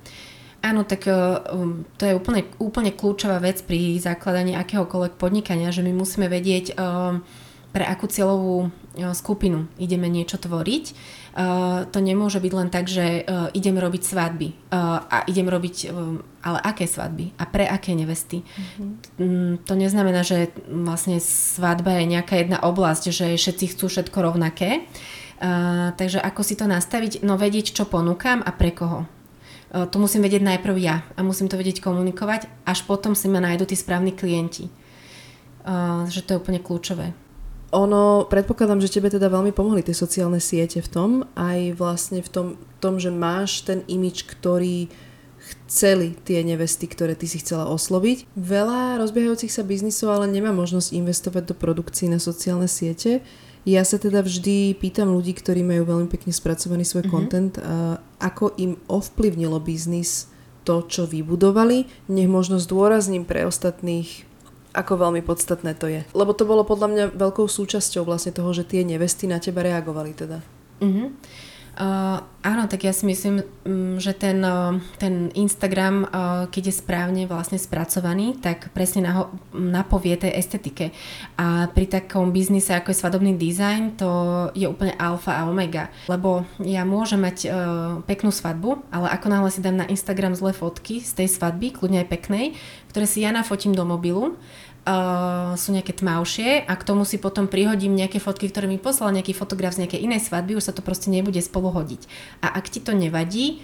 Áno, 0.60 0.84
tak 0.84 1.07
um, 1.07 1.88
to 1.95 2.03
je 2.03 2.14
úplne, 2.16 2.43
úplne 2.60 2.91
kľúčová 2.91 3.39
vec 3.39 3.64
pri 3.64 3.95
zakladaní 3.95 4.60
akéhokoľvek 4.60 5.16
podnikania, 5.16 5.72
že 5.72 5.84
my 5.84 5.95
musíme 5.95 6.28
vedieť, 6.28 6.76
um, 6.76 7.24
pre 7.72 7.86
akú 7.86 8.10
cieľovú 8.10 8.68
uh, 8.68 9.14
skupinu 9.16 9.72
ideme 9.80 10.12
niečo 10.12 10.36
tvoriť. 10.36 10.86
Uh, 11.30 11.86
to 11.93 12.03
nemôže 12.03 12.41
byť 12.43 12.53
len 12.57 12.68
tak, 12.74 12.91
že 12.91 13.24
uh, 13.24 13.47
idem 13.55 13.78
robiť 13.78 14.01
svadby 14.03 14.49
uh, 14.74 15.05
a 15.07 15.18
idem 15.32 15.47
robiť, 15.47 15.76
um, 15.93 16.20
ale 16.43 16.60
aké 16.60 16.89
svadby 16.89 17.32
a 17.39 17.47
pre 17.47 17.64
aké 17.64 17.95
nevesty. 17.95 18.43
Um, 19.16 19.62
to 19.64 19.80
neznamená, 19.80 20.28
že 20.28 20.51
vlastne 20.68 21.24
svadba 21.24 22.03
je 22.03 22.20
nejaká 22.20 22.36
jedna 22.36 22.60
oblasť, 22.60 23.16
že 23.16 23.39
všetci 23.39 23.78
chcú 23.78 23.88
všetko 23.88 24.18
rovnaké. 24.28 24.84
Uh, 25.39 25.95
takže 25.95 26.20
ako 26.20 26.41
si 26.43 26.60
to 26.60 26.68
nastaviť? 26.68 27.24
No 27.24 27.39
vedieť, 27.39 27.72
čo 27.72 27.88
ponúkam 27.88 28.43
a 28.43 28.51
pre 28.51 28.76
koho 28.76 29.07
to 29.70 29.95
musím 30.01 30.26
vedieť 30.26 30.41
najprv 30.41 30.76
ja 30.82 31.05
a 31.13 31.22
musím 31.22 31.45
to 31.45 31.57
vedieť 31.57 31.86
komunikovať, 31.86 32.49
až 32.65 32.84
potom 32.89 33.13
si 33.13 33.30
ma 33.30 33.38
nájdu 33.38 33.70
tí 33.70 33.78
správni 33.78 34.17
klienti. 34.17 34.70
Uh, 35.59 36.07
že 36.09 36.26
to 36.26 36.34
je 36.34 36.41
úplne 36.41 36.57
kľúčové. 36.57 37.13
Ono, 37.70 38.26
predpokladám, 38.26 38.82
že 38.82 38.89
tebe 38.89 39.13
teda 39.13 39.30
veľmi 39.30 39.53
pomohli 39.53 39.86
tie 39.86 39.93
sociálne 39.93 40.41
siete 40.41 40.82
v 40.82 40.89
tom, 40.89 41.09
aj 41.38 41.78
vlastne 41.78 42.26
v 42.26 42.30
tom, 42.34 42.47
tom 42.82 42.97
že 42.97 43.13
máš 43.13 43.61
ten 43.61 43.86
imič, 43.86 44.26
ktorý 44.26 44.89
chceli 45.39 46.17
tie 46.26 46.41
nevesty, 46.41 46.89
ktoré 46.89 47.13
ty 47.13 47.30
si 47.30 47.38
chcela 47.38 47.70
osloviť. 47.70 48.26
Veľa 48.34 48.97
rozbiehajúcich 48.97 49.53
sa 49.53 49.61
biznisov 49.61 50.17
ale 50.17 50.26
nemá 50.26 50.49
možnosť 50.49 50.97
investovať 50.97 51.53
do 51.53 51.55
produkcií 51.55 52.09
na 52.09 52.17
sociálne 52.17 52.65
siete. 52.65 53.22
Ja 53.68 53.84
sa 53.84 53.99
teda 53.99 54.24
vždy 54.24 54.80
pýtam 54.80 55.12
ľudí, 55.12 55.36
ktorí 55.36 55.62
majú 55.62 55.84
veľmi 55.84 56.07
pekne 56.07 56.32
spracovaný 56.32 56.88
svoj 56.88 57.05
mm-hmm. 57.05 57.14
content, 57.14 57.53
a 57.60 57.99
ako 58.24 58.55
im 58.55 58.80
ovplyvnilo 58.88 59.60
biznis 59.60 60.32
to, 60.64 60.86
čo 60.88 61.03
vybudovali. 61.10 61.88
Nech 62.07 62.30
možno 62.32 62.62
zdôrazním 62.62 63.28
pre 63.28 63.43
ostatných, 63.43 64.24
ako 64.72 65.01
veľmi 65.01 65.26
podstatné 65.26 65.76
to 65.76 65.91
je. 65.91 66.01
Lebo 66.16 66.32
to 66.32 66.47
bolo 66.47 66.64
podľa 66.64 66.88
mňa 66.88 67.03
veľkou 67.20 67.49
súčasťou 67.49 68.07
vlastne 68.07 68.32
toho, 68.32 68.53
že 68.55 68.64
tie 68.64 68.88
nevesty 68.88 69.28
na 69.28 69.41
teba 69.41 69.66
reagovali 69.66 70.12
teda. 70.16 70.39
Mm-hmm. 70.80 71.07
Uh, 71.80 72.19
áno, 72.43 72.67
tak 72.67 72.84
ja 72.84 72.91
si 72.91 73.07
myslím, 73.07 73.39
um, 73.39 73.95
že 74.03 74.11
ten, 74.11 74.43
uh, 74.43 74.75
ten 74.99 75.32
Instagram, 75.32 76.11
uh, 76.11 76.43
keď 76.51 76.63
je 76.67 76.75
správne 76.75 77.23
vlastne 77.23 77.55
spracovaný, 77.55 78.36
tak 78.36 78.75
presne 78.75 79.07
naho- 79.07 79.32
napovie 79.55 80.19
tej 80.19 80.36
estetike. 80.36 80.91
A 81.39 81.71
pri 81.71 81.88
takom 81.88 82.36
biznise, 82.36 82.75
ako 82.75 82.91
je 82.91 82.99
svadobný 82.99 83.32
dizajn, 83.39 83.95
to 83.95 84.11
je 84.59 84.67
úplne 84.67 84.91
alfa 84.99 85.39
a 85.39 85.47
omega. 85.47 85.88
Lebo 86.11 86.43
ja 86.59 86.84
môžem 86.84 87.23
mať 87.23 87.47
uh, 87.47 87.53
peknú 88.03 88.36
svadbu, 88.36 88.84
ale 88.91 89.15
ako 89.15 89.27
náhle 89.32 89.47
si 89.47 89.63
dám 89.63 89.80
na 89.80 89.88
Instagram 89.88 90.36
zlé 90.36 90.51
fotky 90.51 90.99
z 90.99 91.15
tej 91.15 91.32
svadby, 91.32 91.80
kľudne 91.80 92.03
aj 92.03 92.11
peknej, 92.11 92.59
ktoré 92.91 93.07
si 93.07 93.23
ja 93.23 93.32
nafotím 93.32 93.71
do 93.71 93.88
mobilu, 93.88 94.36
uh, 94.89 95.53
sú 95.53 95.69
nejaké 95.69 95.93
tmavšie 95.93 96.65
a 96.65 96.73
k 96.73 96.83
tomu 96.87 97.05
si 97.05 97.21
potom 97.21 97.45
prihodím 97.45 97.93
nejaké 97.93 98.17
fotky, 98.17 98.49
ktoré 98.49 98.65
mi 98.65 98.81
poslal 98.81 99.13
nejaký 99.13 99.37
fotograf 99.37 99.77
z 99.77 99.85
nejakej 99.85 100.01
inej 100.01 100.25
svadby, 100.25 100.57
už 100.57 100.65
sa 100.65 100.73
to 100.73 100.81
proste 100.81 101.13
nebude 101.13 101.37
spolu 101.39 101.69
hodiť. 101.69 102.09
A 102.41 102.57
ak 102.57 102.73
ti 102.73 102.81
to 102.81 102.97
nevadí, 102.97 103.61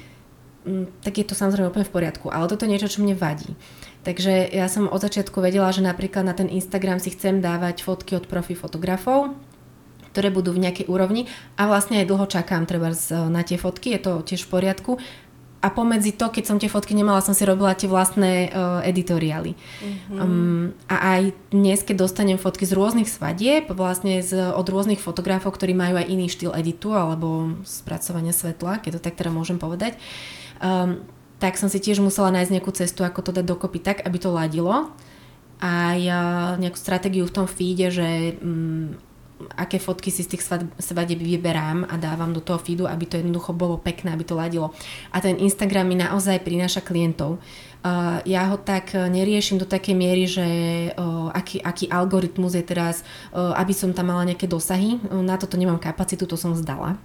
um, 0.69 0.85
tak 1.01 1.17
je 1.17 1.25
to 1.25 1.33
samozrejme 1.33 1.73
úplne 1.73 1.89
v 1.89 1.95
poriadku, 1.97 2.29
ale 2.29 2.45
toto 2.45 2.69
je 2.69 2.71
niečo, 2.77 2.91
čo 2.91 3.01
mne 3.01 3.17
vadí. 3.17 3.57
Takže 4.05 4.53
ja 4.53 4.69
som 4.69 4.85
od 4.85 5.01
začiatku 5.01 5.41
vedela, 5.41 5.73
že 5.73 5.81
napríklad 5.81 6.21
na 6.21 6.37
ten 6.37 6.45
Instagram 6.45 7.01
si 7.01 7.09
chcem 7.09 7.41
dávať 7.41 7.81
fotky 7.81 8.13
od 8.13 8.29
profi 8.29 8.53
fotografov, 8.53 9.33
ktoré 10.13 10.31
budú 10.31 10.55
v 10.55 10.63
nejakej 10.63 10.87
úrovni 10.87 11.27
a 11.59 11.67
vlastne 11.67 11.99
aj 11.99 12.07
dlho 12.07 12.23
čakám 12.29 12.63
treba 12.63 12.93
na 13.27 13.41
tie 13.43 13.59
fotky, 13.59 13.97
je 13.97 13.99
to 13.99 14.23
tiež 14.23 14.47
v 14.47 14.51
poriadku 14.53 14.91
a 15.65 15.73
pomedzi 15.73 16.13
to, 16.13 16.29
keď 16.29 16.43
som 16.45 16.61
tie 16.61 16.69
fotky 16.69 16.93
nemala, 16.93 17.25
som 17.25 17.33
si 17.33 17.41
robila 17.41 17.73
tie 17.73 17.89
vlastné 17.89 18.53
uh, 18.53 18.85
editoriály. 18.85 19.57
Mm-hmm. 19.57 20.17
Um, 20.21 20.77
a 20.85 21.17
aj 21.17 21.33
dnes, 21.49 21.81
keď 21.81 22.05
dostanem 22.05 22.37
fotky 22.37 22.69
z 22.69 22.77
rôznych 22.77 23.09
svadieb, 23.09 23.73
vlastne 23.73 24.21
z, 24.21 24.53
od 24.53 24.67
rôznych 24.69 25.01
fotografov, 25.01 25.57
ktorí 25.57 25.73
majú 25.73 25.97
aj 25.97 26.05
iný 26.05 26.29
štýl 26.29 26.53
editu 26.53 26.93
alebo 26.93 27.57
spracovania 27.65 28.29
svetla, 28.29 28.77
keď 28.77 29.01
to 29.01 29.09
tak 29.09 29.17
teda 29.17 29.33
môžem 29.33 29.57
povedať, 29.57 29.97
um, 30.61 31.01
tak 31.41 31.57
som 31.57 31.65
si 31.65 31.81
tiež 31.81 31.97
musela 31.97 32.29
nájsť 32.29 32.53
nejakú 32.53 32.69
cestu, 32.69 33.01
ako 33.01 33.25
to 33.25 33.31
dať 33.33 33.45
dokopy 33.49 33.81
tak, 33.81 34.05
aby 34.05 34.21
to 34.21 34.29
ladilo. 34.29 34.93
A 35.65 35.97
ja 35.97 36.21
nejakú 36.61 36.77
stratégiu 36.77 37.25
v 37.25 37.35
tom 37.41 37.49
feede, 37.49 37.89
že 37.89 38.37
um, 38.37 39.01
aké 39.55 39.79
fotky 39.79 40.11
si 40.11 40.23
z 40.23 40.35
tých 40.35 40.43
svadieb 40.79 41.19
vyberám 41.19 41.83
a 41.89 41.99
dávam 41.99 42.31
do 42.31 42.39
toho 42.39 42.59
feedu, 42.59 42.87
aby 42.87 43.05
to 43.05 43.19
jednoducho 43.19 43.51
bolo 43.51 43.77
pekné, 43.77 44.15
aby 44.15 44.23
to 44.23 44.35
ladilo. 44.35 44.71
A 45.11 45.19
ten 45.19 45.35
Instagram 45.35 45.87
mi 45.87 45.99
naozaj 45.99 46.39
prináša 46.39 46.79
klientov. 46.79 47.37
Uh, 47.85 48.17
ja 48.25 48.49
ho 48.49 48.57
tak 48.57 48.97
neriešim 48.97 49.61
do 49.61 49.67
takej 49.69 49.93
miery, 49.93 50.25
že 50.25 50.47
uh, 50.97 51.29
aký, 51.29 51.61
aký 51.61 51.85
algoritmus 51.85 52.57
je 52.57 52.65
teraz, 52.65 53.05
uh, 53.29 53.53
aby 53.59 53.77
som 53.77 53.93
tam 53.93 54.09
mala 54.09 54.25
nejaké 54.25 54.49
dosahy. 54.49 54.97
Na 55.11 55.37
toto 55.37 55.59
nemám 55.59 55.77
kapacitu, 55.77 56.25
to 56.25 56.39
som 56.39 56.57
zdala 56.57 56.97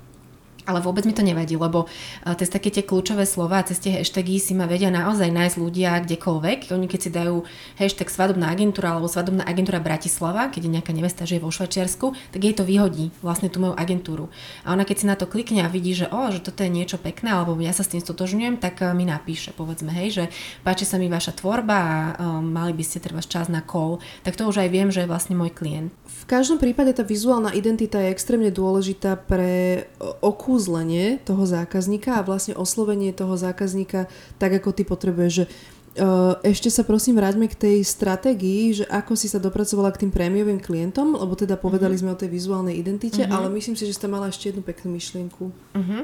ale 0.70 0.78
vôbec 0.78 1.02
mi 1.02 1.10
to 1.10 1.26
nevadí, 1.26 1.58
lebo 1.58 1.90
uh, 1.90 2.34
cez 2.38 2.46
také 2.46 2.70
tie 2.70 2.86
kľúčové 2.86 3.26
slova 3.26 3.66
cez 3.66 3.82
tie 3.82 3.98
hashtagy 3.98 4.38
si 4.38 4.54
ma 4.54 4.70
vedia 4.70 4.94
naozaj 4.94 5.26
nájsť 5.26 5.56
ľudia 5.58 5.98
kdekoľvek. 6.06 6.70
Oni 6.70 6.86
keď 6.86 7.00
si 7.02 7.10
dajú 7.10 7.42
hashtag 7.82 8.06
svadobná 8.06 8.54
agentúra 8.54 8.94
alebo 8.94 9.10
svadobná 9.10 9.42
agentúra 9.42 9.82
Bratislava, 9.82 10.46
keď 10.52 10.70
je 10.70 10.74
nejaká 10.78 10.92
nevesta 10.94 11.26
žije 11.26 11.42
vo 11.42 11.50
Švačiarsku, 11.50 12.14
tak 12.30 12.40
jej 12.40 12.54
to 12.54 12.62
vyhodí 12.62 13.10
vlastne 13.18 13.50
tú 13.50 13.58
moju 13.58 13.74
agentúru. 13.74 14.30
A 14.62 14.76
ona 14.76 14.86
keď 14.86 14.96
si 15.02 15.06
na 15.10 15.18
to 15.18 15.26
klikne 15.26 15.66
a 15.66 15.72
vidí, 15.72 15.96
že 15.96 16.06
o, 16.06 16.30
že 16.30 16.44
toto 16.44 16.62
je 16.62 16.70
niečo 16.70 17.00
pekné, 17.00 17.34
alebo 17.34 17.58
ja 17.58 17.74
sa 17.74 17.82
s 17.82 17.90
tým 17.90 18.04
stotožňujem, 18.04 18.62
tak 18.62 18.78
uh, 18.84 18.94
mi 18.94 19.02
napíše, 19.08 19.50
povedzme, 19.56 19.90
hej, 19.90 20.08
že 20.14 20.24
páči 20.62 20.86
sa 20.86 21.00
mi 21.00 21.10
vaša 21.10 21.34
tvorba 21.34 21.76
a 21.80 21.94
um, 22.20 22.44
mali 22.44 22.76
by 22.76 22.84
ste 22.84 23.00
treba 23.00 23.24
čas 23.24 23.46
na 23.46 23.64
call, 23.64 24.02
tak 24.26 24.34
to 24.36 24.44
už 24.44 24.66
aj 24.66 24.68
viem, 24.68 24.90
že 24.90 25.06
je 25.06 25.10
vlastne 25.10 25.38
môj 25.38 25.54
klient. 25.54 25.94
V 26.04 26.24
každom 26.28 26.58
prípade 26.60 26.92
tá 26.92 27.06
vizuálna 27.06 27.54
identita 27.54 28.02
je 28.02 28.12
extrémne 28.12 28.50
dôležitá 28.52 29.16
pre 29.16 29.86
okus 30.20 30.59
okúzlenie 30.60 31.24
toho 31.24 31.48
zákazníka 31.48 32.20
a 32.20 32.26
vlastne 32.26 32.52
oslovenie 32.52 33.16
toho 33.16 33.32
zákazníka 33.40 34.12
tak, 34.36 34.60
ako 34.60 34.76
ty 34.76 34.84
potrebuješ. 34.84 35.32
Že, 35.32 35.44
uh, 35.48 36.36
ešte 36.44 36.68
sa 36.68 36.84
prosím 36.84 37.16
vráťme 37.16 37.48
k 37.48 37.56
tej 37.56 37.78
stratégii, 37.80 38.76
že 38.76 38.84
ako 38.92 39.16
si 39.16 39.32
sa 39.32 39.40
dopracovala 39.40 39.88
k 39.96 40.04
tým 40.04 40.12
prémiovým 40.12 40.60
klientom, 40.60 41.16
lebo 41.16 41.32
teda 41.32 41.56
povedali 41.56 41.96
mm-hmm. 41.96 42.12
sme 42.12 42.12
o 42.12 42.20
tej 42.20 42.28
vizuálnej 42.28 42.76
identite, 42.76 43.24
mm-hmm. 43.24 43.32
ale 43.40 43.48
myslím 43.56 43.72
si, 43.72 43.88
že 43.88 43.96
ste 43.96 44.04
mala 44.04 44.28
ešte 44.28 44.52
jednu 44.52 44.60
peknú 44.60 44.92
myšlienku. 44.92 45.48
Mm-hmm. 45.48 46.02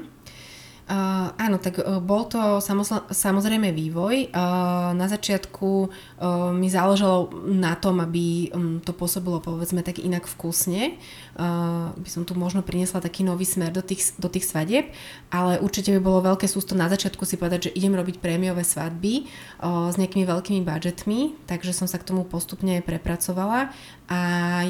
Uh, 0.87 1.35
áno, 1.35 1.59
tak 1.59 1.83
uh, 1.83 1.99
bol 1.99 2.31
to 2.31 2.63
samozl- 2.63 3.11
samozrejme 3.11 3.75
vývoj. 3.75 4.31
Uh, 4.31 4.95
na 4.95 5.11
začiatku 5.11 5.91
uh, 5.91 6.55
mi 6.55 6.71
záležalo 6.71 7.35
na 7.43 7.75
tom, 7.75 7.99
aby 7.99 8.55
um, 8.55 8.79
to 8.79 8.95
pôsobilo 8.95 9.43
povedzme 9.43 9.83
tak 9.83 9.99
inak 9.99 10.31
vkusne. 10.31 10.95
Uh, 11.35 11.91
by 11.91 12.07
som 12.07 12.23
tu 12.23 12.39
možno 12.39 12.63
priniesla 12.63 13.03
taký 13.03 13.27
nový 13.27 13.43
smer 13.43 13.75
do 13.75 13.83
tých, 13.83 14.15
do 14.23 14.31
tých 14.31 14.47
svadieb, 14.47 14.95
ale 15.35 15.59
určite 15.59 15.91
by 15.91 15.99
bolo 15.99 16.23
veľké 16.23 16.47
sústo 16.47 16.79
na 16.79 16.87
začiatku 16.87 17.27
si 17.27 17.35
povedať, 17.35 17.67
že 17.67 17.75
idem 17.75 17.99
robiť 17.99 18.23
prémiové 18.23 18.63
svadby 18.63 19.27
uh, 19.27 19.91
s 19.91 19.99
nejakými 19.99 20.23
veľkými 20.23 20.63
budžetmi, 20.63 21.51
takže 21.51 21.75
som 21.75 21.91
sa 21.91 21.99
k 21.99 22.15
tomu 22.15 22.23
postupne 22.23 22.79
prepracovala 22.79 23.75
a 24.07 24.19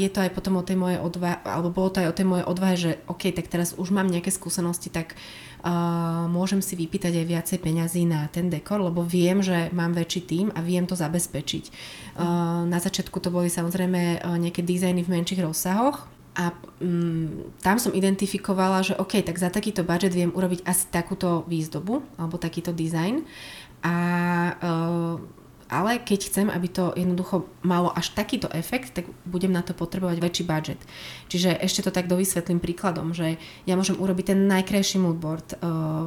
je 0.00 0.08
to 0.08 0.24
aj 0.24 0.32
potom 0.32 0.56
o 0.56 0.64
tej 0.64 0.80
mojej 0.80 0.96
odvahe, 0.96 1.44
alebo 1.44 1.76
bolo 1.76 1.92
to 1.92 2.00
aj 2.00 2.08
o 2.08 2.16
tej 2.16 2.24
mojej 2.24 2.46
odvahe, 2.48 2.76
že 2.80 2.90
OK, 3.04 3.36
tak 3.36 3.52
teraz 3.52 3.76
už 3.76 3.92
mám 3.92 4.08
nejaké 4.08 4.32
skúsenosti, 4.32 4.88
tak 4.88 5.12
uh, 5.12 5.45
môžem 6.30 6.62
si 6.62 6.78
vypýtať 6.78 7.18
aj 7.22 7.26
viacej 7.26 7.58
peňazí 7.58 8.02
na 8.06 8.30
ten 8.30 8.46
dekor, 8.46 8.78
lebo 8.78 9.02
viem, 9.02 9.42
že 9.42 9.68
mám 9.74 9.92
väčší 9.92 10.20
tým 10.22 10.46
a 10.54 10.62
viem 10.62 10.86
to 10.86 10.94
zabezpečiť. 10.94 11.64
Uh, 12.16 12.62
na 12.70 12.78
začiatku 12.78 13.18
to 13.18 13.34
boli 13.34 13.50
samozrejme 13.50 14.22
uh, 14.22 14.38
nejaké 14.38 14.62
dizajny 14.62 15.02
v 15.02 15.12
menších 15.12 15.42
rozsahoch, 15.42 16.06
a 16.36 16.52
um, 16.84 17.48
tam 17.64 17.80
som 17.80 17.96
identifikovala, 17.96 18.84
že 18.84 18.92
OK, 19.00 19.24
tak 19.24 19.40
za 19.40 19.48
takýto 19.48 19.88
budget 19.88 20.12
viem 20.12 20.28
urobiť 20.28 20.68
asi 20.68 20.84
takúto 20.92 21.48
výzdobu 21.48 22.04
alebo 22.20 22.36
takýto 22.36 22.76
dizajn. 22.76 23.24
A 23.80 23.94
uh, 24.60 25.16
ale 25.66 25.98
keď 25.98 26.30
chcem, 26.30 26.46
aby 26.46 26.68
to 26.70 26.94
jednoducho 26.94 27.50
malo 27.66 27.90
až 27.90 28.14
takýto 28.14 28.46
efekt, 28.54 28.94
tak 28.94 29.10
budem 29.26 29.50
na 29.50 29.66
to 29.66 29.74
potrebovať 29.74 30.18
väčší 30.22 30.44
budget. 30.46 30.80
Čiže 31.26 31.58
ešte 31.58 31.82
to 31.82 31.90
tak 31.90 32.06
dovysvetlím 32.06 32.62
príkladom, 32.62 33.10
že 33.10 33.38
ja 33.66 33.74
môžem 33.74 33.98
urobiť 33.98 34.34
ten 34.34 34.46
najkrajší 34.46 35.02
moodboard, 35.02 35.58
uh, 35.58 36.06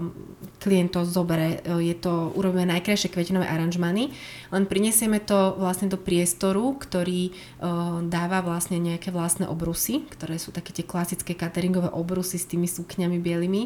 klient 0.63 0.95
to 0.95 1.03
zobere, 1.03 1.59
uh, 1.67 1.79
je 1.83 1.95
to, 1.95 2.31
urobíme 2.39 2.67
najkrajšie 2.71 3.11
kvetinové 3.11 3.51
aranžmany, 3.51 4.15
len 4.49 4.63
prinesieme 4.65 5.19
to 5.19 5.59
vlastne 5.59 5.91
do 5.91 5.99
priestoru, 5.99 6.79
ktorý 6.79 7.31
uh, 7.31 7.99
dáva 8.07 8.39
vlastne 8.39 8.79
nejaké 8.79 9.11
vlastné 9.11 9.45
obrusy, 9.45 10.07
ktoré 10.07 10.39
sú 10.39 10.55
také 10.55 10.71
tie 10.71 10.87
klasické 10.87 11.35
cateringové 11.35 11.91
obrusy 11.91 12.39
s 12.39 12.47
tými 12.47 12.65
sukňami 12.65 13.19
bielými 13.19 13.63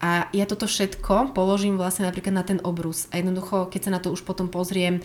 a 0.00 0.32
ja 0.32 0.44
toto 0.48 0.64
všetko 0.64 1.36
položím 1.36 1.76
vlastne 1.76 2.08
napríklad 2.08 2.32
na 2.32 2.44
ten 2.44 2.58
obrus. 2.64 3.06
A 3.12 3.20
jednoducho, 3.20 3.68
keď 3.68 3.80
sa 3.84 3.94
na 3.94 4.00
to 4.00 4.10
už 4.10 4.24
potom 4.24 4.48
pozriem, 4.48 5.04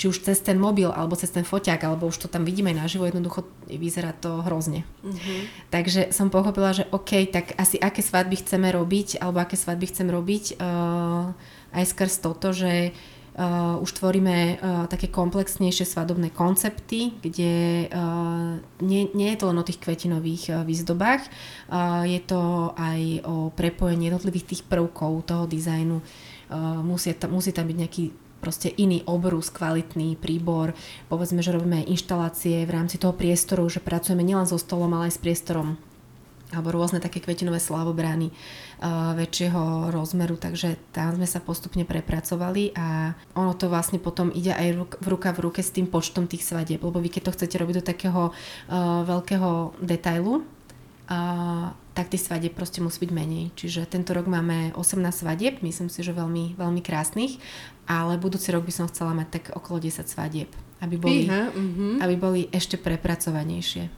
či 0.00 0.08
už 0.08 0.24
cez 0.24 0.40
ten 0.40 0.56
mobil, 0.56 0.88
alebo 0.88 1.12
cez 1.12 1.28
ten 1.28 1.44
foťák, 1.44 1.84
alebo 1.84 2.08
už 2.08 2.24
to 2.24 2.28
tam 2.32 2.48
vidíme 2.48 2.72
naživo, 2.72 3.04
jednoducho 3.04 3.44
vyzerá 3.68 4.16
to 4.16 4.40
hrozne. 4.48 4.88
Uh-huh. 5.04 5.40
Takže 5.68 6.08
som 6.08 6.32
pochopila, 6.32 6.72
že 6.72 6.88
OK, 6.88 7.28
tak 7.28 7.52
asi 7.60 7.76
aké 7.76 8.00
svadby 8.00 8.40
chceme 8.40 8.72
robiť, 8.72 9.20
alebo 9.20 9.44
aké 9.44 9.60
svadby 9.60 9.92
chcem 9.92 10.08
robiť, 10.08 10.56
uh, 10.56 11.36
aj 11.76 11.84
skrz 11.84 12.24
toto, 12.24 12.56
že 12.56 12.96
uh, 12.96 13.09
už 13.80 13.90
tvoríme 13.94 14.36
uh, 14.36 14.84
také 14.90 15.06
komplexnejšie 15.06 15.86
svadobné 15.86 16.34
koncepty, 16.34 17.14
kde 17.22 17.86
uh, 17.88 18.58
nie, 18.82 19.06
nie 19.14 19.32
je 19.32 19.38
to 19.38 19.48
len 19.48 19.58
o 19.62 19.64
tých 19.64 19.78
kvetinových 19.78 20.44
uh, 20.50 20.56
výzdobách, 20.66 21.22
uh, 21.70 22.02
je 22.04 22.20
to 22.26 22.74
aj 22.74 23.22
o 23.24 23.54
prepojení 23.54 24.10
jednotlivých 24.10 24.48
tých 24.50 24.62
prvkov 24.66 25.30
toho 25.30 25.44
dizajnu. 25.46 26.02
Uh, 26.50 26.82
musí, 26.82 27.14
ta, 27.14 27.30
musí 27.30 27.54
tam 27.54 27.70
byť 27.70 27.76
nejaký 27.78 28.04
proste 28.42 28.72
iný 28.72 29.04
obrus, 29.04 29.52
kvalitný 29.52 30.16
príbor. 30.16 30.72
Povedzme, 31.12 31.44
že 31.44 31.52
robíme 31.52 31.84
inštalácie 31.86 32.64
v 32.64 32.72
rámci 32.72 32.96
toho 32.96 33.12
priestoru, 33.12 33.68
že 33.68 33.84
pracujeme 33.84 34.24
nielen 34.24 34.48
so 34.48 34.56
stolom, 34.56 34.90
ale 34.96 35.12
aj 35.12 35.20
s 35.20 35.22
priestorom 35.22 35.76
alebo 36.50 36.74
rôzne 36.74 36.98
také 36.98 37.22
kvetinové 37.22 37.62
slavobrány 37.62 38.30
uh, 38.30 39.14
väčšieho 39.14 39.94
rozmeru, 39.94 40.34
takže 40.34 40.74
tam 40.90 41.14
sme 41.14 41.26
sa 41.26 41.38
postupne 41.38 41.86
prepracovali 41.86 42.74
a 42.74 43.14
ono 43.38 43.54
to 43.54 43.70
vlastne 43.70 44.02
potom 44.02 44.34
ide 44.34 44.50
aj 44.50 44.68
ruk, 44.74 44.92
v 44.98 45.06
ruka 45.06 45.30
v 45.30 45.42
ruke 45.46 45.60
s 45.62 45.70
tým 45.70 45.86
počtom 45.86 46.26
tých 46.26 46.42
svadieb, 46.42 46.82
lebo 46.82 46.98
vy 46.98 47.08
keď 47.10 47.30
to 47.30 47.34
chcete 47.38 47.56
robiť 47.58 47.76
do 47.80 47.84
takého 47.86 48.22
uh, 48.30 49.02
veľkého 49.06 49.78
detailu, 49.78 50.42
uh, 50.42 51.70
tak 51.94 52.10
tie 52.10 52.18
svadieb 52.18 52.54
proste 52.54 52.80
musí 52.80 53.02
byť 53.02 53.12
menej. 53.12 53.52
Čiže 53.58 53.86
tento 53.86 54.14
rok 54.14 54.30
máme 54.30 54.72
18 54.74 55.02
svadieb, 55.10 55.60
myslím 55.60 55.90
si, 55.90 56.00
že 56.02 56.14
veľmi, 56.14 56.56
veľmi 56.56 56.80
krásnych, 56.82 57.38
ale 57.90 58.18
budúci 58.18 58.54
rok 58.54 58.62
by 58.66 58.72
som 58.74 58.86
chcela 58.90 59.14
mať 59.14 59.28
tak 59.28 59.44
okolo 59.54 59.82
10 59.82 60.06
svadieb, 60.06 60.50
aby 60.80 60.94
boli, 60.96 61.26
Iha, 61.26 61.50
uh-huh. 61.50 61.98
aby 62.00 62.14
boli 62.14 62.40
ešte 62.54 62.78
prepracovanejšie 62.78 63.90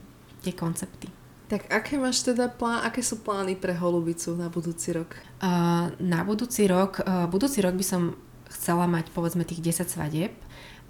tie 0.43 0.53
koncepty. 0.57 1.22
Tak 1.53 1.69
aké 1.69 2.01
máš 2.01 2.25
teda 2.25 2.49
plán, 2.49 2.81
aké 2.81 3.05
sú 3.05 3.21
plány 3.21 3.61
pre 3.61 3.77
Holubicu 3.77 4.33
na 4.33 4.49
budúci 4.49 4.97
rok? 4.97 5.21
Uh, 5.37 5.93
na 6.01 6.25
budúci 6.25 6.65
rok, 6.65 7.05
uh, 7.05 7.29
budúci 7.29 7.61
rok 7.61 7.77
by 7.77 7.85
som 7.85 8.17
chcela 8.49 8.89
mať 8.89 9.13
povedzme 9.13 9.45
tých 9.45 9.61
10 9.61 9.85
svadieb 9.85 10.33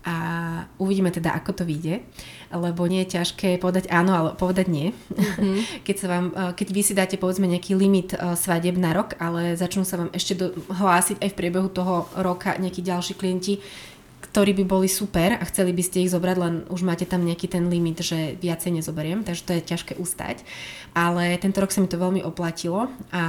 a 0.07 0.15
uvidíme 0.79 1.11
teda, 1.11 1.35
ako 1.35 1.51
to 1.51 1.65
vyjde, 1.67 2.07
lebo 2.55 2.87
nie 2.87 3.03
je 3.03 3.19
ťažké 3.19 3.59
povedať 3.59 3.91
áno, 3.91 4.15
ale 4.15 4.31
povedať 4.39 4.71
nie. 4.71 4.95
Mm-hmm. 4.95 5.59
keď, 5.87 5.97
sa 5.99 6.07
vám, 6.07 6.27
keď 6.55 6.69
vy 6.71 6.83
si 6.87 6.95
dáte 6.95 7.19
povedzme 7.19 7.51
nejaký 7.51 7.75
limit 7.75 8.15
svadieb 8.39 8.79
na 8.79 8.95
rok, 8.95 9.19
ale 9.19 9.59
začnú 9.59 9.83
sa 9.83 9.99
vám 9.99 10.15
ešte 10.15 10.39
do, 10.39 10.55
hlásiť 10.71 11.23
aj 11.23 11.31
v 11.31 11.39
priebehu 11.39 11.71
toho 11.75 12.07
roka 12.19 12.55
nejakí 12.55 12.83
ďalší 12.83 13.15
klienti, 13.19 13.63
ktorí 14.33 14.57
by 14.57 14.65
boli 14.65 14.89
super 14.89 15.37
a 15.37 15.45
chceli 15.45 15.77
by 15.77 15.85
ste 15.85 16.09
ich 16.09 16.13
zobrať, 16.17 16.37
len 16.41 16.55
už 16.73 16.81
máte 16.89 17.05
tam 17.05 17.21
nejaký 17.21 17.53
ten 17.53 17.69
limit, 17.69 18.01
že 18.01 18.41
viacej 18.41 18.81
nezoberiem, 18.81 19.29
takže 19.29 19.45
to 19.45 19.53
je 19.53 19.69
ťažké 19.69 19.93
ustať. 20.01 20.41
Ale 20.97 21.37
tento 21.37 21.61
rok 21.61 21.69
sa 21.69 21.85
mi 21.85 21.89
to 21.93 22.01
veľmi 22.01 22.25
oplatilo 22.25 22.89
a 23.13 23.23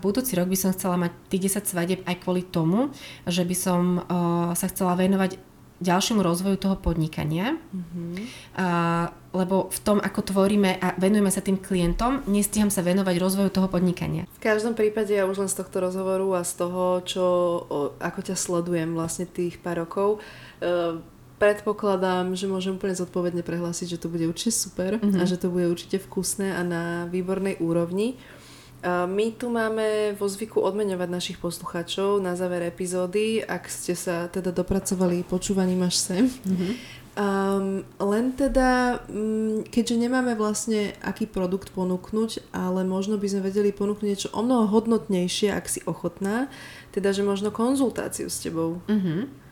budúci 0.00 0.32
rok 0.32 0.48
by 0.48 0.56
som 0.56 0.72
chcela 0.72 0.96
mať 0.96 1.12
tých 1.28 1.52
10 1.60 1.68
svadieb 1.68 2.00
aj 2.08 2.24
kvôli 2.24 2.40
tomu, 2.40 2.88
že 3.28 3.44
by 3.44 3.52
som 3.52 4.00
uh, 4.00 4.56
sa 4.56 4.72
chcela 4.72 4.96
venovať 4.96 5.36
ďalšiemu 5.76 6.24
rozvoju 6.24 6.56
toho 6.56 6.76
podnikania, 6.80 7.52
mm-hmm. 7.52 8.12
uh, 8.56 9.12
lebo 9.36 9.68
v 9.68 9.78
tom, 9.84 10.00
ako 10.00 10.32
tvoríme 10.32 10.80
a 10.80 10.96
venujeme 10.96 11.28
sa 11.28 11.44
tým 11.44 11.60
klientom, 11.60 12.24
nestíham 12.24 12.72
sa 12.72 12.80
venovať 12.80 13.20
rozvoju 13.20 13.52
toho 13.52 13.68
podnikania. 13.68 14.24
V 14.24 14.40
každom 14.40 14.72
prípade 14.72 15.12
ja 15.12 15.28
už 15.28 15.36
len 15.36 15.50
z 15.52 15.60
tohto 15.60 15.84
rozhovoru 15.84 16.40
a 16.40 16.48
z 16.48 16.52
toho, 16.64 16.84
čo, 17.04 17.24
o, 17.68 17.78
ako 18.00 18.20
ťa 18.24 18.36
sledujem 18.40 18.96
vlastne 18.96 19.28
tých 19.28 19.60
pár 19.60 19.84
rokov, 19.84 20.16
uh, 20.16 20.45
predpokladám, 21.36 22.32
že 22.32 22.48
môžem 22.48 22.80
úplne 22.80 22.96
zodpovedne 22.96 23.44
prehlásiť, 23.44 23.96
že 23.96 24.00
to 24.00 24.08
bude 24.08 24.24
určite 24.24 24.56
super 24.56 24.96
mm-hmm. 24.96 25.20
a 25.20 25.22
že 25.28 25.36
to 25.36 25.52
bude 25.52 25.68
určite 25.68 26.00
vkusné 26.00 26.56
a 26.56 26.64
na 26.64 27.04
výbornej 27.12 27.60
úrovni. 27.60 28.16
My 28.86 29.34
tu 29.34 29.50
máme 29.50 30.14
vo 30.14 30.30
zvyku 30.30 30.62
odmeňovať 30.62 31.08
našich 31.10 31.38
poslucháčov 31.42 32.22
na 32.22 32.38
záver 32.38 32.64
epizódy, 32.70 33.42
ak 33.42 33.66
ste 33.66 33.98
sa 33.98 34.30
teda 34.30 34.54
dopracovali 34.54 35.26
počúvaním 35.26 35.82
až 35.84 35.96
sem. 35.96 36.24
Mm-hmm. 36.30 36.72
Um, 37.16 37.80
len 37.96 38.36
teda, 38.36 39.00
um, 39.08 39.64
keďže 39.64 39.96
nemáme 39.96 40.36
vlastne 40.36 40.92
aký 41.00 41.24
produkt 41.24 41.72
ponúknuť, 41.72 42.52
ale 42.52 42.84
možno 42.84 43.16
by 43.16 43.24
sme 43.24 43.48
vedeli 43.48 43.72
ponúknuť 43.72 44.04
niečo 44.06 44.28
o 44.36 44.44
mnoho 44.44 44.68
hodnotnejšie, 44.68 45.48
ak 45.48 45.64
si 45.64 45.80
ochotná, 45.88 46.52
teda, 46.92 47.16
že 47.16 47.24
možno 47.24 47.48
konzultáciu 47.48 48.28
s 48.28 48.44
tebou. 48.44 48.84
Mm-hmm. 48.92 49.45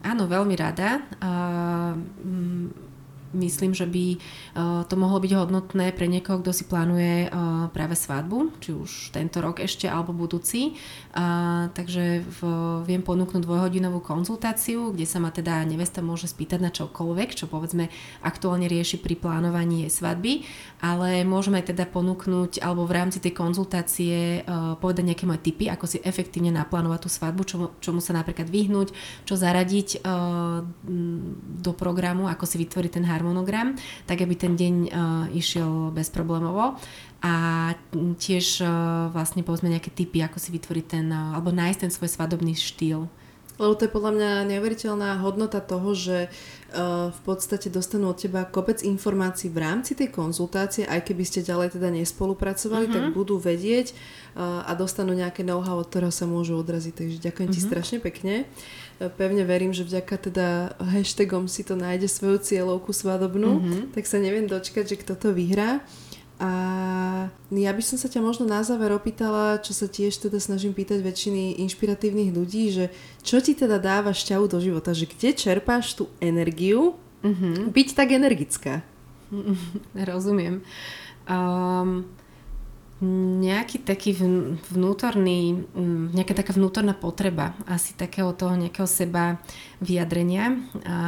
Áno, 0.00 0.24
veľmi 0.24 0.56
rada. 0.56 1.04
Uh, 1.20 2.89
myslím, 3.32 3.74
že 3.74 3.86
by 3.86 4.06
uh, 4.16 4.82
to 4.86 4.94
mohlo 4.98 5.22
byť 5.22 5.32
hodnotné 5.36 5.94
pre 5.94 6.06
niekoho, 6.10 6.42
kto 6.42 6.52
si 6.54 6.64
plánuje 6.66 7.28
uh, 7.28 7.68
práve 7.70 7.94
svadbu, 7.94 8.58
či 8.58 8.74
už 8.74 9.14
tento 9.14 9.38
rok 9.38 9.62
ešte 9.62 9.86
alebo 9.86 10.10
budúci. 10.16 10.74
Takže 11.74 12.22
viem 12.86 13.02
ponúknuť 13.02 13.42
dvojhodinovú 13.42 13.98
konzultáciu, 13.98 14.94
kde 14.94 15.06
sa 15.06 15.18
ma 15.18 15.34
teda 15.34 15.66
nevesta 15.66 15.98
môže 15.98 16.30
spýtať 16.30 16.60
na 16.62 16.70
čokoľvek, 16.70 17.34
čo 17.34 17.50
povedzme 17.50 17.90
aktuálne 18.22 18.70
rieši 18.70 19.02
pri 19.02 19.18
plánovaní 19.18 19.90
svadby, 19.90 20.46
ale 20.78 21.26
môžeme 21.26 21.58
teda 21.66 21.90
ponúknuť 21.90 22.62
alebo 22.62 22.86
v 22.86 22.94
rámci 22.94 23.18
tej 23.18 23.34
konzultácie 23.34 24.46
povedať 24.78 25.02
nejaké 25.10 25.24
moje 25.26 25.50
tipy, 25.50 25.66
ako 25.66 25.90
si 25.90 25.98
efektívne 26.06 26.54
naplánovať 26.54 27.00
tú 27.02 27.10
svadbu, 27.10 27.42
čomu, 27.42 27.66
čomu 27.82 27.98
sa 27.98 28.14
napríklad 28.14 28.46
vyhnúť, 28.46 28.94
čo 29.26 29.34
zaradiť 29.34 30.06
do 31.58 31.72
programu, 31.74 32.30
ako 32.30 32.44
si 32.46 32.56
vytvoriť 32.62 32.90
ten 33.02 33.06
harmonogram, 33.20 33.76
tak 34.08 34.24
aby 34.24 34.32
ten 34.32 34.56
deň 34.56 34.74
uh, 34.88 34.88
išiel 35.36 35.92
bezproblémovo 35.92 36.80
a 37.20 37.34
tiež 38.16 38.64
uh, 38.64 38.68
vlastne 39.12 39.44
povedzme 39.44 39.68
nejaké 39.68 39.92
typy, 39.92 40.24
ako 40.24 40.40
si 40.40 40.56
vytvoriť 40.56 40.86
ten, 40.88 41.06
uh, 41.12 41.36
alebo 41.36 41.52
nájsť 41.52 41.80
ten 41.84 41.92
svoj 41.92 42.08
svadobný 42.08 42.56
štýl. 42.56 43.04
Lebo 43.60 43.76
to 43.76 43.84
je 43.84 43.92
podľa 43.92 44.12
mňa 44.16 44.30
neuveriteľná 44.56 45.20
hodnota 45.20 45.60
toho, 45.60 45.92
že 45.92 46.32
uh, 46.32 47.12
v 47.12 47.20
podstate 47.28 47.68
dostanú 47.68 48.08
od 48.08 48.16
teba 48.16 48.48
kopec 48.48 48.80
informácií 48.80 49.52
v 49.52 49.60
rámci 49.60 49.92
tej 49.92 50.08
konzultácie, 50.08 50.88
aj 50.88 51.04
keby 51.04 51.28
ste 51.28 51.44
ďalej 51.44 51.76
teda 51.76 51.92
nespolupracovali, 51.92 52.88
uh-huh. 52.88 52.96
tak 52.96 53.04
mhm. 53.04 53.12
budú 53.12 53.36
vedieť 53.36 53.92
uh, 53.92 54.64
a 54.64 54.72
dostanú 54.72 55.12
nejaké 55.12 55.44
know-how, 55.44 55.76
od 55.76 55.92
ktorého 55.92 56.08
sa 56.08 56.24
môžu 56.24 56.56
odraziť. 56.56 56.94
Takže 56.96 57.16
ďakujem 57.20 57.48
uh-huh. 57.52 57.60
ti 57.60 57.60
mhm. 57.60 57.68
strašne 57.68 57.98
pekne. 58.00 58.34
Pevne 59.00 59.48
verím, 59.48 59.72
že 59.72 59.88
vďaka 59.88 60.14
teda 60.28 60.76
hashtagom 60.76 61.48
si 61.48 61.64
to 61.64 61.72
nájde 61.72 62.04
svoju 62.04 62.36
cieľovku 62.44 62.92
svadobnú, 62.92 63.50
uh-huh. 63.56 63.82
tak 63.96 64.04
sa 64.04 64.20
neviem 64.20 64.44
dočkať, 64.44 64.92
že 64.92 65.00
kto 65.00 65.16
to 65.16 65.28
vyhrá. 65.32 65.80
A 66.40 66.52
ja 67.52 67.72
by 67.72 67.82
som 67.84 68.00
sa 68.00 68.08
ťa 68.08 68.24
možno 68.24 68.48
na 68.48 68.64
záver 68.64 68.92
opýtala, 68.96 69.60
čo 69.60 69.76
sa 69.76 69.84
tiež 69.88 70.20
teda 70.24 70.40
snažím 70.40 70.72
pýtať 70.72 71.04
väčšiny 71.04 71.60
inšpiratívnych 71.64 72.32
ľudí, 72.32 72.72
že 72.72 72.84
čo 73.20 73.44
ti 73.44 73.52
teda 73.52 73.76
dáva 73.76 74.16
šťavu 74.16 74.48
do 74.48 74.56
života, 74.56 74.96
že 74.96 75.04
kde 75.04 75.36
čerpáš 75.36 75.96
tú 75.96 76.08
energiu 76.16 76.96
mm-hmm. 77.20 77.72
byť 77.72 77.88
tak 77.92 78.08
energická? 78.16 78.80
Rozumiem. 80.12 80.64
Um, 81.28 82.08
nejaký 83.00 83.80
taký 83.80 84.12
vnútorný, 84.72 85.64
mm, 85.72 86.12
nejaká 86.12 86.36
taká 86.36 86.52
vnútorná 86.52 86.92
potreba 86.92 87.56
asi 87.64 87.96
takého 87.96 88.36
toho 88.36 88.52
nejakého 88.60 88.84
seba 88.84 89.40
vyjadrenia. 89.80 90.60
A 90.84 90.98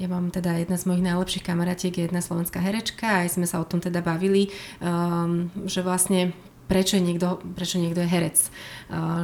ja 0.00 0.08
mám 0.10 0.34
teda 0.34 0.58
jedna 0.58 0.74
z 0.74 0.88
mojich 0.90 1.06
najlepších 1.06 1.46
kamaratiek, 1.46 1.94
je 1.94 2.10
jedna 2.10 2.24
slovenská 2.24 2.58
herečka 2.58 3.22
aj 3.22 3.38
sme 3.38 3.46
sa 3.46 3.62
o 3.62 3.68
tom 3.68 3.78
teda 3.78 4.02
bavili, 4.02 4.50
um, 4.82 5.52
že 5.68 5.84
vlastne 5.84 6.34
prečo, 6.66 6.96
je 6.96 7.04
niekto, 7.04 7.36
prečo 7.52 7.76
niekto 7.76 8.00
je 8.00 8.08
herec, 8.08 8.38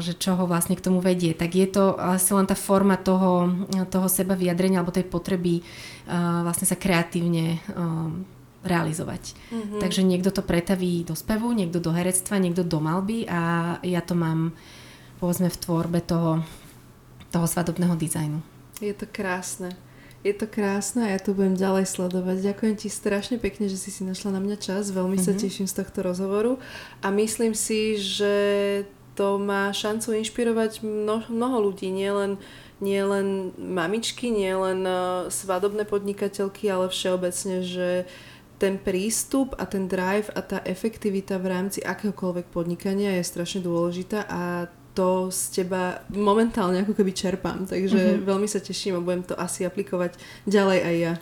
že 0.05 0.13
čo 0.21 0.37
ho 0.37 0.45
vlastne 0.45 0.77
k 0.77 0.85
tomu 0.85 1.01
vedie. 1.01 1.33
Tak 1.33 1.57
je 1.57 1.65
to 1.65 1.97
asi 1.97 2.37
len 2.37 2.45
tá 2.45 2.53
forma 2.53 3.01
toho, 3.01 3.49
toho 3.89 4.05
seba 4.13 4.37
vyjadrenia 4.37 4.85
alebo 4.85 4.93
tej 4.93 5.09
potreby 5.09 5.65
vlastne 6.45 6.69
sa 6.69 6.77
kreatívne 6.77 7.65
um, 7.73 8.29
realizovať. 8.69 9.35
Mm-hmm. 9.51 9.81
Takže 9.81 10.05
niekto 10.05 10.31
to 10.31 10.45
pretaví 10.45 11.03
do 11.03 11.17
spevu, 11.17 11.51
niekto 11.57 11.81
do 11.81 11.91
herectva, 11.91 12.39
niekto 12.39 12.63
do 12.63 12.79
malby 12.79 13.25
a 13.25 13.75
ja 13.81 14.05
to 14.05 14.13
mám 14.13 14.53
povedzme 15.19 15.51
v 15.51 15.59
tvorbe 15.59 15.99
toho, 16.05 16.45
toho 17.35 17.47
svadobného 17.49 17.97
dizajnu. 17.99 18.39
Je 18.79 18.95
to 18.95 19.09
krásne. 19.11 19.75
Je 20.23 20.35
to 20.35 20.51
krásne 20.51 21.07
a 21.07 21.15
ja 21.15 21.21
to 21.23 21.35
budem 21.35 21.55
ďalej 21.59 21.89
sledovať. 21.89 22.43
Ďakujem 22.43 22.75
ti 22.79 22.89
strašne 22.91 23.39
pekne, 23.39 23.71
že 23.71 23.79
si 23.79 23.91
si 23.91 24.03
našla 24.07 24.39
na 24.39 24.41
mňa 24.43 24.57
čas. 24.61 24.91
Veľmi 24.95 25.19
mm-hmm. 25.19 25.27
sa 25.27 25.33
mhm. 25.35 25.41
teším 25.43 25.67
z 25.67 25.75
tohto 25.83 26.05
rozhovoru 26.05 26.61
a 27.03 27.11
myslím 27.11 27.57
si, 27.57 27.99
že 27.99 28.35
to 29.19 29.35
má 29.43 29.75
šancu 29.75 30.15
inšpirovať 30.23 30.87
mno, 30.87 31.27
mnoho 31.27 31.59
ľudí, 31.71 31.91
nielen 31.91 32.39
nielen 32.79 33.51
mamičky, 33.59 34.31
nielen 34.31 34.87
uh, 34.87 35.27
svadobné 35.29 35.83
podnikateľky, 35.83 36.71
ale 36.71 36.87
všeobecne, 36.87 37.67
že 37.67 38.07
ten 38.59 38.77
prístup 38.77 39.55
a 39.55 39.65
ten 39.65 39.87
drive 39.87 40.29
a 40.35 40.43
tá 40.43 40.59
efektivita 40.67 41.39
v 41.39 41.47
rámci 41.47 41.79
akéhokoľvek 41.81 42.51
podnikania 42.51 43.15
je 43.19 43.25
strašne 43.25 43.63
dôležitá 43.63 44.27
a 44.27 44.67
to 44.99 45.31
z 45.31 45.63
teba 45.63 46.03
momentálne 46.11 46.83
ako 46.83 46.99
keby 46.99 47.15
čerpám. 47.15 47.71
Takže 47.71 48.19
mm-hmm. 48.19 48.27
veľmi 48.27 48.51
sa 48.51 48.59
teším 48.59 48.99
a 48.99 49.05
budem 49.05 49.23
to 49.23 49.39
asi 49.39 49.63
aplikovať 49.63 50.19
ďalej 50.43 50.79
aj 50.83 50.97
ja. 50.99 51.15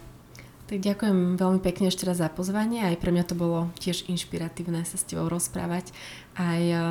Tak 0.66 0.82
ďakujem 0.82 1.38
veľmi 1.38 1.60
pekne 1.62 1.92
ešte 1.92 2.08
raz 2.08 2.18
za 2.18 2.26
pozvanie. 2.26 2.82
Aj 2.82 2.96
pre 2.98 3.14
mňa 3.14 3.24
to 3.28 3.38
bolo 3.38 3.70
tiež 3.78 4.08
inšpiratívne 4.10 4.82
sa 4.82 4.98
s 4.98 5.06
tebou 5.06 5.30
rozprávať. 5.30 5.94
Aj 6.34 6.58
e, 6.58 6.82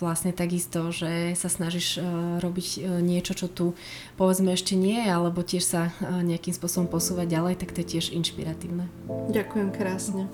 vlastne 0.00 0.32
takisto, 0.32 0.90
že 0.90 1.36
sa 1.36 1.52
snažíš 1.52 2.00
e, 2.00 2.02
robiť 2.40 2.68
e, 2.76 2.78
niečo, 3.04 3.36
čo 3.36 3.46
tu 3.46 3.66
povedzme 4.16 4.50
ešte 4.56 4.74
nie 4.74 4.96
je, 5.04 5.10
alebo 5.12 5.44
tiež 5.44 5.64
sa 5.64 5.92
nejakým 6.02 6.56
spôsobom 6.56 6.88
posúvať 6.88 7.36
ďalej, 7.36 7.54
tak 7.60 7.76
to 7.76 7.84
je 7.84 8.00
tiež 8.00 8.16
inšpiratívne. 8.16 8.88
Ďakujem 9.30 9.68
krásne. 9.70 10.24